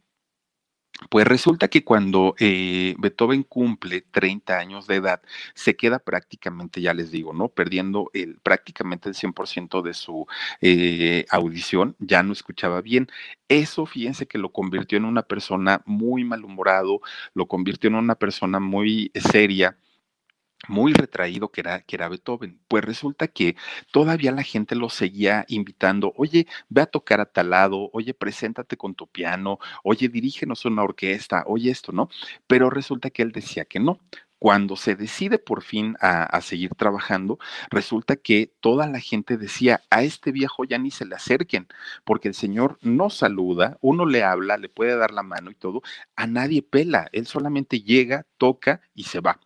Pues 1.09 1.25
resulta 1.25 1.67
que 1.67 1.83
cuando 1.83 2.35
eh, 2.39 2.95
Beethoven 2.99 3.43
cumple 3.43 4.01
30 4.01 4.57
años 4.57 4.87
de 4.87 4.95
edad, 4.95 5.21
se 5.55 5.75
queda 5.75 5.99
prácticamente, 5.99 6.81
ya 6.81 6.93
les 6.93 7.11
digo, 7.11 7.33
¿no? 7.33 7.49
Perdiendo 7.49 8.11
el, 8.13 8.37
prácticamente 8.39 9.09
el 9.09 9.15
100% 9.15 9.81
de 9.81 9.93
su 9.93 10.27
eh, 10.61 11.25
audición, 11.29 11.95
ya 11.99 12.23
no 12.23 12.33
escuchaba 12.33 12.81
bien. 12.81 13.07
Eso, 13.47 13.85
fíjense 13.85 14.27
que 14.27 14.37
lo 14.37 14.51
convirtió 14.51 14.97
en 14.97 15.05
una 15.05 15.23
persona 15.23 15.81
muy 15.85 16.23
malhumorado, 16.23 17.01
lo 17.33 17.47
convirtió 17.47 17.89
en 17.89 17.95
una 17.95 18.15
persona 18.15 18.59
muy 18.59 19.11
seria 19.15 19.77
muy 20.67 20.93
retraído 20.93 21.49
que 21.51 21.61
era, 21.61 21.81
que 21.81 21.95
era 21.95 22.09
Beethoven. 22.09 22.59
Pues 22.67 22.83
resulta 22.83 23.27
que 23.27 23.55
todavía 23.91 24.31
la 24.31 24.43
gente 24.43 24.75
lo 24.75 24.89
seguía 24.89 25.45
invitando, 25.47 26.13
oye, 26.17 26.47
ve 26.69 26.81
a 26.81 26.85
tocar 26.85 27.19
a 27.21 27.25
tal 27.25 27.51
lado, 27.51 27.89
oye, 27.93 28.13
preséntate 28.13 28.77
con 28.77 28.95
tu 28.95 29.07
piano, 29.07 29.59
oye, 29.83 30.09
dirígenos 30.09 30.65
una 30.65 30.83
orquesta, 30.83 31.43
oye 31.47 31.71
esto, 31.71 31.91
¿no? 31.91 32.09
Pero 32.47 32.69
resulta 32.69 33.09
que 33.09 33.21
él 33.23 33.31
decía 33.31 33.65
que 33.65 33.79
no. 33.79 33.99
Cuando 34.39 34.75
se 34.75 34.95
decide 34.95 35.37
por 35.37 35.61
fin 35.61 35.95
a, 36.01 36.23
a, 36.23 36.41
seguir 36.41 36.71
trabajando, 36.73 37.37
resulta 37.69 38.15
que 38.15 38.51
toda 38.59 38.87
la 38.87 38.99
gente 38.99 39.37
decía, 39.37 39.81
a 39.91 40.01
este 40.01 40.31
viejo 40.31 40.63
ya 40.63 40.79
ni 40.79 40.89
se 40.89 41.05
le 41.05 41.13
acerquen, 41.13 41.67
porque 42.05 42.27
el 42.29 42.33
señor 42.33 42.79
no 42.81 43.11
saluda, 43.11 43.77
uno 43.81 44.03
le 44.07 44.23
habla, 44.23 44.57
le 44.57 44.67
puede 44.67 44.95
dar 44.97 45.11
la 45.11 45.21
mano 45.21 45.51
y 45.51 45.55
todo, 45.55 45.83
a 46.15 46.25
nadie 46.25 46.63
pela, 46.63 47.07
él 47.11 47.27
solamente 47.27 47.81
llega, 47.81 48.25
toca 48.39 48.81
y 48.95 49.03
se 49.03 49.19
va 49.19 49.39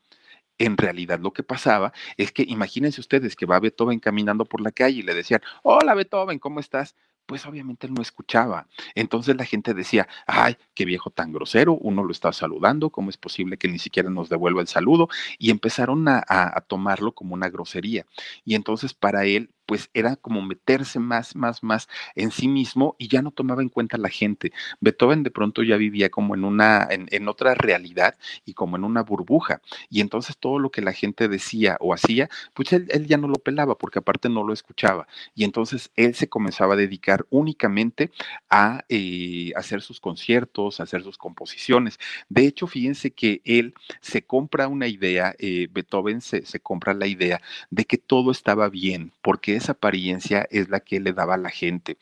en 0.57 0.77
realidad 0.77 1.19
lo 1.19 1.33
que 1.33 1.43
pasaba 1.43 1.93
es 2.17 2.31
que 2.31 2.43
imagínense 2.47 3.01
ustedes 3.01 3.35
que 3.35 3.45
va 3.45 3.59
Beethoven 3.59 3.99
caminando 3.99 4.45
por 4.45 4.61
la 4.61 4.71
calle 4.71 4.99
y 4.99 5.03
le 5.03 5.13
decían, 5.13 5.41
hola 5.63 5.93
Beethoven, 5.93 6.39
¿cómo 6.39 6.59
estás? 6.59 6.95
Pues 7.25 7.45
obviamente 7.45 7.87
él 7.87 7.93
no 7.93 8.01
escuchaba. 8.01 8.67
Entonces 8.93 9.35
la 9.35 9.45
gente 9.45 9.73
decía, 9.73 10.07
ay, 10.27 10.57
qué 10.73 10.85
viejo 10.85 11.09
tan 11.09 11.31
grosero, 11.31 11.73
uno 11.73 12.03
lo 12.03 12.11
está 12.11 12.31
saludando, 12.33 12.89
¿cómo 12.89 13.09
es 13.09 13.17
posible 13.17 13.57
que 13.57 13.67
ni 13.67 13.79
siquiera 13.79 14.09
nos 14.09 14.29
devuelva 14.29 14.61
el 14.61 14.67
saludo? 14.67 15.09
Y 15.39 15.51
empezaron 15.51 16.07
a, 16.07 16.23
a, 16.27 16.61
tomarlo 16.61 17.13
como 17.13 17.33
una 17.33 17.49
grosería. 17.49 18.05
Y 18.43 18.55
entonces 18.55 18.93
para 18.93 19.25
él, 19.25 19.49
pues 19.65 19.89
era 19.93 20.15
como 20.15 20.41
meterse 20.41 20.99
más, 20.99 21.35
más, 21.35 21.63
más 21.63 21.87
en 22.15 22.31
sí 22.31 22.47
mismo 22.47 22.95
y 22.99 23.07
ya 23.07 23.21
no 23.21 23.31
tomaba 23.31 23.61
en 23.61 23.69
cuenta 23.69 23.97
a 23.97 23.99
la 23.99 24.09
gente. 24.09 24.51
Beethoven 24.79 25.23
de 25.23 25.31
pronto 25.31 25.63
ya 25.63 25.77
vivía 25.77 26.09
como 26.09 26.35
en 26.35 26.43
una, 26.43 26.87
en, 26.89 27.07
en, 27.11 27.27
otra 27.27 27.55
realidad 27.55 28.15
y 28.45 28.53
como 28.53 28.75
en 28.75 28.83
una 28.83 29.01
burbuja. 29.01 29.61
Y 29.89 30.01
entonces 30.01 30.37
todo 30.37 30.59
lo 30.59 30.69
que 30.69 30.81
la 30.81 30.93
gente 30.93 31.27
decía 31.27 31.77
o 31.79 31.93
hacía, 31.93 32.29
pues 32.53 32.73
él, 32.73 32.87
él 32.89 33.07
ya 33.07 33.17
no 33.17 33.27
lo 33.27 33.35
pelaba 33.35 33.75
porque 33.77 33.99
aparte 33.99 34.29
no 34.29 34.43
lo 34.43 34.53
escuchaba. 34.53 35.07
Y 35.33 35.43
entonces 35.43 35.91
él 35.95 36.15
se 36.15 36.29
comenzaba 36.29 36.73
a 36.73 36.77
dedicar 36.77 37.14
únicamente 37.29 38.11
a 38.49 38.83
eh, 38.89 39.51
hacer 39.55 39.81
sus 39.81 39.99
conciertos, 39.99 40.79
a 40.79 40.83
hacer 40.83 41.03
sus 41.03 41.17
composiciones. 41.17 41.99
De 42.29 42.45
hecho, 42.45 42.67
fíjense 42.67 43.11
que 43.11 43.41
él 43.45 43.73
se 44.01 44.23
compra 44.23 44.67
una 44.67 44.87
idea, 44.87 45.35
eh, 45.39 45.67
Beethoven 45.71 46.21
se, 46.21 46.45
se 46.45 46.59
compra 46.59 46.93
la 46.93 47.07
idea 47.07 47.41
de 47.69 47.85
que 47.85 47.97
todo 47.97 48.31
estaba 48.31 48.69
bien, 48.69 49.11
porque 49.21 49.55
esa 49.55 49.73
apariencia 49.73 50.47
es 50.51 50.69
la 50.69 50.79
que 50.79 50.99
le 50.99 51.13
daba 51.13 51.35
a 51.35 51.37
la 51.37 51.49
gente 51.49 51.97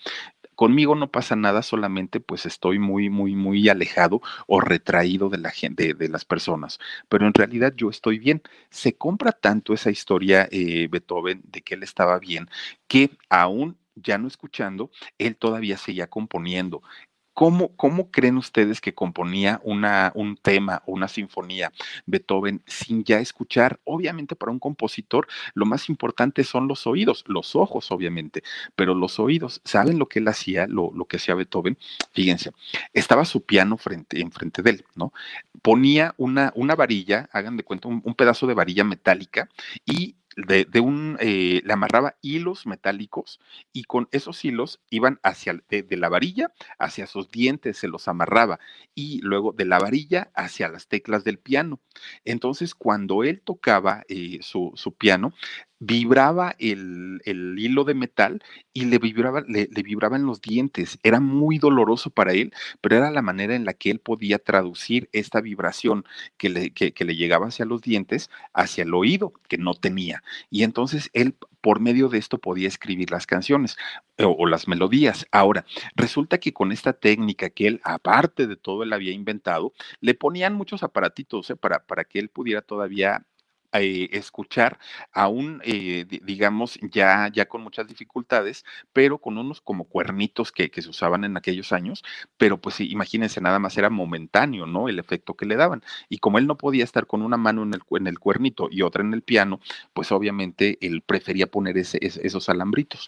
conmigo 0.55 0.95
no 0.95 1.11
pasa 1.11 1.35
nada, 1.35 1.61
solamente 1.61 2.19
pues 2.19 2.45
estoy 2.45 2.79
muy, 2.79 3.09
muy, 3.09 3.35
muy 3.35 3.67
alejado 3.69 4.21
o 4.47 4.61
retraído 4.61 5.29
de 5.29 5.37
la 5.37 5.51
gente, 5.51 5.93
de, 5.93 6.09
las 6.09 6.25
personas. 6.25 6.79
Pero 7.09 7.27
en 7.27 7.33
realidad 7.33 7.73
yo 7.75 7.89
estoy 7.89 8.19
bien. 8.19 8.41
Se 8.69 8.93
compra 8.95 9.31
tanto 9.31 9.73
esa 9.73 9.91
historia, 9.91 10.47
eh, 10.51 10.87
Beethoven, 10.89 11.41
de 11.45 11.61
que 11.61 11.75
él 11.75 11.83
estaba 11.83 12.19
bien, 12.19 12.49
que 12.87 13.11
aún 13.29 13.77
ya 13.95 14.17
no 14.17 14.27
escuchando, 14.27 14.91
él 15.17 15.35
todavía 15.35 15.77
seguía 15.77 16.07
componiendo. 16.07 16.81
¿Cómo, 17.33 17.75
¿Cómo, 17.75 18.11
creen 18.11 18.37
ustedes 18.37 18.79
que 18.79 18.93
componía 18.93 19.59
una, 19.63 20.11
un 20.13 20.37
tema 20.37 20.83
o 20.85 20.91
una 20.91 21.07
sinfonía 21.07 21.71
Beethoven 22.05 22.61
sin 22.67 23.03
ya 23.03 23.19
escuchar? 23.19 23.79
Obviamente 23.85 24.35
para 24.35 24.51
un 24.51 24.59
compositor 24.59 25.27
lo 25.55 25.65
más 25.65 25.89
importante 25.89 26.43
son 26.43 26.67
los 26.67 26.85
oídos, 26.85 27.23
los 27.27 27.55
ojos 27.55 27.91
obviamente, 27.91 28.43
pero 28.75 28.93
los 28.93 29.19
oídos, 29.19 29.61
¿saben 29.65 29.97
lo 29.97 30.07
que 30.07 30.19
él 30.19 30.27
hacía, 30.27 30.67
lo, 30.67 30.91
lo 30.93 31.05
que 31.05 31.17
hacía 31.17 31.33
Beethoven? 31.33 31.77
Fíjense, 32.11 32.51
estaba 32.93 33.25
su 33.25 33.43
piano 33.43 33.77
frente, 33.77 34.21
enfrente 34.21 34.61
de 34.61 34.69
él, 34.69 34.85
¿no? 34.93 35.11
Ponía 35.63 36.13
una, 36.17 36.53
una 36.55 36.75
varilla, 36.75 37.29
hagan 37.31 37.57
de 37.57 37.63
cuenta, 37.63 37.87
un, 37.87 38.01
un 38.05 38.13
pedazo 38.13 38.45
de 38.45 38.53
varilla 38.53 38.83
metálica 38.83 39.49
y 39.85 40.17
de, 40.35 40.65
de 40.65 40.79
un, 40.79 41.17
eh, 41.19 41.61
le 41.63 41.73
amarraba 41.73 42.15
hilos 42.21 42.65
metálicos 42.65 43.39
y 43.71 43.83
con 43.83 44.07
esos 44.11 44.43
hilos 44.43 44.81
iban 44.89 45.19
hacia, 45.23 45.61
de, 45.69 45.85
la 45.97 46.09
varilla 46.09 46.51
hacia 46.79 47.07
sus 47.07 47.29
dientes, 47.29 47.77
se 47.77 47.87
los 47.87 48.07
amarraba 48.07 48.59
y 48.95 49.21
luego 49.21 49.51
de 49.53 49.65
la 49.65 49.79
varilla 49.79 50.31
hacia 50.35 50.69
las 50.69 50.87
teclas 50.87 51.23
del 51.23 51.39
piano. 51.39 51.79
Entonces, 52.25 52.75
cuando 52.75 53.23
él 53.23 53.41
tocaba 53.41 54.03
eh, 54.07 54.39
su, 54.41 54.71
su 54.75 54.95
piano, 54.95 55.33
vibraba 55.85 56.55
el, 56.59 57.21
el, 57.25 57.57
hilo 57.59 57.83
de 57.83 57.93
metal 57.93 58.41
y 58.73 58.85
le 58.85 58.99
vibraba, 58.99 59.41
le, 59.47 59.67
le 59.71 59.83
vibraban 59.83 60.25
los 60.25 60.41
dientes. 60.41 60.97
Era 61.03 61.19
muy 61.19 61.57
doloroso 61.57 62.09
para 62.09 62.33
él, 62.33 62.53
pero 62.81 62.97
era 62.97 63.11
la 63.11 63.21
manera 63.21 63.55
en 63.55 63.65
la 63.65 63.73
que 63.73 63.91
él 63.91 63.99
podía 63.99 64.39
traducir 64.39 65.09
esta 65.11 65.41
vibración 65.41 66.05
que 66.37 66.49
le, 66.49 66.71
que, 66.71 66.93
que 66.93 67.05
le 67.05 67.15
llegaba 67.15 67.47
hacia 67.47 67.65
los 67.65 67.81
dientes, 67.81 68.29
hacia 68.53 68.83
el 68.83 68.93
oído, 68.93 69.33
que 69.47 69.57
no 69.57 69.73
tenía. 69.73 70.23
Y 70.49 70.63
entonces 70.63 71.09
él, 71.13 71.35
por 71.61 71.79
medio 71.79 72.09
de 72.09 72.17
esto, 72.17 72.37
podía 72.37 72.67
escribir 72.67 73.11
las 73.11 73.25
canciones 73.27 73.75
o, 74.19 74.27
o 74.27 74.47
las 74.47 74.67
melodías. 74.67 75.27
Ahora, 75.31 75.65
resulta 75.95 76.37
que 76.39 76.53
con 76.53 76.71
esta 76.71 76.93
técnica 76.93 77.49
que 77.49 77.67
él, 77.67 77.81
aparte 77.83 78.47
de 78.47 78.55
todo, 78.55 78.83
él 78.83 78.93
había 78.93 79.11
inventado, 79.11 79.73
le 79.99 80.13
ponían 80.13 80.53
muchos 80.53 80.83
aparatitos 80.83 81.49
¿eh? 81.49 81.55
para, 81.55 81.85
para 81.85 82.05
que 82.05 82.19
él 82.19 82.29
pudiera 82.29 82.61
todavía 82.61 83.25
eh, 83.73 84.09
escuchar 84.11 84.79
aún, 85.11 85.61
eh, 85.65 86.05
digamos, 86.23 86.79
ya, 86.81 87.29
ya 87.33 87.45
con 87.45 87.61
muchas 87.63 87.87
dificultades, 87.87 88.65
pero 88.93 89.19
con 89.19 89.37
unos 89.37 89.61
como 89.61 89.85
cuernitos 89.85 90.51
que, 90.51 90.69
que, 90.69 90.81
se 90.81 90.89
usaban 90.89 91.23
en 91.23 91.37
aquellos 91.37 91.71
años, 91.73 92.03
pero 92.37 92.59
pues 92.61 92.79
imagínense, 92.81 93.41
nada 93.41 93.59
más 93.59 93.77
era 93.77 93.89
momentáneo, 93.89 94.65
¿no? 94.65 94.89
El 94.89 94.99
efecto 94.99 95.35
que 95.35 95.45
le 95.45 95.55
daban. 95.55 95.83
Y 96.09 96.19
como 96.19 96.37
él 96.37 96.47
no 96.47 96.57
podía 96.57 96.83
estar 96.83 97.07
con 97.07 97.21
una 97.21 97.37
mano 97.37 97.63
en 97.63 97.73
el, 97.73 97.81
en 97.97 98.07
el 98.07 98.19
cuernito 98.19 98.67
y 98.71 98.81
otra 98.83 99.03
en 99.03 99.13
el 99.13 99.21
piano, 99.23 99.59
pues 99.93 100.11
obviamente 100.11 100.77
él 100.81 101.01
prefería 101.01 101.47
poner 101.47 101.77
ese, 101.77 101.99
esos 102.01 102.49
alambritos. 102.49 103.07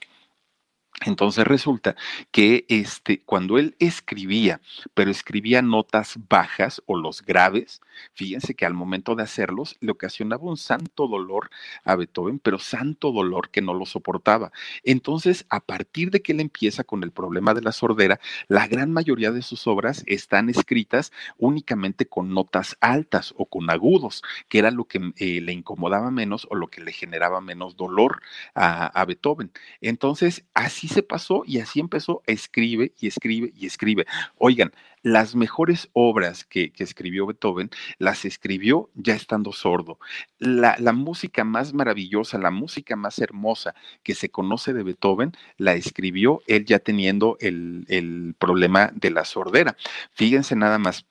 Entonces 1.04 1.46
resulta 1.46 1.96
que 2.32 2.66
este, 2.70 3.22
cuando 3.22 3.58
él 3.58 3.76
escribía, 3.80 4.62
pero 4.94 5.12
escribía 5.12 5.62
notas 5.62 6.18
bajas 6.30 6.82
o 6.86 6.98
los 6.98 7.22
graves, 7.22 7.82
fíjense 8.14 8.56
que 8.56 8.66
al 8.66 8.74
momento 8.74 9.14
de 9.16 9.24
hacerlos 9.24 9.76
le 9.82 9.92
ocasionaba 9.92 10.44
un 10.44 10.56
santo 10.56 11.08
dolor 11.08 11.50
a 11.84 11.96
Beethoven, 11.96 12.40
pero 12.40 12.60
santo 12.60 13.12
dolor 13.12 13.50
que 13.50 13.62
no 13.62 13.74
lo 13.74 13.86
soportaba. 13.86 14.54
Entonces, 14.84 15.46
a 15.50 15.60
partir 15.60 16.12
de 16.12 16.22
que 16.22 16.32
él 16.32 16.40
empieza 16.40 16.86
con 16.86 17.04
el 17.04 17.12
problema 17.12 17.54
de 17.54 17.62
la 17.62 17.74
sordera, 17.74 18.22
la 18.48 18.66
gran 18.68 18.92
mayoría 18.94 19.32
de 19.32 19.42
sus 19.42 19.68
obras 19.68 20.04
están 20.08 20.50
escritas 20.50 21.12
únicamente 21.38 22.06
con 22.06 22.34
notas 22.34 22.78
altas 22.80 23.34
o 23.38 23.46
con 23.48 23.70
agudos, 23.70 24.24
que 24.48 24.60
era 24.60 24.72
lo 24.72 24.86
que 24.86 25.12
eh, 25.18 25.42
le 25.42 25.52
incomodaba 25.52 26.10
menos 26.10 26.48
o 26.50 26.56
lo 26.56 26.68
que 26.68 26.82
le 26.82 26.94
generaba 26.94 27.42
menos 27.42 27.76
dolor 27.76 28.22
a, 28.54 28.86
a 28.88 29.06
Beethoven. 29.06 29.52
Entonces, 29.82 30.46
así 30.54 30.85
se 30.88 31.04
pasó 31.04 31.44
y 31.46 31.60
así 31.60 31.80
empezó, 31.80 32.22
escribe 32.26 32.94
y 33.00 33.08
escribe 33.08 33.52
y 33.56 33.66
escribe. 33.66 34.06
Oigan, 34.38 34.72
las 35.06 35.36
mejores 35.36 35.90
obras 35.94 36.46
que, 36.46 36.74
escribió 36.78 37.28
Beethoven 37.28 37.70
las 38.00 38.26
escribió 38.26 38.90
ya 38.96 39.14
estando 39.14 39.52
sordo. 39.52 40.00
La, 40.40 40.76
música 40.94 41.44
más 41.44 41.74
maravillosa, 41.74 42.40
la 42.40 42.50
música 42.50 42.96
más 42.96 43.20
hermosa 43.20 43.76
que 44.02 44.16
se 44.16 44.30
conoce 44.30 44.74
de 44.74 44.82
Beethoven, 44.82 45.34
la 45.58 45.76
escribió 45.76 46.42
él 46.48 46.66
ya 46.66 46.80
teniendo 46.80 47.38
el, 47.40 47.86
el 47.88 48.34
problema 48.40 48.92
de 48.96 49.12
la 49.12 49.26
sordera. 49.26 49.78
Fíjense 50.14 50.56
nada 50.56 50.80
más 50.80 51.06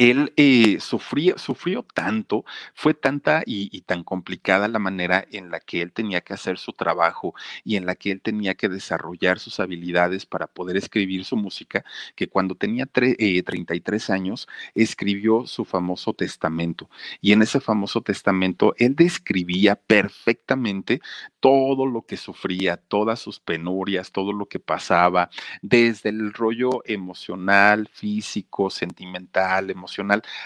él 0.00 0.32
eh, 0.36 0.78
sufrió, 0.80 1.36
sufrió 1.36 1.82
tanto, 1.82 2.46
fue 2.72 2.94
tanta 2.94 3.42
y, 3.44 3.82
tan 3.82 4.02
complicada 4.02 4.66
la 4.66 4.78
manera 4.78 5.26
en 5.30 5.50
la 5.50 5.60
que 5.60 5.82
él 5.82 5.92
tenía 5.92 6.22
que 6.22 6.32
hacer 6.32 6.56
su 6.56 6.72
trabajo 6.72 7.34
y 7.64 7.76
en 7.76 7.84
la 7.84 7.94
que 7.94 8.10
él 8.10 8.22
tenía 8.22 8.54
que 8.54 8.70
desarrollar 8.70 9.38
sus 9.38 9.60
habilidades 9.60 10.24
para 10.24 10.46
poder 10.46 10.78
escribir 10.78 11.26
su 11.26 11.36
música, 11.36 11.84
que 12.16 12.28
cuando 12.28 12.54
tenía 12.54 12.86
33 12.86 14.08
eh, 14.08 14.12
años 14.14 14.48
escribió 14.74 15.46
su 15.46 15.66
famoso 15.66 16.14
testamento. 16.14 16.88
Y 17.20 17.32
en 17.32 17.42
ese 17.42 17.60
famoso 17.60 18.00
testamento 18.00 18.74
él 18.78 18.96
describía 18.96 19.76
perfectamente 19.76 21.02
todo 21.40 21.84
lo 21.84 22.06
que 22.06 22.16
sufría, 22.16 22.78
todas 22.78 23.20
sus 23.20 23.38
penurias, 23.38 24.12
todo 24.12 24.32
lo 24.32 24.46
que 24.46 24.60
pasaba, 24.60 25.28
desde 25.60 26.08
el 26.08 26.32
rollo 26.32 26.82
emocional, 26.86 27.90
físico, 27.92 28.70
sentimental, 28.70 29.68
emocional, 29.68 29.89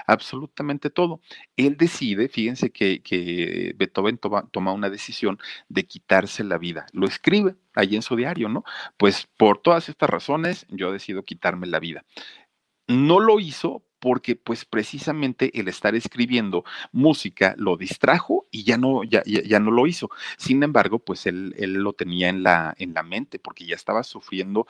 absolutamente 0.07 0.91
todo. 0.91 1.21
Él 1.57 1.77
decide, 1.77 2.29
fíjense 2.29 2.71
que, 2.71 3.75
Beethoven 3.77 4.19
toma, 4.19 4.49
toma 4.51 4.73
una 4.73 4.91
decisión 4.91 5.39
de 5.69 5.87
quitarse 5.87 6.45
la 6.45 6.59
vida. 6.59 6.87
Lo 6.93 7.07
escribe 7.07 7.57
ahí 7.75 7.97
en 7.97 8.03
su 8.03 8.17
diario, 8.17 8.49
¿no? 8.49 8.65
Pues 8.97 9.29
por 9.37 9.59
todas 9.59 9.89
estas 9.89 10.11
razones 10.11 10.67
yo 10.69 10.93
decido 10.93 11.23
quitarme 11.25 11.67
la 11.67 11.81
vida. 11.81 12.05
No 12.87 13.21
lo 13.21 13.41
hizo 13.41 13.83
porque 14.05 14.37
pues 14.37 14.67
precisamente 14.67 15.59
el 15.59 15.67
estar 15.67 15.95
escribiendo 15.95 16.63
música 16.93 17.55
lo 17.57 17.79
distrajo 17.79 18.47
y 18.51 18.63
ya 18.65 18.77
no, 18.77 19.03
ya, 19.03 19.23
ya, 19.25 19.59
no 19.61 19.71
lo 19.71 19.87
hizo. 19.87 20.11
Sin 20.37 20.63
embargo, 20.63 20.99
pues 20.99 21.25
él, 21.25 21.55
él, 21.57 21.73
lo 21.73 21.95
tenía 21.95 22.29
en 22.29 22.43
la, 22.43 22.75
en 22.77 22.93
la 22.93 23.03
mente 23.03 23.39
porque 23.39 23.65
ya 23.65 23.75
estaba 23.75 24.03
sufriendo 24.03 24.67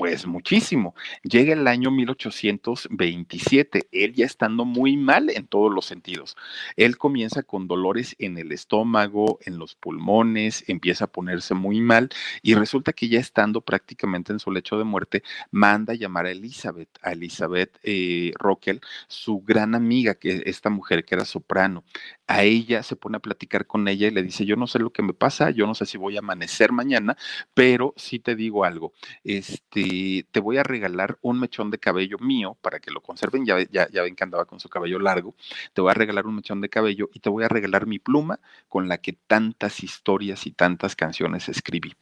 pues 0.00 0.26
muchísimo. 0.26 0.94
Llega 1.24 1.52
el 1.52 1.68
año 1.68 1.90
1827, 1.90 3.88
él 3.92 4.14
ya 4.14 4.24
estando 4.24 4.64
muy 4.64 4.96
mal 4.96 5.28
en 5.28 5.46
todos 5.46 5.70
los 5.70 5.84
sentidos. 5.84 6.38
Él 6.76 6.96
comienza 6.96 7.42
con 7.42 7.68
dolores 7.68 8.16
en 8.18 8.38
el 8.38 8.50
estómago, 8.50 9.38
en 9.44 9.58
los 9.58 9.74
pulmones, 9.74 10.64
empieza 10.68 11.04
a 11.04 11.12
ponerse 11.12 11.52
muy 11.52 11.82
mal 11.82 12.08
y 12.40 12.54
resulta 12.54 12.94
que 12.94 13.10
ya 13.10 13.20
estando 13.20 13.60
prácticamente 13.60 14.32
en 14.32 14.38
su 14.38 14.50
lecho 14.50 14.78
de 14.78 14.84
muerte, 14.84 15.22
manda 15.50 15.92
a 15.92 15.96
llamar 15.96 16.24
a 16.24 16.30
Elizabeth, 16.30 16.88
a 17.02 17.12
Elizabeth 17.12 17.78
eh, 17.82 18.32
Rockel, 18.38 18.80
su 19.06 19.42
gran 19.42 19.74
amiga, 19.74 20.14
que 20.14 20.44
esta 20.46 20.70
mujer 20.70 21.04
que 21.04 21.14
era 21.14 21.26
soprano. 21.26 21.84
A 22.32 22.44
ella 22.44 22.84
se 22.84 22.94
pone 22.94 23.16
a 23.16 23.20
platicar 23.20 23.66
con 23.66 23.88
ella 23.88 24.06
y 24.06 24.12
le 24.12 24.22
dice, 24.22 24.46
yo 24.46 24.54
no 24.54 24.68
sé 24.68 24.78
lo 24.78 24.90
que 24.90 25.02
me 25.02 25.12
pasa, 25.12 25.50
yo 25.50 25.66
no 25.66 25.74
sé 25.74 25.84
si 25.84 25.98
voy 25.98 26.14
a 26.14 26.20
amanecer 26.20 26.70
mañana, 26.70 27.16
pero 27.54 27.92
sí 27.96 28.20
te 28.20 28.36
digo 28.36 28.64
algo, 28.64 28.92
este 29.24 30.28
te 30.30 30.38
voy 30.38 30.56
a 30.56 30.62
regalar 30.62 31.18
un 31.22 31.40
mechón 31.40 31.72
de 31.72 31.78
cabello 31.78 32.18
mío 32.20 32.56
para 32.62 32.78
que 32.78 32.92
lo 32.92 33.00
conserven. 33.00 33.44
Ya, 33.44 33.56
ya, 33.72 33.88
ya 33.90 34.02
ven 34.02 34.14
que 34.14 34.22
andaba 34.22 34.44
con 34.44 34.60
su 34.60 34.68
cabello 34.68 35.00
largo. 35.00 35.34
Te 35.72 35.80
voy 35.80 35.90
a 35.90 35.94
regalar 35.94 36.28
un 36.28 36.36
mechón 36.36 36.60
de 36.60 36.68
cabello 36.68 37.10
y 37.12 37.18
te 37.18 37.30
voy 37.30 37.42
a 37.42 37.48
regalar 37.48 37.88
mi 37.88 37.98
pluma 37.98 38.38
con 38.68 38.86
la 38.86 38.98
que 38.98 39.14
tantas 39.14 39.82
historias 39.82 40.46
y 40.46 40.52
tantas 40.52 40.94
canciones 40.94 41.48
escribí. 41.48 41.94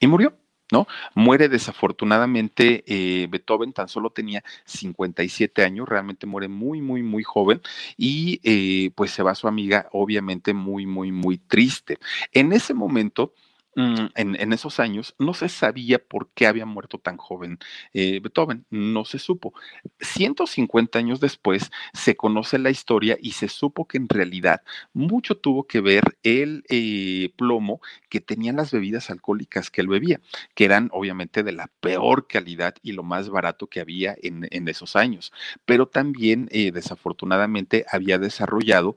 Y 0.00 0.08
murió. 0.08 0.36
¿No? 0.70 0.86
Muere 1.14 1.48
desafortunadamente 1.48 2.84
eh, 2.86 3.26
Beethoven, 3.28 3.72
tan 3.72 3.88
solo 3.88 4.10
tenía 4.10 4.42
57 4.64 5.64
años, 5.64 5.88
realmente 5.88 6.26
muere 6.26 6.48
muy, 6.48 6.80
muy, 6.80 7.02
muy 7.02 7.22
joven 7.22 7.60
y 7.96 8.40
eh, 8.44 8.90
pues 8.94 9.10
se 9.10 9.22
va 9.22 9.34
su 9.34 9.48
amiga, 9.48 9.88
obviamente 9.92 10.54
muy, 10.54 10.86
muy, 10.86 11.12
muy 11.12 11.38
triste. 11.38 11.98
En 12.32 12.52
ese 12.52 12.74
momento, 12.74 13.32
Mm, 13.76 14.06
en, 14.16 14.52
esos 14.52 14.80
años 14.80 15.14
no 15.20 15.32
se 15.32 15.48
sabía 15.48 16.00
por 16.00 16.30
qué 16.34 16.48
había 16.48 16.66
muerto 16.66 16.98
tan 16.98 17.16
joven 17.16 17.60
eh, 17.94 18.18
Beethoven, 18.20 18.66
no 18.68 19.04
se 19.04 19.20
supo. 19.20 19.54
150 20.00 20.98
años 20.98 21.20
después 21.20 21.70
se 21.94 22.16
conoce 22.16 22.58
la 22.58 22.70
historia 22.70 23.16
y 23.20 23.32
se 23.32 23.48
supo 23.48 23.86
que 23.86 23.98
en 23.98 24.08
realidad 24.08 24.62
mucho 24.92 25.36
tuvo 25.36 25.68
que 25.68 25.80
ver 25.80 26.02
el 26.24 26.64
eh, 26.68 27.32
plomo 27.36 27.80
que 28.08 28.20
tenían 28.20 28.56
las 28.56 28.72
bebidas 28.72 29.08
alcohólicas 29.08 29.70
que 29.70 29.82
él 29.82 29.88
bebía, 29.88 30.20
que 30.54 30.64
eran 30.64 30.88
obviamente 30.92 31.44
de 31.44 31.52
la 31.52 31.68
peor 31.80 32.26
calidad 32.26 32.74
y 32.82 32.92
lo 32.92 33.04
más 33.04 33.28
barato 33.28 33.68
que 33.68 33.80
había 33.80 34.16
en, 34.20 34.48
esos 34.68 34.96
años. 34.96 35.32
Pero 35.64 35.86
también 35.86 36.48
eh, 36.50 36.72
desafortunadamente 36.72 37.86
había 37.90 38.18
desarrollado 38.18 38.96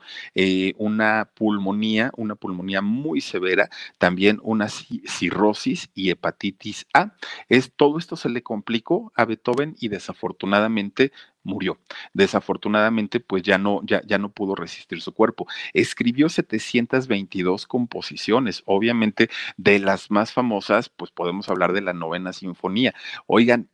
una 0.78 1.30
pulmonía, 1.36 2.12
una 2.18 2.36
pulmonía 2.36 2.82
muy 2.82 3.22
severa, 3.22 3.70
también 3.98 4.40
una 4.44 4.64
cirrosis 5.06 5.90
y 5.94 6.10
hepatitis 6.10 6.86
A. 6.94 7.14
Es, 7.50 7.72
todo 7.76 7.98
esto 7.98 8.16
se 8.16 8.30
le 8.30 8.44
complicó 8.44 9.12
a 9.16 9.26
Beethoven 9.26 9.76
y 9.80 9.90
desafortunadamente 9.90 11.12
murió. 11.44 11.80
Desafortunadamente, 12.14 13.20
pues 13.20 13.44
ya 13.44 13.58
no, 13.58 13.82
ya, 13.84 14.02
ya 14.06 14.18
no 14.18 14.32
pudo 14.32 14.56
resistir 14.56 15.02
su 15.02 15.14
cuerpo. 15.14 15.48
Escribió 15.74 16.30
722 16.30 17.68
composiciones, 17.68 18.64
obviamente 18.66 19.30
de 19.58 19.80
las 19.80 20.10
más 20.10 20.32
famosas, 20.32 20.90
pues 20.90 21.12
podemos 21.12 21.50
hablar 21.50 21.74
de 21.74 21.82
la 21.82 21.94
novena 21.94 22.34
sinfonía. 22.34 22.94
Oigan, 23.28 23.70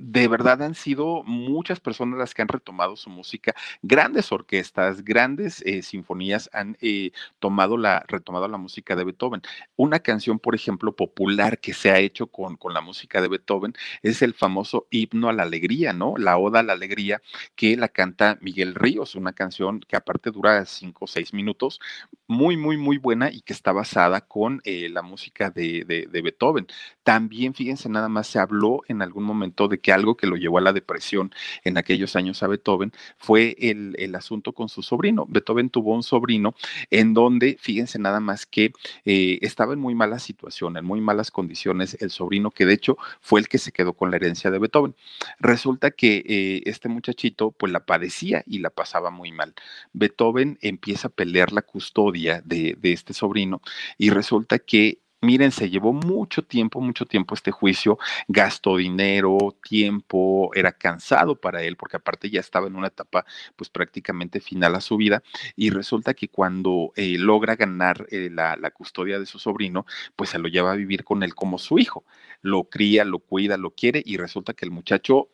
de 0.00 0.28
verdad 0.28 0.62
han 0.62 0.74
sido 0.74 1.22
muchas 1.24 1.80
personas 1.80 2.18
las 2.18 2.34
que 2.34 2.42
han 2.42 2.48
retomado 2.48 2.96
su 2.96 3.10
música, 3.10 3.54
grandes 3.82 4.32
orquestas, 4.32 5.04
grandes 5.04 5.62
eh, 5.66 5.82
sinfonías 5.82 6.48
han 6.52 6.76
eh, 6.80 7.12
tomado 7.38 7.76
la, 7.76 8.04
retomado 8.08 8.48
la 8.48 8.56
música 8.56 8.96
de 8.96 9.04
Beethoven. 9.04 9.42
Una 9.76 10.00
canción, 10.00 10.38
por 10.38 10.54
ejemplo, 10.54 10.96
popular 10.96 11.60
que 11.60 11.74
se 11.74 11.90
ha 11.90 11.98
hecho 11.98 12.28
con, 12.28 12.56
con 12.56 12.72
la 12.74 12.80
música 12.80 13.20
de 13.20 13.28
Beethoven 13.28 13.74
es 14.02 14.22
el 14.22 14.34
famoso 14.34 14.86
himno 14.90 15.28
a 15.28 15.32
la 15.32 15.42
alegría, 15.42 15.92
¿no? 15.92 16.14
La 16.16 16.38
oda 16.38 16.60
a 16.60 16.62
la 16.62 16.72
alegría 16.72 17.20
que 17.54 17.76
la 17.76 17.88
canta 17.88 18.38
Miguel 18.40 18.74
Ríos, 18.74 19.14
una 19.14 19.32
canción 19.32 19.80
que 19.80 19.96
aparte 19.96 20.30
dura 20.30 20.64
cinco 20.64 21.04
o 21.04 21.08
seis 21.08 21.34
minutos, 21.34 21.80
muy, 22.26 22.56
muy, 22.56 22.76
muy 22.76 22.98
buena 22.98 23.30
y 23.30 23.42
que 23.42 23.52
está 23.52 23.72
basada 23.72 24.22
con 24.22 24.60
eh, 24.64 24.88
la 24.88 25.02
música 25.02 25.50
de, 25.50 25.84
de, 25.84 26.06
de 26.10 26.22
Beethoven. 26.22 26.66
También, 27.02 27.54
fíjense, 27.54 27.88
nada 27.88 28.08
más 28.08 28.26
se 28.28 28.38
habló 28.38 28.80
en 28.88 29.02
algún 29.02 29.24
momento 29.24 29.68
de 29.68 29.78
que 29.78 29.89
algo 29.92 30.16
que 30.16 30.26
lo 30.26 30.36
llevó 30.36 30.58
a 30.58 30.60
la 30.60 30.72
depresión 30.72 31.32
en 31.64 31.78
aquellos 31.78 32.16
años 32.16 32.42
a 32.42 32.48
Beethoven 32.48 32.92
fue 33.18 33.56
el, 33.58 34.14
asunto 34.14 34.52
con 34.52 34.68
su 34.68 34.82
sobrino. 34.82 35.24
Beethoven 35.28 35.70
tuvo 35.70 35.94
un 35.94 36.02
sobrino 36.02 36.54
en 36.90 37.14
donde, 37.14 37.56
fíjense 37.60 37.98
nada 37.98 38.20
más 38.20 38.44
que 38.44 38.72
eh, 39.04 39.38
estaba 39.42 39.72
en 39.72 39.78
muy 39.78 39.94
mala 39.94 40.18
situación, 40.18 40.76
en 40.76 40.84
muy 40.84 41.00
malas 41.00 41.30
condiciones, 41.30 41.96
el 42.00 42.10
sobrino 42.10 42.50
que 42.50 42.66
de 42.66 42.74
hecho 42.74 42.98
fue 43.20 43.40
el 43.40 43.48
que 43.48 43.58
se 43.58 43.72
quedó 43.72 43.92
con 43.92 44.10
la 44.10 44.16
herencia 44.16 44.50
de 44.50 44.58
Beethoven. 44.58 44.94
Resulta 45.38 45.90
que 45.90 46.24
eh, 46.26 46.62
este 46.66 46.88
muchachito 46.88 47.52
pues 47.52 47.72
la 47.72 47.86
padecía 47.86 48.42
y 48.46 48.58
la 48.58 48.70
pasaba 48.70 49.10
muy 49.10 49.32
mal. 49.32 49.54
Beethoven 49.92 50.58
empieza 50.60 51.08
a 51.08 51.10
pelear 51.10 51.52
la 51.52 51.62
custodia 51.62 52.42
de, 52.44 52.76
de 52.78 52.92
este 52.92 53.14
sobrino 53.14 53.62
y 53.96 54.10
resulta 54.10 54.58
que 54.58 54.98
Miren, 55.22 55.52
se 55.52 55.68
llevó 55.68 55.92
mucho 55.92 56.42
tiempo, 56.42 56.80
mucho 56.80 57.04
tiempo 57.04 57.34
este 57.34 57.50
juicio, 57.50 57.98
gastó 58.26 58.78
dinero, 58.78 59.54
tiempo, 59.62 60.50
era 60.54 60.72
cansado 60.72 61.38
para 61.38 61.62
él, 61.62 61.76
porque 61.76 61.98
aparte 61.98 62.30
ya 62.30 62.40
estaba 62.40 62.68
en 62.68 62.76
una 62.76 62.86
etapa 62.86 63.26
pues 63.54 63.68
prácticamente 63.68 64.40
final 64.40 64.74
a 64.74 64.80
su 64.80 64.96
vida, 64.96 65.22
y 65.56 65.68
resulta 65.68 66.14
que 66.14 66.28
cuando 66.28 66.92
eh, 66.96 67.18
logra 67.18 67.56
ganar 67.56 68.06
eh, 68.10 68.30
la, 68.32 68.56
la, 68.56 68.70
custodia 68.70 69.18
de 69.18 69.26
su 69.26 69.38
sobrino, 69.38 69.84
pues 70.16 70.30
se 70.30 70.38
lo 70.38 70.48
lleva 70.48 70.72
a 70.72 70.76
vivir 70.76 71.04
con 71.04 71.22
él 71.22 71.34
como 71.34 71.58
su 71.58 71.78
hijo, 71.78 72.04
lo 72.40 72.64
cría, 72.64 73.04
lo 73.04 73.18
cuida, 73.18 73.58
lo 73.58 73.72
quiere, 73.72 74.02
y 74.02 74.16
resulta 74.16 74.54
que 74.54 74.64
el 74.64 74.70
muchacho 74.70 75.28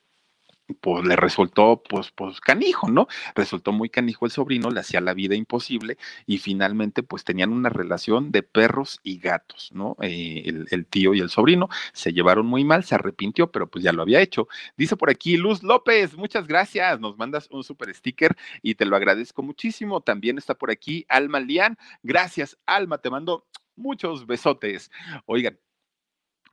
pues 0.81 1.05
le 1.05 1.17
resultó, 1.17 1.83
pues, 1.89 2.11
pues 2.11 2.41
canijo, 2.41 2.91
¿no? 2.91 3.07
Resultó 3.35 3.73
muy 3.73 3.89
canijo 3.89 4.27
el 4.27 4.33
sobrino, 4.33 4.71
le 4.71 4.81
hacía 4.81 5.01
la 5.01 5.15
vida 5.15 5.35
imposible 5.35 5.97
y 6.27 6.39
finalmente, 6.39 7.03
pues 7.03 7.25
tenían 7.25 7.53
una 7.53 7.69
relación 7.69 8.33
de 8.33 8.43
perros 8.43 9.01
y 9.03 9.19
gatos, 9.19 9.71
¿no? 9.73 9.97
Eh, 10.01 10.43
el, 10.47 10.67
el, 10.71 10.87
tío 10.87 11.15
y 11.15 11.21
el 11.21 11.31
sobrino 11.31 11.69
se 11.93 12.13
llevaron 12.13 12.47
muy 12.47 12.65
mal, 12.65 12.85
se 12.85 12.95
arrepintió, 12.95 13.51
pero 13.51 13.69
pues 13.69 13.85
ya 13.85 13.93
lo 13.93 14.03
había 14.03 14.21
hecho. 14.21 14.49
Dice 14.77 14.97
por 14.97 15.11
aquí 15.11 15.37
Luz 15.37 15.63
López, 15.63 16.17
muchas 16.17 16.47
gracias, 16.47 17.01
nos 17.01 17.17
mandas 17.17 17.49
un 17.51 17.65
super 17.65 17.95
sticker 17.95 18.37
y 18.63 18.75
te 18.75 18.87
lo 18.87 18.97
agradezco 18.97 19.43
muchísimo. 19.43 20.01
También 20.01 20.39
está 20.39 20.55
por 20.55 20.71
aquí 20.71 21.05
Alma 21.09 21.41
Lian, 21.41 21.79
gracias 22.03 22.59
Alma, 22.67 22.99
te 22.99 23.11
mando 23.11 23.47
muchos 23.77 24.27
besotes. 24.27 24.91
Oigan, 25.27 25.59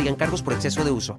aplican 0.00 0.16
cargos 0.16 0.42
por 0.42 0.54
exceso 0.54 0.82
de 0.82 0.90
uso 0.90 1.18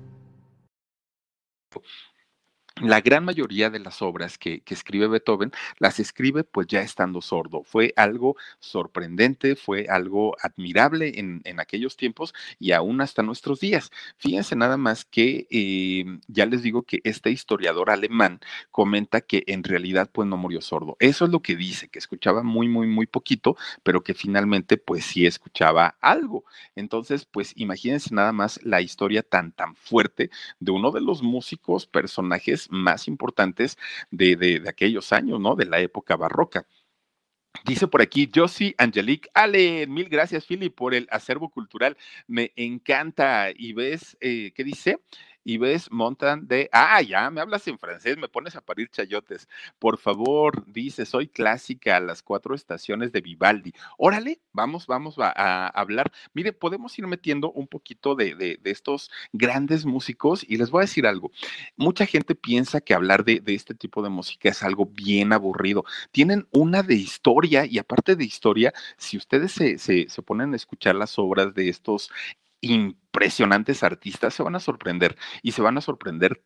la 2.82 3.02
gran 3.02 3.26
mayoría 3.26 3.70
de 3.70 3.80
las 3.80 4.02
obras 4.02 4.38
que, 4.38 4.62
que, 4.62 4.74
escribe 4.74 5.08
Beethoven 5.08 5.52
las 5.80 6.00
escribe 6.00 6.44
pues 6.44 6.68
ya 6.68 6.82
estando 6.82 7.22
sordo. 7.22 7.64
Fue 7.64 7.94
algo 7.96 8.36
sorprendente, 8.60 9.56
fue 9.56 9.88
algo 9.90 10.36
admirable 10.42 11.20
en, 11.20 11.42
en 11.44 11.60
aquellos 11.60 11.98
tiempos 11.98 12.34
y 12.60 12.72
aún 12.72 13.02
hasta 13.02 13.24
nuestros 13.24 13.60
días. 13.60 13.92
Fíjense 14.18 14.56
nada 14.56 14.78
más 14.78 15.06
que 15.06 15.48
eh, 15.50 16.06
ya 16.28 16.46
les 16.46 16.64
digo 16.64 16.84
que 16.84 17.00
este 17.04 17.32
historiador 17.32 17.90
alemán 17.90 18.40
comenta 18.72 19.22
que 19.22 19.44
en 19.48 19.64
realidad 19.64 20.10
pues 20.12 20.28
no 20.28 20.38
murió 20.38 20.62
sordo. 20.62 20.98
Eso 21.00 21.26
es 21.26 21.32
lo 21.32 21.42
que 21.42 21.56
dice, 21.56 21.90
que 21.90 22.00
escuchaba 22.00 22.44
muy, 22.44 22.68
muy, 22.68 22.88
muy 22.88 23.06
poquito, 23.06 23.56
pero 23.84 24.04
que 24.04 24.14
finalmente 24.14 24.78
pues 24.78 25.06
sí 25.06 25.26
escuchaba 25.26 25.98
algo. 26.02 26.46
Entonces 26.76 27.26
pues 27.26 27.54
imagínense 27.56 28.14
nada 28.14 28.32
más 28.32 28.60
la 28.64 28.82
historia 28.82 29.24
tan, 29.24 29.52
tan 29.52 29.76
fuerte 29.76 30.30
de 30.60 30.72
uno 30.72 30.92
de 30.92 31.02
los 31.02 31.22
músicos, 31.22 31.86
personajes 31.86 32.71
más 32.72 33.08
importantes 33.08 33.78
de, 34.10 34.36
de, 34.36 34.60
de 34.60 34.70
aquellos 34.70 35.12
años, 35.14 35.40
¿no? 35.40 35.56
De 35.56 35.66
la 35.66 35.80
época 35.80 36.16
barroca. 36.16 36.66
Dice 37.66 37.88
por 37.88 38.02
aquí 38.02 38.32
Josie 38.34 38.74
Angelique 38.78 39.30
Allen, 39.34 39.94
mil 39.94 40.10
gracias 40.10 40.46
Philip 40.46 40.74
por 40.74 40.96
el 40.96 41.08
acervo 41.12 41.50
cultural, 41.50 41.98
me 42.26 42.54
encanta. 42.56 43.50
Y 43.54 43.74
ves, 43.74 44.18
eh, 44.20 44.52
¿qué 44.56 44.64
dice? 44.64 45.00
Y 45.44 45.58
ves 45.58 45.92
montan 45.92 46.48
de, 46.48 46.70
ah, 46.72 47.02
ya, 47.02 47.30
me 47.30 47.42
hablas 47.42 47.68
en 47.68 47.80
francés, 47.80 48.18
me 48.18 48.28
pones 48.28 48.56
a 48.56 48.62
parir 48.62 48.90
chayotes. 48.90 49.48
Por 49.80 49.98
favor, 49.98 50.66
dice, 50.68 51.06
soy 51.06 51.28
clásica 51.28 51.98
a 51.98 52.00
las 52.00 52.22
cuatro 52.22 52.56
estaciones 52.56 53.12
de 53.12 53.22
Vivaldi. 53.22 53.74
Órale, 53.98 54.42
vamos, 54.54 54.88
vamos 54.88 55.16
a, 55.18 55.68
hablar. 55.68 56.12
Mire, 56.34 56.54
podemos 56.54 56.98
ir 57.00 57.08
metiendo 57.08 57.52
un 57.52 57.68
poquito 57.68 58.16
de, 58.16 58.36
de, 58.36 58.60
de, 58.62 58.72
estos 58.72 59.10
grandes 59.34 59.86
músicos 59.86 60.46
y 60.48 60.58
les 60.58 60.70
voy 60.70 60.80
a 60.80 60.82
decir 60.82 61.08
algo. 61.08 61.32
Mucha 61.76 62.06
gente 62.06 62.36
piensa 62.36 62.82
que 62.82 62.94
hablar 62.94 63.24
de, 63.24 63.40
de 63.40 63.54
este 63.54 63.74
tipo 63.74 64.02
de 64.02 64.10
música 64.10 64.50
es 64.50 64.64
algo 64.64 64.86
bien 64.86 65.34
aburrido. 65.34 65.86
Tienen 66.12 66.48
una 66.52 66.84
de 66.84 66.96
historia 66.96 67.66
y 67.66 67.80
aparte 67.80 68.16
de 68.16 68.26
historia, 68.26 68.74
si 68.98 69.18
ustedes 69.18 69.52
se, 69.52 69.78
se, 69.78 70.10
se 70.10 70.22
ponen 70.22 70.54
a 70.54 70.56
escuchar 70.56 70.96
las 70.96 71.18
obras 71.20 71.54
de 71.54 71.70
estos 71.70 72.12
impresionantes 73.12 73.84
artistas, 73.84 74.34
se 74.34 74.44
van 74.44 74.56
a 74.56 74.60
sorprender 74.62 75.18
y 75.44 75.52
se 75.52 75.62
van 75.62 75.78
a 75.78 75.82
sorprender 75.82 76.42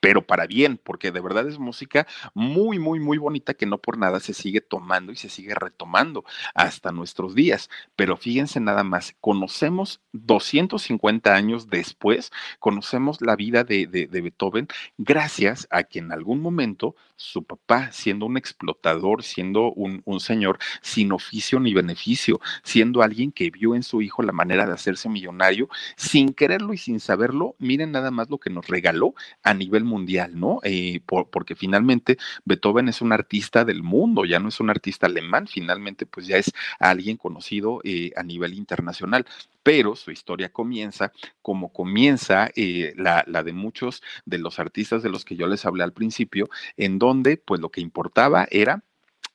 pero 0.00 0.26
para 0.26 0.46
bien, 0.46 0.80
porque 0.82 1.12
de 1.12 1.20
verdad 1.20 1.46
es 1.46 1.58
música 1.58 2.06
muy, 2.32 2.78
muy, 2.78 2.98
muy 3.00 3.18
bonita 3.18 3.52
que 3.52 3.66
no 3.66 3.76
por 3.76 3.98
nada 3.98 4.18
se 4.18 4.32
sigue 4.32 4.62
tomando 4.62 5.12
y 5.12 5.16
se 5.16 5.28
sigue 5.28 5.54
retomando 5.54 6.24
hasta 6.54 6.90
nuestros 6.90 7.34
días. 7.34 7.68
Pero 7.96 8.16
fíjense 8.16 8.60
nada 8.60 8.82
más, 8.82 9.14
conocemos 9.20 10.00
250 10.12 11.34
años 11.34 11.68
después, 11.68 12.32
conocemos 12.58 13.20
la 13.20 13.36
vida 13.36 13.62
de, 13.62 13.86
de, 13.86 14.06
de 14.06 14.20
Beethoven 14.22 14.68
gracias 14.96 15.68
a 15.70 15.82
que 15.82 15.98
en 15.98 16.12
algún 16.12 16.40
momento 16.40 16.96
su 17.20 17.44
papá, 17.44 17.92
siendo 17.92 18.24
un 18.24 18.38
explotador, 18.38 19.22
siendo 19.22 19.72
un, 19.72 20.00
un, 20.06 20.20
señor 20.20 20.58
sin 20.80 21.12
oficio 21.12 21.60
ni 21.60 21.74
beneficio, 21.74 22.40
siendo 22.62 23.02
alguien 23.02 23.30
que 23.30 23.50
vio 23.50 23.74
en 23.74 23.82
su 23.82 24.00
hijo 24.00 24.22
la 24.22 24.32
manera 24.32 24.66
de 24.66 24.72
hacerse 24.72 25.08
millonario, 25.10 25.68
sin 25.96 26.32
quererlo 26.32 26.72
y 26.72 26.78
sin 26.78 26.98
saberlo, 26.98 27.56
miren 27.58 27.92
nada 27.92 28.10
más 28.10 28.30
lo 28.30 28.38
que 28.38 28.48
nos 28.48 28.66
regaló 28.68 29.14
a 29.42 29.52
nivel 29.52 29.84
mundial, 29.84 30.40
¿no? 30.40 30.60
Eh, 30.62 31.00
por, 31.04 31.28
porque 31.28 31.54
finalmente 31.54 32.16
Beethoven 32.46 32.88
es 32.88 33.02
un 33.02 33.12
artista 33.12 33.66
del 33.66 33.82
mundo, 33.82 34.24
ya 34.24 34.40
no 34.40 34.48
es 34.48 34.58
un 34.58 34.70
artista 34.70 35.06
alemán, 35.06 35.46
finalmente 35.46 36.06
pues 36.06 36.26
ya 36.26 36.38
es 36.38 36.50
alguien 36.78 37.18
conocido 37.18 37.80
eh, 37.84 38.12
a 38.16 38.22
nivel 38.22 38.54
internacional 38.54 39.26
pero 39.62 39.94
su 39.94 40.10
historia 40.10 40.50
comienza 40.50 41.12
como 41.42 41.70
comienza 41.72 42.50
eh, 42.56 42.94
la, 42.96 43.24
la, 43.26 43.42
de 43.42 43.52
muchos 43.52 44.02
de 44.24 44.38
los 44.38 44.58
artistas 44.58 45.02
de 45.02 45.10
los 45.10 45.24
que 45.24 45.36
yo 45.36 45.46
les 45.46 45.66
hablé 45.66 45.84
al 45.84 45.92
principio, 45.92 46.48
en 46.76 46.98
donde 46.98 47.09
pues 47.44 47.60
lo 47.60 47.70
que 47.70 47.80
importaba 47.80 48.46
era 48.50 48.84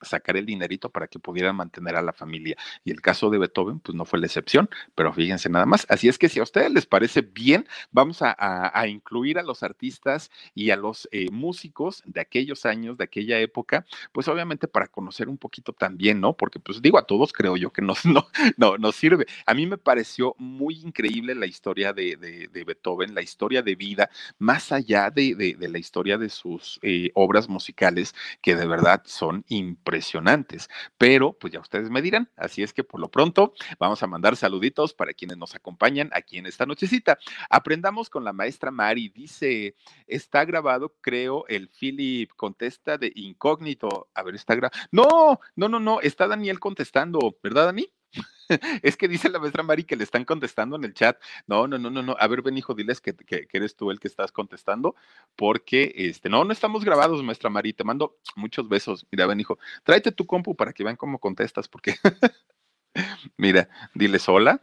sacar 0.02 0.36
el 0.36 0.46
dinerito 0.46 0.90
para 0.90 1.08
que 1.08 1.18
pudieran 1.18 1.56
mantener 1.56 1.96
a 1.96 2.02
la 2.02 2.12
familia. 2.12 2.56
Y 2.84 2.90
el 2.90 3.00
caso 3.00 3.30
de 3.30 3.38
Beethoven, 3.38 3.80
pues 3.80 3.94
no 3.94 4.04
fue 4.04 4.18
la 4.18 4.26
excepción, 4.26 4.68
pero 4.94 5.12
fíjense 5.12 5.48
nada 5.48 5.66
más. 5.66 5.86
Así 5.88 6.08
es 6.08 6.18
que 6.18 6.28
si 6.28 6.40
a 6.40 6.42
ustedes 6.42 6.70
les 6.70 6.86
parece 6.86 7.22
bien, 7.22 7.66
vamos 7.90 8.22
a, 8.22 8.34
a, 8.38 8.86
incluir 8.88 9.38
a 9.38 9.42
los 9.42 9.62
artistas 9.62 10.30
y 10.54 10.70
a 10.70 10.76
los 10.76 11.08
eh, 11.12 11.30
músicos 11.30 12.02
de 12.06 12.20
aquellos 12.20 12.66
años, 12.66 12.98
de 12.98 13.04
aquella 13.04 13.38
época, 13.40 13.86
pues 14.12 14.28
obviamente 14.28 14.68
para 14.68 14.86
conocer 14.86 15.28
un 15.28 15.38
poquito 15.38 15.72
también, 15.72 16.20
¿no? 16.20 16.34
Porque 16.34 16.58
pues 16.58 16.82
digo, 16.82 16.98
a 16.98 17.06
todos 17.06 17.32
creo 17.32 17.56
yo 17.56 17.72
que 17.72 17.82
nos, 17.82 18.04
no, 18.06 18.26
no, 18.56 18.78
nos 18.78 18.96
sirve. 18.96 19.26
A 19.46 19.54
mí 19.54 19.66
me 19.66 19.78
pareció 19.78 20.34
muy 20.38 20.80
increíble 20.80 21.34
la 21.34 21.46
historia 21.46 21.92
de, 21.92 22.16
de, 22.16 22.48
de 22.48 22.64
Beethoven, 22.64 23.14
la 23.14 23.22
historia 23.22 23.62
de 23.62 23.74
vida, 23.74 24.10
más 24.38 24.72
allá 24.72 25.10
de, 25.10 25.34
de 25.34 25.68
la 25.68 25.78
historia 25.78 26.18
de 26.18 26.28
sus 26.28 26.78
eh, 26.82 27.10
obras 27.14 27.48
musicales, 27.48 28.14
que 28.42 28.56
de 28.56 28.66
verdad 28.66 29.02
son 29.04 29.44
impresionantes 29.48 29.85
impresionantes, 29.86 30.68
pero 30.98 31.32
pues 31.32 31.52
ya 31.52 31.60
ustedes 31.60 31.90
me 31.90 32.02
dirán, 32.02 32.28
así 32.36 32.62
es 32.64 32.72
que 32.72 32.82
por 32.82 33.00
lo 33.00 33.08
pronto 33.08 33.54
vamos 33.78 34.02
a 34.02 34.08
mandar 34.08 34.36
saluditos 34.36 34.92
para 34.92 35.14
quienes 35.14 35.36
nos 35.36 35.54
acompañan 35.54 36.10
aquí 36.12 36.38
en 36.38 36.46
esta 36.46 36.66
nochecita. 36.66 37.18
Aprendamos 37.50 38.10
con 38.10 38.24
la 38.24 38.32
maestra 38.32 38.72
Mari, 38.72 39.08
dice, 39.10 39.76
está 40.08 40.44
grabado, 40.44 40.96
creo, 41.00 41.46
el 41.46 41.68
Philip 41.68 42.30
contesta 42.34 42.98
de 42.98 43.12
incógnito, 43.14 44.08
a 44.12 44.24
ver, 44.24 44.34
está 44.34 44.56
grabado, 44.56 44.76
no, 44.90 45.38
no, 45.54 45.68
no, 45.68 45.78
no, 45.78 46.00
está 46.00 46.26
Daniel 46.26 46.58
contestando, 46.58 47.38
¿verdad, 47.40 47.66
Dani? 47.66 47.88
es 48.82 48.96
que 48.96 49.08
dice 49.08 49.28
la 49.28 49.38
maestra 49.38 49.62
Mari 49.62 49.84
que 49.84 49.96
le 49.96 50.04
están 50.04 50.24
contestando 50.24 50.76
en 50.76 50.84
el 50.84 50.94
chat. 50.94 51.20
No, 51.46 51.66
no, 51.66 51.78
no, 51.78 51.90
no, 51.90 52.02
no. 52.02 52.16
A 52.18 52.26
ver, 52.28 52.42
ven, 52.42 52.56
hijo, 52.58 52.74
diles 52.74 53.00
que, 53.00 53.14
que, 53.14 53.46
que, 53.46 53.56
eres 53.56 53.76
tú 53.76 53.90
el 53.90 54.00
que 54.00 54.08
estás 54.08 54.32
contestando, 54.32 54.94
porque 55.34 55.92
este, 55.96 56.28
no, 56.28 56.44
no 56.44 56.52
estamos 56.52 56.84
grabados, 56.84 57.22
maestra 57.22 57.50
Mari. 57.50 57.72
Te 57.72 57.84
mando 57.84 58.18
muchos 58.36 58.68
besos. 58.68 59.06
Mira, 59.10 59.26
ven, 59.26 59.40
hijo, 59.40 59.58
tráete 59.82 60.12
tu 60.12 60.26
compu 60.26 60.54
para 60.54 60.72
que 60.72 60.84
vean 60.84 60.96
cómo 60.96 61.18
contestas, 61.18 61.68
porque 61.68 61.94
mira, 63.36 63.68
diles 63.94 64.28
hola. 64.28 64.60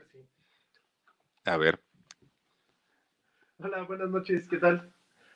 A 1.45 1.57
ver. 1.57 1.81
Hola, 3.57 3.83
buenas 3.83 4.09
noches, 4.09 4.47
¿qué 4.47 4.57
tal? 4.57 4.93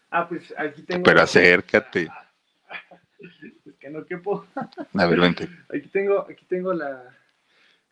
Ah, 0.10 0.28
pues 0.28 0.54
aquí 0.58 0.84
tengo. 0.84 1.04
Pero 1.04 1.22
acércate. 1.22 2.10
Es 3.20 3.76
que 3.80 3.90
no 3.90 4.06
quepo. 4.06 4.46
A 4.94 5.06
ver, 5.08 5.20
vente. 5.20 5.50
Aquí 5.74 5.88
tengo, 5.88 6.22
aquí 6.30 6.46
tengo 6.46 6.72
la, 6.72 7.18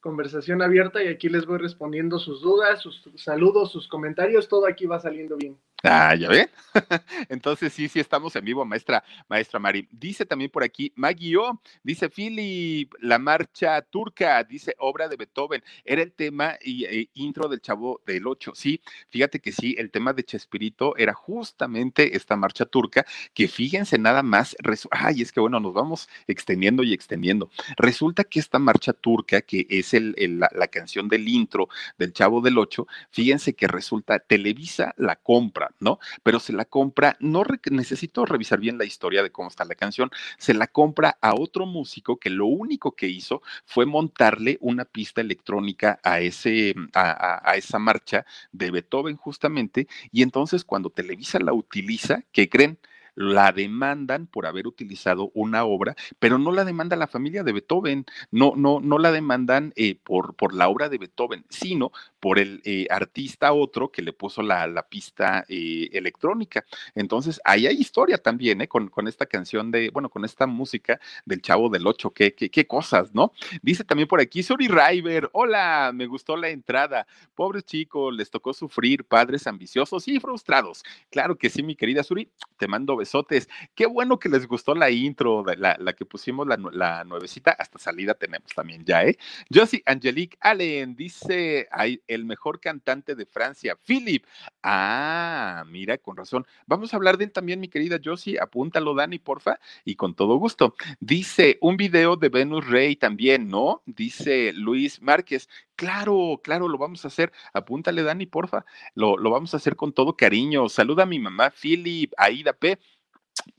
conversación 0.05 0.61
abierta 0.61 1.03
y 1.03 1.07
aquí 1.07 1.29
les 1.29 1.47
voy 1.47 1.57
respondiendo 1.57 2.19
sus 2.19 2.39
dudas, 2.39 2.79
sus 2.79 3.01
saludos, 3.15 3.71
sus 3.71 3.87
comentarios, 3.87 4.47
todo 4.47 4.67
aquí 4.67 4.85
va 4.85 4.99
saliendo 4.99 5.35
bien. 5.35 5.57
Ah, 5.87 6.15
ya 6.15 6.29
ve. 6.29 6.49
Entonces 7.29 7.73
sí, 7.73 7.87
sí 7.87 7.99
estamos 7.99 8.35
en 8.35 8.45
vivo, 8.45 8.65
maestra, 8.65 9.03
maestra 9.27 9.59
Mari. 9.59 9.87
Dice 9.91 10.25
también 10.25 10.49
por 10.49 10.63
aquí, 10.63 10.91
Maguio, 10.95 11.61
dice 11.83 12.09
Philip, 12.09 12.91
la 12.99 13.19
marcha 13.19 13.81
turca, 13.81 14.43
dice 14.43 14.75
obra 14.79 15.07
de 15.07 15.15
Beethoven, 15.15 15.63
era 15.83 16.01
el 16.01 16.11
tema 16.11 16.57
y 16.61 16.85
e, 16.85 17.09
intro 17.15 17.47
del 17.47 17.61
Chavo 17.61 18.01
del 18.05 18.25
Ocho. 18.25 18.53
Sí, 18.55 18.81
fíjate 19.09 19.39
que 19.39 19.51
sí, 19.51 19.75
el 19.77 19.91
tema 19.91 20.13
de 20.13 20.23
Chespirito 20.23 20.95
era 20.97 21.13
justamente 21.13 22.15
esta 22.15 22.35
marcha 22.35 22.65
turca, 22.65 23.05
que 23.33 23.47
fíjense 23.47 23.97
nada 23.97 24.23
más, 24.23 24.55
ay, 24.91 25.21
es 25.21 25.31
que 25.31 25.39
bueno, 25.39 25.59
nos 25.59 25.73
vamos 25.73 26.09
extendiendo 26.27 26.83
y 26.83 26.93
extendiendo. 26.93 27.49
Resulta 27.77 28.23
que 28.23 28.39
esta 28.39 28.59
marcha 28.59 28.93
turca, 28.93 29.41
que 29.41 29.67
es 29.69 29.94
la, 29.99 30.67
canción 30.67 31.07
del 31.07 31.27
intro 31.27 31.69
del 31.97 32.13
Chavo 32.13 32.41
del 32.41 32.57
Ocho, 32.57 32.87
fíjense 33.11 33.53
que 33.53 33.67
resulta, 33.67 34.19
Televisa 34.19 34.93
la 34.97 35.15
compra, 35.15 35.71
¿no? 35.79 35.99
Pero 36.23 36.39
se 36.39 36.53
la 36.53 36.65
compra, 36.65 37.15
no 37.19 37.43
necesito 37.71 38.25
revisar 38.25 38.59
bien 38.59 38.77
la 38.77 38.85
historia 38.85 39.23
de 39.23 39.31
cómo 39.31 39.49
está 39.49 39.65
la 39.65 39.75
canción, 39.75 40.09
se 40.37 40.53
la 40.53 40.67
compra 40.67 41.17
a 41.21 41.35
otro 41.35 41.65
músico 41.65 42.17
que 42.17 42.29
lo 42.29 42.45
único 42.47 42.95
que 42.95 43.07
hizo 43.07 43.41
fue 43.65 43.85
montarle 43.85 44.57
una 44.61 44.85
pista 44.85 45.21
electrónica 45.21 45.99
a, 46.03 46.19
ese, 46.19 46.73
a, 46.93 47.49
a 47.49 47.55
esa 47.55 47.79
marcha 47.79 48.25
de 48.51 48.71
Beethoven 48.71 49.17
justamente, 49.17 49.87
y 50.11 50.21
entonces 50.23 50.63
cuando 50.63 50.89
Televisa 50.89 51.39
la 51.39 51.53
utiliza, 51.53 52.23
¿qué 52.31 52.49
creen? 52.49 52.79
La 53.15 53.51
demandan 53.51 54.27
por 54.27 54.45
haber 54.45 54.67
utilizado 54.67 55.31
una 55.33 55.63
obra, 55.63 55.95
pero 56.19 56.37
no 56.37 56.51
la 56.51 56.65
demanda 56.65 56.95
la 56.95 57.07
familia 57.07 57.43
de 57.43 57.53
Beethoven, 57.53 58.05
no, 58.31 58.53
no, 58.55 58.79
no 58.81 58.97
la 58.99 59.11
demandan 59.11 59.73
eh, 59.75 59.95
por, 59.95 60.35
por 60.35 60.53
la 60.53 60.67
obra 60.67 60.89
de 60.89 60.97
Beethoven, 60.97 61.45
sino 61.49 61.91
por 62.19 62.39
el 62.39 62.61
eh, 62.65 62.87
artista 62.89 63.53
otro 63.53 63.91
que 63.91 64.01
le 64.01 64.13
puso 64.13 64.41
la, 64.41 64.67
la 64.67 64.87
pista 64.87 65.45
eh, 65.47 65.89
electrónica. 65.93 66.65
Entonces, 66.93 67.39
ahí 67.43 67.67
hay 67.67 67.75
historia 67.75 68.17
también, 68.17 68.61
¿eh? 68.61 68.67
Con, 68.67 68.89
con, 68.89 69.07
esta 69.07 69.25
canción 69.25 69.71
de, 69.71 69.89
bueno, 69.91 70.09
con 70.09 70.25
esta 70.25 70.47
música 70.47 70.99
del 71.25 71.41
Chavo 71.41 71.69
del 71.69 71.85
Ocho, 71.87 72.11
qué, 72.11 72.33
qué, 72.33 72.49
qué 72.49 72.65
cosas, 72.65 73.13
¿no? 73.13 73.31
Dice 73.61 73.83
también 73.83 74.07
por 74.07 74.19
aquí, 74.19 74.43
Suri 74.43 74.67
River, 74.67 75.29
hola, 75.33 75.91
me 75.93 76.07
gustó 76.07 76.35
la 76.35 76.49
entrada. 76.49 77.07
Pobres 77.35 77.63
chicos, 77.65 78.13
les 78.15 78.29
tocó 78.29 78.53
sufrir, 78.53 79.05
padres 79.05 79.47
ambiciosos 79.47 80.07
y 80.07 80.19
frustrados. 80.19 80.83
Claro 81.09 81.37
que 81.37 81.49
sí, 81.49 81.63
mi 81.63 81.75
querida 81.75 82.03
Suri, 82.03 82.29
te 82.57 82.67
mando 82.67 83.01
besotes. 83.05 83.47
Qué 83.75 83.85
bueno 83.85 84.17
que 84.17 84.29
les 84.29 84.47
gustó 84.47 84.73
la 84.73 84.89
intro, 84.89 85.45
la, 85.45 85.93
que 85.93 86.05
pusimos, 86.05 86.47
la, 86.47 87.03
nuevecita, 87.03 87.51
hasta 87.51 87.77
salida 87.77 88.15
tenemos 88.15 88.51
también 88.53 88.83
ya, 88.83 89.03
¿eh? 89.03 89.17
Josie 89.53 89.83
Angelique 89.85 90.37
Allen 90.41 90.95
dice, 90.95 91.67
hay 91.71 92.01
el 92.07 92.25
mejor 92.25 92.59
cantante 92.59 93.15
de 93.15 93.25
Francia, 93.27 93.77
Philip. 93.85 94.25
Ah, 94.63 95.63
mira, 95.67 95.99
con 95.99 96.17
razón. 96.17 96.45
Vamos 96.65 96.93
a 96.93 96.97
hablar 96.97 97.17
de 97.17 97.25
él 97.25 97.31
también, 97.31 97.59
mi 97.59 97.67
querida 97.67 97.99
Josie. 98.03 98.39
Apúntalo, 98.41 98.95
Dani, 98.95 99.19
porfa, 99.19 99.59
y 99.83 99.95
con 99.95 100.15
todo 100.15 100.37
gusto. 100.37 100.75
Dice 100.99 101.57
un 101.61 101.77
video 101.77 102.15
de 102.15 102.29
Venus 102.29 102.67
Rey 102.67 102.95
también, 102.95 103.47
¿no? 103.47 103.83
Dice 103.85 104.51
Luis 104.53 105.01
Márquez. 105.01 105.47
Claro, 105.75 106.39
claro, 106.41 106.69
lo 106.69 106.77
vamos 106.77 107.03
a 107.03 107.09
hacer. 107.09 107.31
Apúntale, 107.53 108.01
Dani, 108.01 108.25
porfa. 108.25 108.65
Lo, 108.95 109.17
lo 109.17 109.29
vamos 109.29 109.53
a 109.53 109.57
hacer 109.57 109.75
con 109.75 109.93
todo 109.93 110.15
cariño. 110.15 110.69
Saluda 110.69 111.03
a 111.03 111.05
mi 111.05 111.19
mamá, 111.19 111.51
Philip, 111.51 112.13
Aida 112.17 112.53
P. 112.53 112.79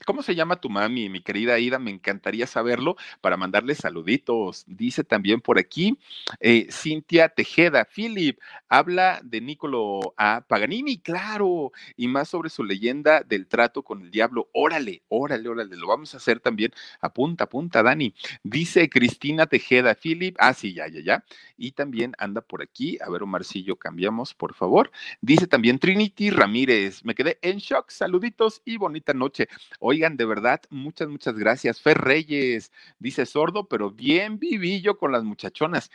¿Cómo 0.05 0.21
se 0.21 0.35
llama 0.35 0.61
tu 0.61 0.69
mami, 0.69 1.09
mi 1.09 1.21
querida 1.21 1.55
Aida? 1.55 1.79
Me 1.79 1.91
encantaría 1.91 2.47
saberlo 2.47 2.95
para 3.21 3.37
mandarle 3.37 3.75
saluditos. 3.75 4.63
Dice 4.67 5.03
también 5.03 5.41
por 5.41 5.59
aquí 5.59 5.97
eh, 6.39 6.67
Cintia 6.71 7.29
Tejeda, 7.29 7.85
Philip, 7.85 8.39
habla 8.69 9.19
de 9.23 9.41
Nicolo 9.41 10.13
a 10.17 10.41
Paganini, 10.47 10.97
claro, 10.99 11.71
y 11.95 12.07
más 12.07 12.29
sobre 12.29 12.49
su 12.49 12.63
leyenda 12.63 13.21
del 13.23 13.47
trato 13.47 13.83
con 13.83 14.01
el 14.01 14.11
diablo. 14.11 14.49
Órale, 14.53 15.03
órale, 15.07 15.49
órale, 15.49 15.75
lo 15.75 15.87
vamos 15.87 16.13
a 16.13 16.17
hacer 16.17 16.39
también. 16.39 16.71
Apunta, 17.01 17.45
apunta, 17.45 17.83
Dani. 17.83 18.13
Dice 18.43 18.89
Cristina 18.89 19.45
Tejeda, 19.47 19.95
Philip, 19.95 20.35
ah, 20.39 20.53
sí, 20.53 20.73
ya, 20.73 20.87
ya, 20.87 21.01
ya. 21.01 21.23
Y 21.57 21.71
también 21.71 22.13
anda 22.17 22.41
por 22.41 22.61
aquí, 22.61 22.97
a 23.01 23.09
ver, 23.09 23.23
Omarcillo, 23.23 23.75
cambiamos, 23.77 24.33
por 24.33 24.53
favor. 24.53 24.91
Dice 25.21 25.47
también 25.47 25.79
Trinity 25.79 26.29
Ramírez, 26.29 27.03
me 27.03 27.15
quedé 27.15 27.39
en 27.41 27.57
shock, 27.57 27.89
saluditos 27.89 28.61
y 28.63 28.77
bonita 28.77 29.13
noche. 29.13 29.47
Oigan, 29.79 30.17
de 30.17 30.25
verdad, 30.25 30.61
muchas, 30.69 31.07
muchas 31.07 31.37
gracias. 31.37 31.81
Fer 31.81 31.97
Reyes 31.99 32.71
dice 32.99 33.25
sordo, 33.25 33.67
pero 33.67 33.91
bien 33.91 34.39
vivillo 34.39 34.97
con 34.97 35.11
las 35.11 35.23
muchachonas. 35.23 35.91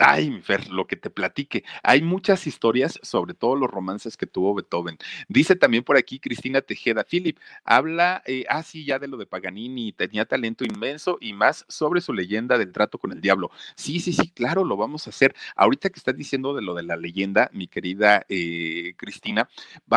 Ay, 0.00 0.30
Fer, 0.42 0.68
lo 0.70 0.86
que 0.86 0.94
te 0.94 1.10
platique. 1.10 1.64
Hay 1.82 2.02
muchas 2.02 2.46
historias 2.46 3.00
sobre 3.02 3.34
todos 3.34 3.58
los 3.58 3.68
romances 3.68 4.16
que 4.16 4.26
tuvo 4.26 4.54
Beethoven. 4.54 4.96
Dice 5.28 5.56
también 5.56 5.82
por 5.82 5.96
aquí 5.96 6.20
Cristina 6.20 6.60
Tejeda, 6.60 7.02
Philip, 7.04 7.36
habla, 7.64 8.22
eh, 8.26 8.44
ah, 8.48 8.62
ya 8.72 9.00
de 9.00 9.08
lo 9.08 9.16
de 9.16 9.26
Paganini, 9.26 9.92
tenía 9.92 10.24
talento 10.24 10.64
inmenso 10.64 11.18
y 11.20 11.32
más 11.32 11.64
sobre 11.68 12.00
su 12.00 12.12
leyenda 12.12 12.58
del 12.58 12.70
trato 12.72 12.98
con 12.98 13.10
el 13.10 13.20
diablo. 13.20 13.50
Sí, 13.74 13.98
sí, 13.98 14.12
sí, 14.12 14.30
claro, 14.30 14.62
lo 14.64 14.76
vamos 14.76 15.06
a 15.08 15.10
hacer. 15.10 15.34
Ahorita 15.56 15.90
que 15.90 15.98
estás 15.98 16.16
diciendo 16.16 16.54
de 16.54 16.62
lo 16.62 16.74
de 16.74 16.84
la 16.84 16.96
leyenda, 16.96 17.50
mi 17.52 17.66
querida 17.66 18.24
eh, 18.28 18.94
Cristina, 18.96 19.48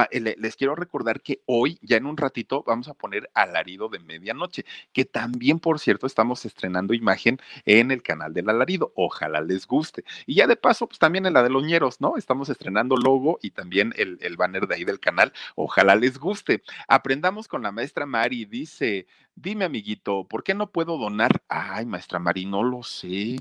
eh, 0.09 0.35
les 0.37 0.55
quiero 0.55 0.75
recordar 0.75 1.21
que 1.21 1.41
hoy, 1.45 1.77
ya 1.83 1.97
en 1.97 2.07
un 2.07 2.17
ratito, 2.17 2.63
vamos 2.65 2.87
a 2.87 2.95
poner 2.95 3.29
Alarido 3.35 3.87
de 3.89 3.99
Medianoche, 3.99 4.65
que 4.93 5.05
también, 5.05 5.59
por 5.59 5.79
cierto, 5.79 6.07
estamos 6.07 6.43
estrenando 6.45 6.93
imagen 6.95 7.37
en 7.65 7.91
el 7.91 8.01
canal 8.01 8.33
del 8.33 8.49
Alarido. 8.49 8.91
Ojalá 8.95 9.41
les 9.41 9.67
guste. 9.67 9.90
Y 10.25 10.35
ya 10.35 10.47
de 10.47 10.55
paso, 10.55 10.87
pues 10.87 10.99
también 10.99 11.25
en 11.25 11.33
la 11.33 11.43
de 11.43 11.49
los 11.49 11.63
ñeros, 11.63 12.01
¿no? 12.01 12.17
Estamos 12.17 12.49
estrenando 12.49 12.95
logo 12.97 13.39
y 13.41 13.51
también 13.51 13.93
el, 13.97 14.17
el 14.21 14.37
banner 14.37 14.67
de 14.67 14.75
ahí 14.75 14.83
del 14.83 14.99
canal. 14.99 15.33
Ojalá 15.55 15.95
les 15.95 16.17
guste. 16.17 16.63
Aprendamos 16.87 17.47
con 17.47 17.61
la 17.61 17.71
maestra 17.71 18.05
Mari, 18.05 18.45
dice, 18.45 19.07
Dime, 19.35 19.65
amiguito, 19.65 20.25
¿por 20.27 20.43
qué 20.43 20.53
no 20.53 20.71
puedo 20.71 20.97
donar? 20.97 21.41
Ay, 21.47 21.85
maestra 21.85 22.19
Mari, 22.19 22.45
no 22.45 22.63
lo 22.63 22.83
sé, 22.83 23.37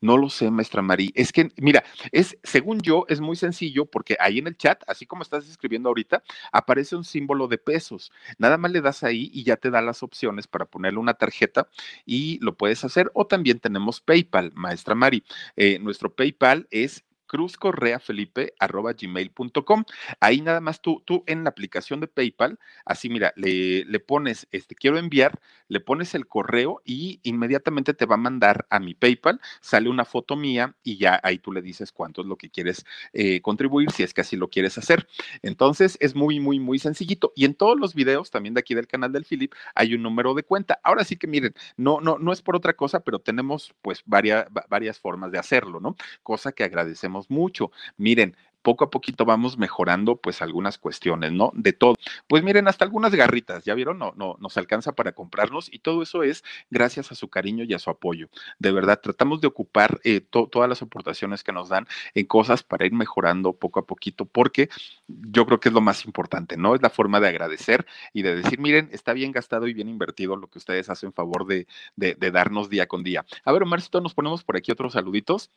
no 0.00 0.16
lo 0.16 0.28
sé, 0.30 0.50
maestra 0.50 0.82
Mari. 0.82 1.12
Es 1.14 1.32
que, 1.32 1.50
mira, 1.58 1.84
es, 2.12 2.38
según 2.42 2.80
yo, 2.80 3.04
es 3.08 3.20
muy 3.20 3.36
sencillo 3.36 3.84
porque 3.86 4.16
ahí 4.18 4.38
en 4.38 4.46
el 4.48 4.56
chat, 4.56 4.82
así 4.88 5.06
como 5.06 5.22
estás 5.22 5.46
escribiendo 5.48 5.90
ahorita, 5.90 6.22
aparece 6.50 6.96
un 6.96 7.04
símbolo 7.04 7.46
de 7.46 7.58
pesos. 7.58 8.10
Nada 8.38 8.56
más 8.58 8.72
le 8.72 8.80
das 8.80 9.04
ahí 9.04 9.30
y 9.32 9.44
ya 9.44 9.56
te 9.56 9.70
da 9.70 9.80
las 9.82 10.02
opciones 10.02 10.46
para 10.48 10.64
ponerle 10.64 10.98
una 10.98 11.14
tarjeta 11.14 11.68
y 12.06 12.38
lo 12.40 12.56
puedes 12.56 12.82
hacer. 12.84 13.10
O 13.14 13.26
también 13.26 13.60
tenemos 13.60 14.00
PayPal, 14.00 14.50
maestra 14.54 14.94
Mari. 14.94 15.24
Eh, 15.56 15.78
nuestro 15.78 16.14
PayPal 16.14 16.66
es 16.70 17.04
cruzcorreafelipe.gmail.com. 17.34 19.84
Ahí 20.20 20.40
nada 20.40 20.60
más 20.60 20.80
tú, 20.80 21.02
tú 21.04 21.24
en 21.26 21.42
la 21.42 21.50
aplicación 21.50 21.98
de 21.98 22.06
PayPal, 22.06 22.60
así 22.84 23.10
mira, 23.10 23.32
le, 23.34 23.84
le, 23.86 23.98
pones, 23.98 24.46
este, 24.52 24.76
quiero 24.76 24.98
enviar, 24.98 25.40
le 25.66 25.80
pones 25.80 26.14
el 26.14 26.28
correo 26.28 26.80
y 26.84 27.18
inmediatamente 27.24 27.92
te 27.92 28.06
va 28.06 28.14
a 28.14 28.18
mandar 28.18 28.68
a 28.70 28.78
mi 28.78 28.94
PayPal, 28.94 29.40
sale 29.60 29.88
una 29.88 30.04
foto 30.04 30.36
mía 30.36 30.76
y 30.84 30.96
ya 30.96 31.18
ahí 31.24 31.38
tú 31.38 31.50
le 31.50 31.60
dices 31.60 31.90
cuánto 31.90 32.20
es 32.20 32.28
lo 32.28 32.36
que 32.36 32.50
quieres 32.50 32.86
eh, 33.12 33.40
contribuir, 33.40 33.90
si 33.90 34.04
es 34.04 34.14
que 34.14 34.20
así 34.20 34.36
lo 34.36 34.48
quieres 34.48 34.78
hacer. 34.78 35.08
Entonces 35.42 35.98
es 36.00 36.14
muy, 36.14 36.38
muy, 36.38 36.60
muy 36.60 36.78
sencillito. 36.78 37.32
Y 37.34 37.46
en 37.46 37.54
todos 37.54 37.80
los 37.80 37.94
videos, 37.94 38.30
también 38.30 38.54
de 38.54 38.60
aquí 38.60 38.76
del 38.76 38.86
canal 38.86 39.10
del 39.10 39.24
Philip, 39.24 39.52
hay 39.74 39.94
un 39.94 40.02
número 40.02 40.34
de 40.34 40.44
cuenta. 40.44 40.78
Ahora 40.84 41.02
sí 41.02 41.16
que 41.16 41.26
miren, 41.26 41.52
no, 41.76 42.00
no, 42.00 42.16
no 42.18 42.32
es 42.32 42.42
por 42.42 42.54
otra 42.54 42.74
cosa, 42.74 43.00
pero 43.00 43.18
tenemos 43.18 43.74
pues 43.82 44.04
varias, 44.06 44.46
varias 44.68 45.00
formas 45.00 45.32
de 45.32 45.40
hacerlo, 45.40 45.80
¿no? 45.80 45.96
Cosa 46.22 46.52
que 46.52 46.62
agradecemos 46.62 47.23
mucho. 47.30 47.70
Miren, 47.96 48.36
poco 48.64 48.84
a 48.84 48.90
poquito 48.90 49.26
vamos 49.26 49.58
mejorando 49.58 50.16
pues 50.16 50.40
algunas 50.40 50.78
cuestiones, 50.78 51.32
¿no? 51.32 51.52
De 51.54 51.74
todo. 51.74 51.96
Pues 52.26 52.42
miren, 52.42 52.66
hasta 52.66 52.86
algunas 52.86 53.14
garritas, 53.14 53.62
¿ya 53.64 53.74
vieron? 53.74 53.98
No, 53.98 54.14
no, 54.16 54.36
nos 54.40 54.56
alcanza 54.56 54.94
para 54.94 55.12
comprarnos 55.12 55.70
y 55.70 55.80
todo 55.80 56.02
eso 56.02 56.22
es 56.22 56.42
gracias 56.70 57.12
a 57.12 57.14
su 57.14 57.28
cariño 57.28 57.64
y 57.64 57.74
a 57.74 57.78
su 57.78 57.90
apoyo. 57.90 58.30
De 58.58 58.72
verdad, 58.72 59.00
tratamos 59.02 59.42
de 59.42 59.48
ocupar 59.48 60.00
eh, 60.02 60.22
todas 60.22 60.68
las 60.68 60.80
aportaciones 60.80 61.44
que 61.44 61.52
nos 61.52 61.68
dan 61.68 61.86
en 62.14 62.24
cosas 62.24 62.62
para 62.62 62.86
ir 62.86 62.94
mejorando 62.94 63.52
poco 63.52 63.80
a 63.80 63.86
poquito, 63.86 64.24
porque 64.24 64.70
yo 65.06 65.44
creo 65.44 65.60
que 65.60 65.68
es 65.68 65.74
lo 65.74 65.82
más 65.82 66.06
importante, 66.06 66.56
¿no? 66.56 66.74
Es 66.74 66.80
la 66.80 66.90
forma 66.90 67.20
de 67.20 67.28
agradecer 67.28 67.84
y 68.14 68.22
de 68.22 68.36
decir, 68.36 68.58
miren, 68.60 68.88
está 68.92 69.12
bien 69.12 69.30
gastado 69.30 69.68
y 69.68 69.74
bien 69.74 69.90
invertido 69.90 70.36
lo 70.36 70.48
que 70.48 70.58
ustedes 70.58 70.88
hacen 70.88 71.08
en 71.08 71.12
favor 71.12 71.46
de, 71.46 71.66
de, 71.96 72.14
de 72.14 72.30
darnos 72.30 72.70
día 72.70 72.86
con 72.86 73.04
día. 73.04 73.26
A 73.44 73.52
ver, 73.52 73.62
Omarcito, 73.62 74.00
nos 74.00 74.14
ponemos 74.14 74.42
por 74.42 74.56
aquí 74.56 74.72
otros 74.72 74.94
saluditos. 74.94 75.50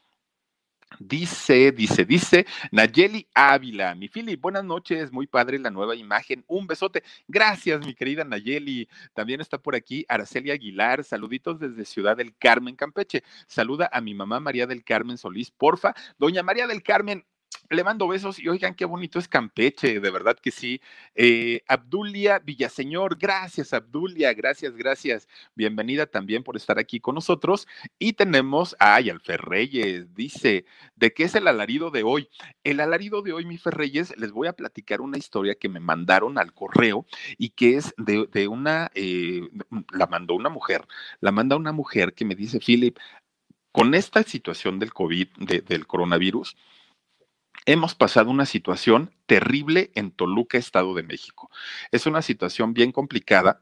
Dice, 0.99 1.71
dice, 1.71 2.05
dice 2.05 2.45
Nayeli 2.71 3.27
Ávila, 3.35 3.93
mi 3.93 4.07
Philip, 4.07 4.41
buenas 4.41 4.63
noches, 4.63 5.11
muy 5.11 5.27
padre 5.27 5.59
la 5.59 5.69
nueva 5.69 5.95
imagen, 5.95 6.43
un 6.47 6.65
besote, 6.65 7.03
gracias 7.27 7.85
mi 7.85 7.93
querida 7.93 8.23
Nayeli, 8.23 8.89
también 9.13 9.39
está 9.39 9.59
por 9.59 9.75
aquí 9.75 10.05
Araceli 10.09 10.49
Aguilar, 10.49 11.03
saluditos 11.03 11.59
desde 11.59 11.85
Ciudad 11.85 12.17
del 12.17 12.35
Carmen, 12.35 12.75
Campeche, 12.75 13.23
saluda 13.45 13.87
a 13.93 14.01
mi 14.01 14.15
mamá 14.15 14.39
María 14.39 14.65
del 14.65 14.83
Carmen 14.83 15.19
Solís, 15.19 15.51
porfa, 15.51 15.93
doña 16.17 16.41
María 16.41 16.65
del 16.65 16.81
Carmen, 16.81 17.23
le 17.69 17.83
mando 17.83 18.07
besos 18.07 18.39
y 18.39 18.47
oigan 18.47 18.75
qué 18.75 18.85
bonito 18.85 19.19
es 19.19 19.27
Campeche, 19.27 19.99
de 19.99 20.09
verdad 20.11 20.37
que 20.41 20.51
sí. 20.51 20.81
Eh, 21.15 21.61
Abdulia 21.67 22.39
Villaseñor, 22.39 23.17
gracias 23.17 23.73
Abdulia, 23.73 24.33
gracias, 24.33 24.75
gracias. 24.75 25.27
Bienvenida 25.55 26.05
también 26.05 26.43
por 26.43 26.55
estar 26.55 26.79
aquí 26.79 26.99
con 26.99 27.15
nosotros. 27.15 27.67
Y 27.99 28.13
tenemos, 28.13 28.75
ay, 28.79 29.09
Alfer 29.09 29.41
Reyes, 29.41 30.13
dice, 30.15 30.65
¿de 30.95 31.13
qué 31.13 31.23
es 31.23 31.35
el 31.35 31.47
alarido 31.47 31.91
de 31.91 32.03
hoy? 32.03 32.29
El 32.63 32.79
alarido 32.79 33.21
de 33.21 33.33
hoy, 33.33 33.45
mi 33.45 33.57
Ferreyes, 33.57 34.15
les 34.17 34.31
voy 34.31 34.47
a 34.47 34.53
platicar 34.53 35.01
una 35.01 35.17
historia 35.17 35.55
que 35.55 35.69
me 35.69 35.79
mandaron 35.79 36.37
al 36.37 36.53
correo 36.53 37.05
y 37.37 37.49
que 37.49 37.75
es 37.77 37.93
de, 37.97 38.47
una, 38.47 38.91
eh, 38.95 39.41
la 39.91 40.07
mandó 40.07 40.35
una 40.35 40.49
mujer, 40.49 40.87
la 41.19 41.31
manda 41.31 41.55
una 41.55 41.71
mujer 41.71 42.13
que 42.13 42.25
me 42.25 42.35
dice, 42.35 42.59
Philip, 42.59 42.97
con 43.71 43.93
esta 43.93 44.23
situación 44.23 44.79
del 44.79 44.93
COVID, 44.93 45.27
del 45.37 45.85
coronavirus, 45.85 46.55
hemos 47.65 47.95
pasado 47.95 48.29
una 48.29 48.45
situación 48.45 49.13
terrible 49.25 49.91
en 49.95 50.11
Toluca, 50.11 50.57
Estado 50.57 50.93
de 50.93 51.03
México. 51.03 51.49
Es 51.91 52.05
una 52.05 52.21
situación 52.21 52.73
bien 52.73 52.91
complicada 52.91 53.61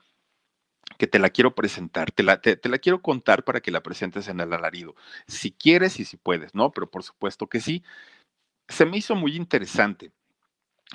que 0.98 1.08
te 1.08 1.20
la 1.20 1.30
quiero 1.30 1.56
presentar, 1.56 2.12
te 2.12 2.24
la, 2.24 2.39
quiero 2.39 3.02
contar 3.02 3.43
para 3.43 3.60
que 3.60 3.72
la 3.72 3.84
presentes 3.84 4.28
en 4.28 4.39
el 4.39 4.54
alarido, 4.54 4.96
si 5.28 5.52
quieres 5.52 6.00
y 6.00 6.06
si 6.06 6.18
puedes, 6.18 6.56
¿no? 6.56 6.72
Pero 6.72 6.89
por 6.89 7.04
supuesto 7.04 7.48
que 7.48 7.60
sí. 7.60 7.84
Se 8.68 8.86
me 8.86 8.98
hizo 8.98 9.16
muy 9.16 9.36
interesante 9.36 10.12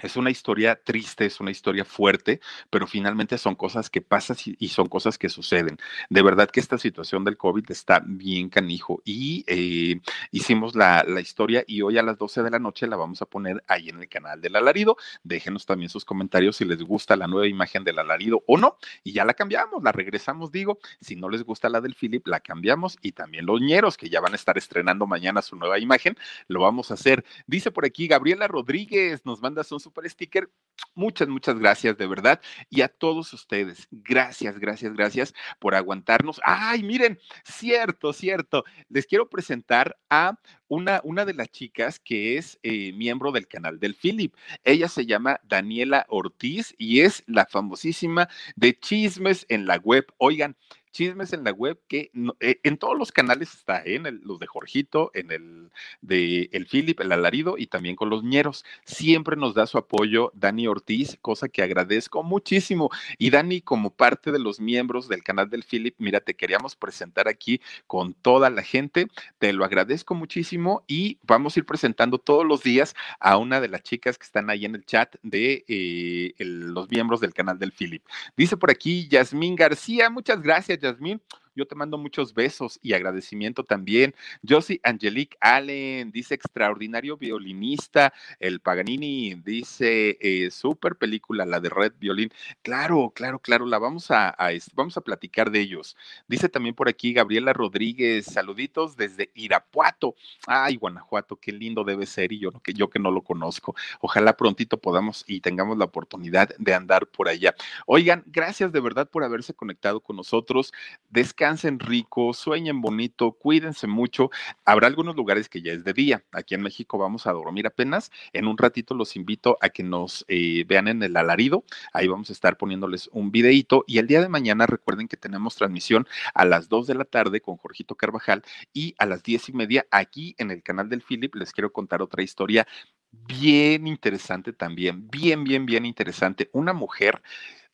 es 0.02 0.16
una 0.16 0.30
historia 0.30 0.80
triste, 0.82 1.26
es 1.26 1.40
una 1.40 1.50
historia 1.50 1.84
fuerte, 1.84 2.40
pero 2.70 2.86
finalmente 2.86 3.38
son 3.38 3.54
cosas 3.54 3.90
que 3.90 4.00
pasan 4.00 4.36
y 4.44 4.68
son 4.68 4.88
cosas 4.88 5.18
que 5.18 5.28
suceden. 5.28 5.78
De 6.08 6.22
verdad 6.22 6.50
que 6.50 6.60
esta 6.60 6.78
situación 6.78 7.24
del 7.24 7.36
COVID 7.36 7.70
está 7.70 8.02
bien 8.04 8.48
canijo 8.48 9.02
y 9.04 9.44
eh, 9.46 10.00
hicimos 10.30 10.74
la, 10.74 11.04
la, 11.06 11.20
historia 11.20 11.64
y 11.66 11.82
hoy 11.82 11.98
a 11.98 12.02
las 12.02 12.18
12 12.18 12.42
de 12.42 12.50
la 12.50 12.58
noche 12.58 12.86
la 12.86 12.96
vamos 12.96 13.22
a 13.22 13.26
poner 13.26 13.62
ahí 13.66 13.88
en 13.88 14.00
el 14.00 14.08
canal 14.08 14.40
del 14.40 14.56
alarido. 14.56 14.96
Déjenos 15.22 15.66
también 15.66 15.90
sus 15.90 16.04
comentarios 16.04 16.56
si 16.56 16.64
les 16.64 16.82
gusta 16.82 17.16
la 17.16 17.26
nueva 17.26 17.46
imagen 17.46 17.84
del 17.84 17.98
alarido 17.98 18.42
o 18.46 18.56
no 18.56 18.76
y 19.04 19.12
ya 19.12 19.24
la 19.24 19.34
cambiamos, 19.34 19.82
la 19.82 19.92
regresamos, 19.92 20.50
digo. 20.50 20.78
Si 21.00 21.16
no 21.16 21.28
les 21.28 21.42
gusta 21.42 21.68
la 21.68 21.80
del 21.80 21.94
Philip, 21.94 22.26
la 22.26 22.40
cambiamos 22.40 22.98
y 23.02 23.12
también 23.12 23.46
los 23.46 23.60
ñeros 23.60 23.96
que 23.96 24.08
ya 24.08 24.20
van 24.20 24.32
a 24.32 24.36
estar 24.36 24.56
estrenando 24.58 25.06
mañana 25.06 25.42
su 25.42 25.56
nueva 25.56 25.78
imagen, 25.78 26.16
lo 26.48 26.60
vamos 26.60 26.90
a 26.90 26.94
hacer. 26.94 27.24
Dice 27.46 27.70
por 27.70 27.84
aquí 27.84 28.06
Gabriela 28.06 28.48
Rodríguez, 28.48 29.24
nos 29.24 29.40
manda 29.40 29.62
un 29.70 29.80
super 29.90 30.08
sticker. 30.08 30.50
Muchas, 30.94 31.28
muchas 31.28 31.58
gracias 31.58 31.96
de 31.98 32.06
verdad. 32.06 32.40
Y 32.68 32.80
a 32.80 32.88
todos 32.88 33.32
ustedes, 33.32 33.86
gracias, 33.90 34.58
gracias, 34.58 34.94
gracias 34.94 35.34
por 35.58 35.74
aguantarnos. 35.74 36.40
Ay, 36.44 36.82
miren, 36.82 37.18
cierto, 37.44 38.12
cierto. 38.12 38.64
Les 38.88 39.06
quiero 39.06 39.28
presentar 39.28 39.98
a 40.08 40.38
una, 40.68 41.00
una 41.04 41.24
de 41.24 41.34
las 41.34 41.50
chicas 41.50 42.00
que 42.00 42.38
es 42.38 42.58
eh, 42.62 42.92
miembro 42.92 43.32
del 43.32 43.46
canal 43.46 43.78
del 43.78 43.94
Philip. 43.94 44.34
Ella 44.64 44.88
se 44.88 45.04
llama 45.04 45.40
Daniela 45.42 46.06
Ortiz 46.08 46.74
y 46.78 47.00
es 47.00 47.24
la 47.26 47.46
famosísima 47.46 48.28
de 48.56 48.78
chismes 48.78 49.44
en 49.48 49.66
la 49.66 49.76
web. 49.76 50.06
Oigan, 50.18 50.56
chismes 50.92 51.32
en 51.32 51.44
la 51.44 51.52
web 51.52 51.78
que 51.88 52.10
eh, 52.40 52.60
en 52.62 52.76
todos 52.76 52.96
los 52.98 53.12
canales 53.12 53.54
está, 53.54 53.82
¿eh? 53.84 53.96
en 53.96 54.20
los 54.24 54.38
de 54.38 54.46
Jorgito, 54.46 55.10
en 55.14 55.30
el 55.30 55.70
de 56.00 56.48
El 56.52 56.66
Philip, 56.66 57.00
el 57.00 57.12
Alarido 57.12 57.56
y 57.58 57.66
también 57.66 57.96
con 57.96 58.10
los 58.10 58.22
ñeros. 58.22 58.64
Siempre 58.84 59.36
nos 59.36 59.54
da 59.54 59.66
su 59.66 59.78
apoyo 59.78 60.32
Dani 60.34 60.66
Ortiz, 60.66 61.18
cosa 61.20 61.48
que 61.48 61.62
agradezco 61.62 62.22
muchísimo. 62.22 62.90
Y 63.18 63.30
Dani, 63.30 63.60
como 63.60 63.90
parte 63.90 64.32
de 64.32 64.38
los 64.38 64.60
miembros 64.60 65.08
del 65.08 65.22
canal 65.22 65.50
del 65.50 65.64
Philip, 65.64 65.94
mira, 65.98 66.20
te 66.20 66.34
queríamos 66.34 66.76
presentar 66.76 67.28
aquí 67.28 67.60
con 67.86 68.14
toda 68.14 68.50
la 68.50 68.62
gente. 68.62 69.06
Te 69.38 69.52
lo 69.52 69.64
agradezco 69.64 70.14
muchísimo 70.14 70.84
y 70.86 71.18
vamos 71.22 71.56
a 71.56 71.60
ir 71.60 71.66
presentando 71.66 72.18
todos 72.18 72.44
los 72.44 72.62
días 72.62 72.94
a 73.20 73.36
una 73.36 73.60
de 73.60 73.68
las 73.68 73.82
chicas 73.82 74.18
que 74.18 74.24
están 74.24 74.50
ahí 74.50 74.64
en 74.64 74.74
el 74.74 74.84
chat 74.84 75.16
de 75.22 75.64
eh, 75.68 76.34
los 76.38 76.90
miembros 76.90 77.20
del 77.20 77.34
canal 77.34 77.58
del 77.58 77.72
Philip. 77.72 78.02
Dice 78.36 78.56
por 78.56 78.70
aquí 78.70 79.08
Yasmín 79.08 79.56
García, 79.56 80.10
muchas 80.10 80.42
gracias 80.42 80.79
Jasmine. 80.80 81.20
Yo 81.60 81.66
te 81.66 81.74
mando 81.74 81.98
muchos 81.98 82.32
besos 82.32 82.78
y 82.80 82.94
agradecimiento 82.94 83.64
también. 83.64 84.14
Josie 84.48 84.80
Angelique 84.82 85.36
Allen 85.42 86.10
dice 86.10 86.34
extraordinario 86.34 87.18
violinista. 87.18 88.14
El 88.38 88.60
Paganini 88.60 89.34
dice 89.34 90.16
eh, 90.22 90.50
super 90.50 90.96
película, 90.96 91.44
la 91.44 91.60
de 91.60 91.68
Red 91.68 91.92
Violín. 92.00 92.32
Claro, 92.62 93.12
claro, 93.14 93.40
claro, 93.40 93.66
la 93.66 93.78
vamos 93.78 94.10
a, 94.10 94.34
vamos 94.72 94.96
a 94.96 95.02
platicar 95.02 95.50
de 95.50 95.60
ellos. 95.60 95.98
Dice 96.28 96.48
también 96.48 96.74
por 96.74 96.88
aquí 96.88 97.12
Gabriela 97.12 97.52
Rodríguez, 97.52 98.24
saluditos 98.24 98.96
desde 98.96 99.30
Irapuato. 99.34 100.14
Ay, 100.46 100.76
Guanajuato, 100.76 101.36
qué 101.36 101.52
lindo 101.52 101.84
debe 101.84 102.06
ser 102.06 102.32
y 102.32 102.38
yo 102.38 102.52
que 102.62 102.72
yo 102.72 102.88
que 102.88 102.98
no 102.98 103.10
lo 103.10 103.20
conozco. 103.20 103.76
Ojalá 104.00 104.34
prontito 104.34 104.80
podamos 104.80 105.24
y 105.26 105.42
tengamos 105.42 105.76
la 105.76 105.84
oportunidad 105.84 106.56
de 106.56 106.72
andar 106.72 107.06
por 107.06 107.28
allá. 107.28 107.54
Oigan, 107.84 108.24
gracias 108.28 108.72
de 108.72 108.80
verdad 108.80 109.10
por 109.10 109.24
haberse 109.24 109.52
conectado 109.52 110.00
con 110.00 110.16
nosotros. 110.16 110.72
Descansen 111.10 111.49
descansen 111.50 111.80
rico, 111.80 112.32
sueñen 112.32 112.80
bonito, 112.80 113.32
cuídense 113.32 113.88
mucho. 113.88 114.30
Habrá 114.64 114.86
algunos 114.86 115.16
lugares 115.16 115.48
que 115.48 115.62
ya 115.62 115.72
es 115.72 115.82
de 115.82 115.92
día. 115.92 116.22
Aquí 116.30 116.54
en 116.54 116.62
México 116.62 116.96
vamos 116.96 117.26
a 117.26 117.32
dormir 117.32 117.66
apenas. 117.66 118.12
En 118.32 118.46
un 118.46 118.56
ratito 118.56 118.94
los 118.94 119.16
invito 119.16 119.58
a 119.60 119.70
que 119.70 119.82
nos 119.82 120.24
eh, 120.28 120.64
vean 120.68 120.86
en 120.86 121.02
el 121.02 121.16
alarido. 121.16 121.64
Ahí 121.92 122.06
vamos 122.06 122.30
a 122.30 122.34
estar 122.34 122.56
poniéndoles 122.56 123.10
un 123.12 123.32
videito. 123.32 123.82
Y 123.88 123.98
el 123.98 124.06
día 124.06 124.20
de 124.20 124.28
mañana 124.28 124.66
recuerden 124.66 125.08
que 125.08 125.16
tenemos 125.16 125.56
transmisión 125.56 126.06
a 126.34 126.44
las 126.44 126.68
2 126.68 126.86
de 126.86 126.94
la 126.94 127.04
tarde 127.04 127.40
con 127.40 127.56
Jorgito 127.56 127.96
Carvajal 127.96 128.44
y 128.72 128.94
a 128.98 129.06
las 129.06 129.24
diez 129.24 129.48
y 129.48 129.52
media 129.52 129.86
aquí 129.90 130.36
en 130.38 130.52
el 130.52 130.62
canal 130.62 130.88
del 130.88 131.02
Philip 131.02 131.34
les 131.34 131.52
quiero 131.52 131.72
contar 131.72 132.00
otra 132.00 132.22
historia 132.22 132.64
bien 133.12 133.88
interesante 133.88 134.52
también, 134.52 135.10
bien, 135.10 135.42
bien, 135.42 135.66
bien 135.66 135.84
interesante. 135.84 136.48
Una 136.52 136.72
mujer 136.72 137.20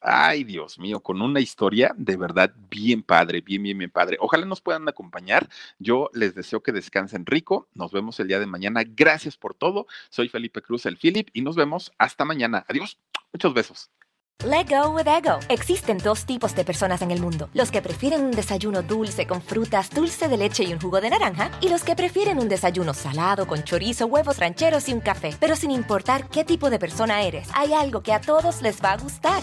Ay, 0.09 0.45
Dios 0.45 0.79
mío, 0.79 1.01
con 1.01 1.21
una 1.21 1.41
historia 1.41 1.93
de 1.97 2.17
verdad 2.17 2.53
bien 2.71 3.03
padre, 3.03 3.41
bien, 3.41 3.65
bien, 3.65 3.77
bien 3.77 3.91
padre. 3.91 4.17
Ojalá 4.21 4.47
nos 4.47 4.61
puedan 4.61 4.89
acompañar. 4.89 5.49
Yo 5.81 6.11
les 6.13 6.33
deseo 6.37 6.63
que 6.63 6.71
descansen 6.71 7.27
rico. 7.27 7.67
Nos 7.75 7.91
vemos 7.91 8.21
el 8.21 8.29
día 8.29 8.39
de 8.39 8.47
mañana. 8.47 8.85
Gracias 8.87 9.37
por 9.37 9.55
todo. 9.55 9.89
Soy 10.09 10.29
Felipe 10.29 10.63
Cruz, 10.63 10.87
el 10.87 10.97
Philip, 10.97 11.29
y 11.33 11.43
nos 11.43 11.57
vemos 11.57 11.91
hasta 11.99 12.25
mañana. 12.25 12.65
Adiós. 12.69 13.01
Muchos 13.33 13.53
besos. 13.53 13.91
Let 14.45 14.67
go 14.69 14.91
with 14.91 15.09
ego. 15.09 15.41
Existen 15.49 15.99
dos 15.99 16.25
tipos 16.25 16.55
de 16.55 16.65
personas 16.65 17.03
en 17.03 17.11
el 17.11 17.21
mundo: 17.21 17.49
los 17.53 17.73
que 17.73 17.83
prefieren 17.83 18.23
un 18.23 18.31
desayuno 18.31 18.83
dulce 18.83 19.27
con 19.27 19.43
frutas, 19.43 19.91
dulce 19.91 20.29
de 20.29 20.37
leche 20.37 20.63
y 20.63 20.73
un 20.73 20.81
jugo 20.81 21.01
de 21.01 21.11
naranja, 21.11 21.51
y 21.61 21.69
los 21.69 21.83
que 21.83 21.97
prefieren 21.97 22.39
un 22.39 22.49
desayuno 22.49 22.95
salado 22.95 23.49
con 23.49 23.65
chorizo, 23.65 24.07
huevos 24.07 24.39
rancheros 24.39 24.89
y 24.89 24.93
un 24.93 25.01
café. 25.01 25.35
Pero 25.41 25.57
sin 25.57 25.73
importar 25.73 26.29
qué 26.29 26.45
tipo 26.45 26.71
de 26.71 26.79
persona 26.79 27.23
eres, 27.23 27.49
hay 27.55 27.73
algo 27.73 28.05
que 28.05 28.13
a 28.13 28.21
todos 28.21 28.63
les 28.63 28.81
va 28.81 28.93
a 28.93 28.99
gustar. 28.99 29.43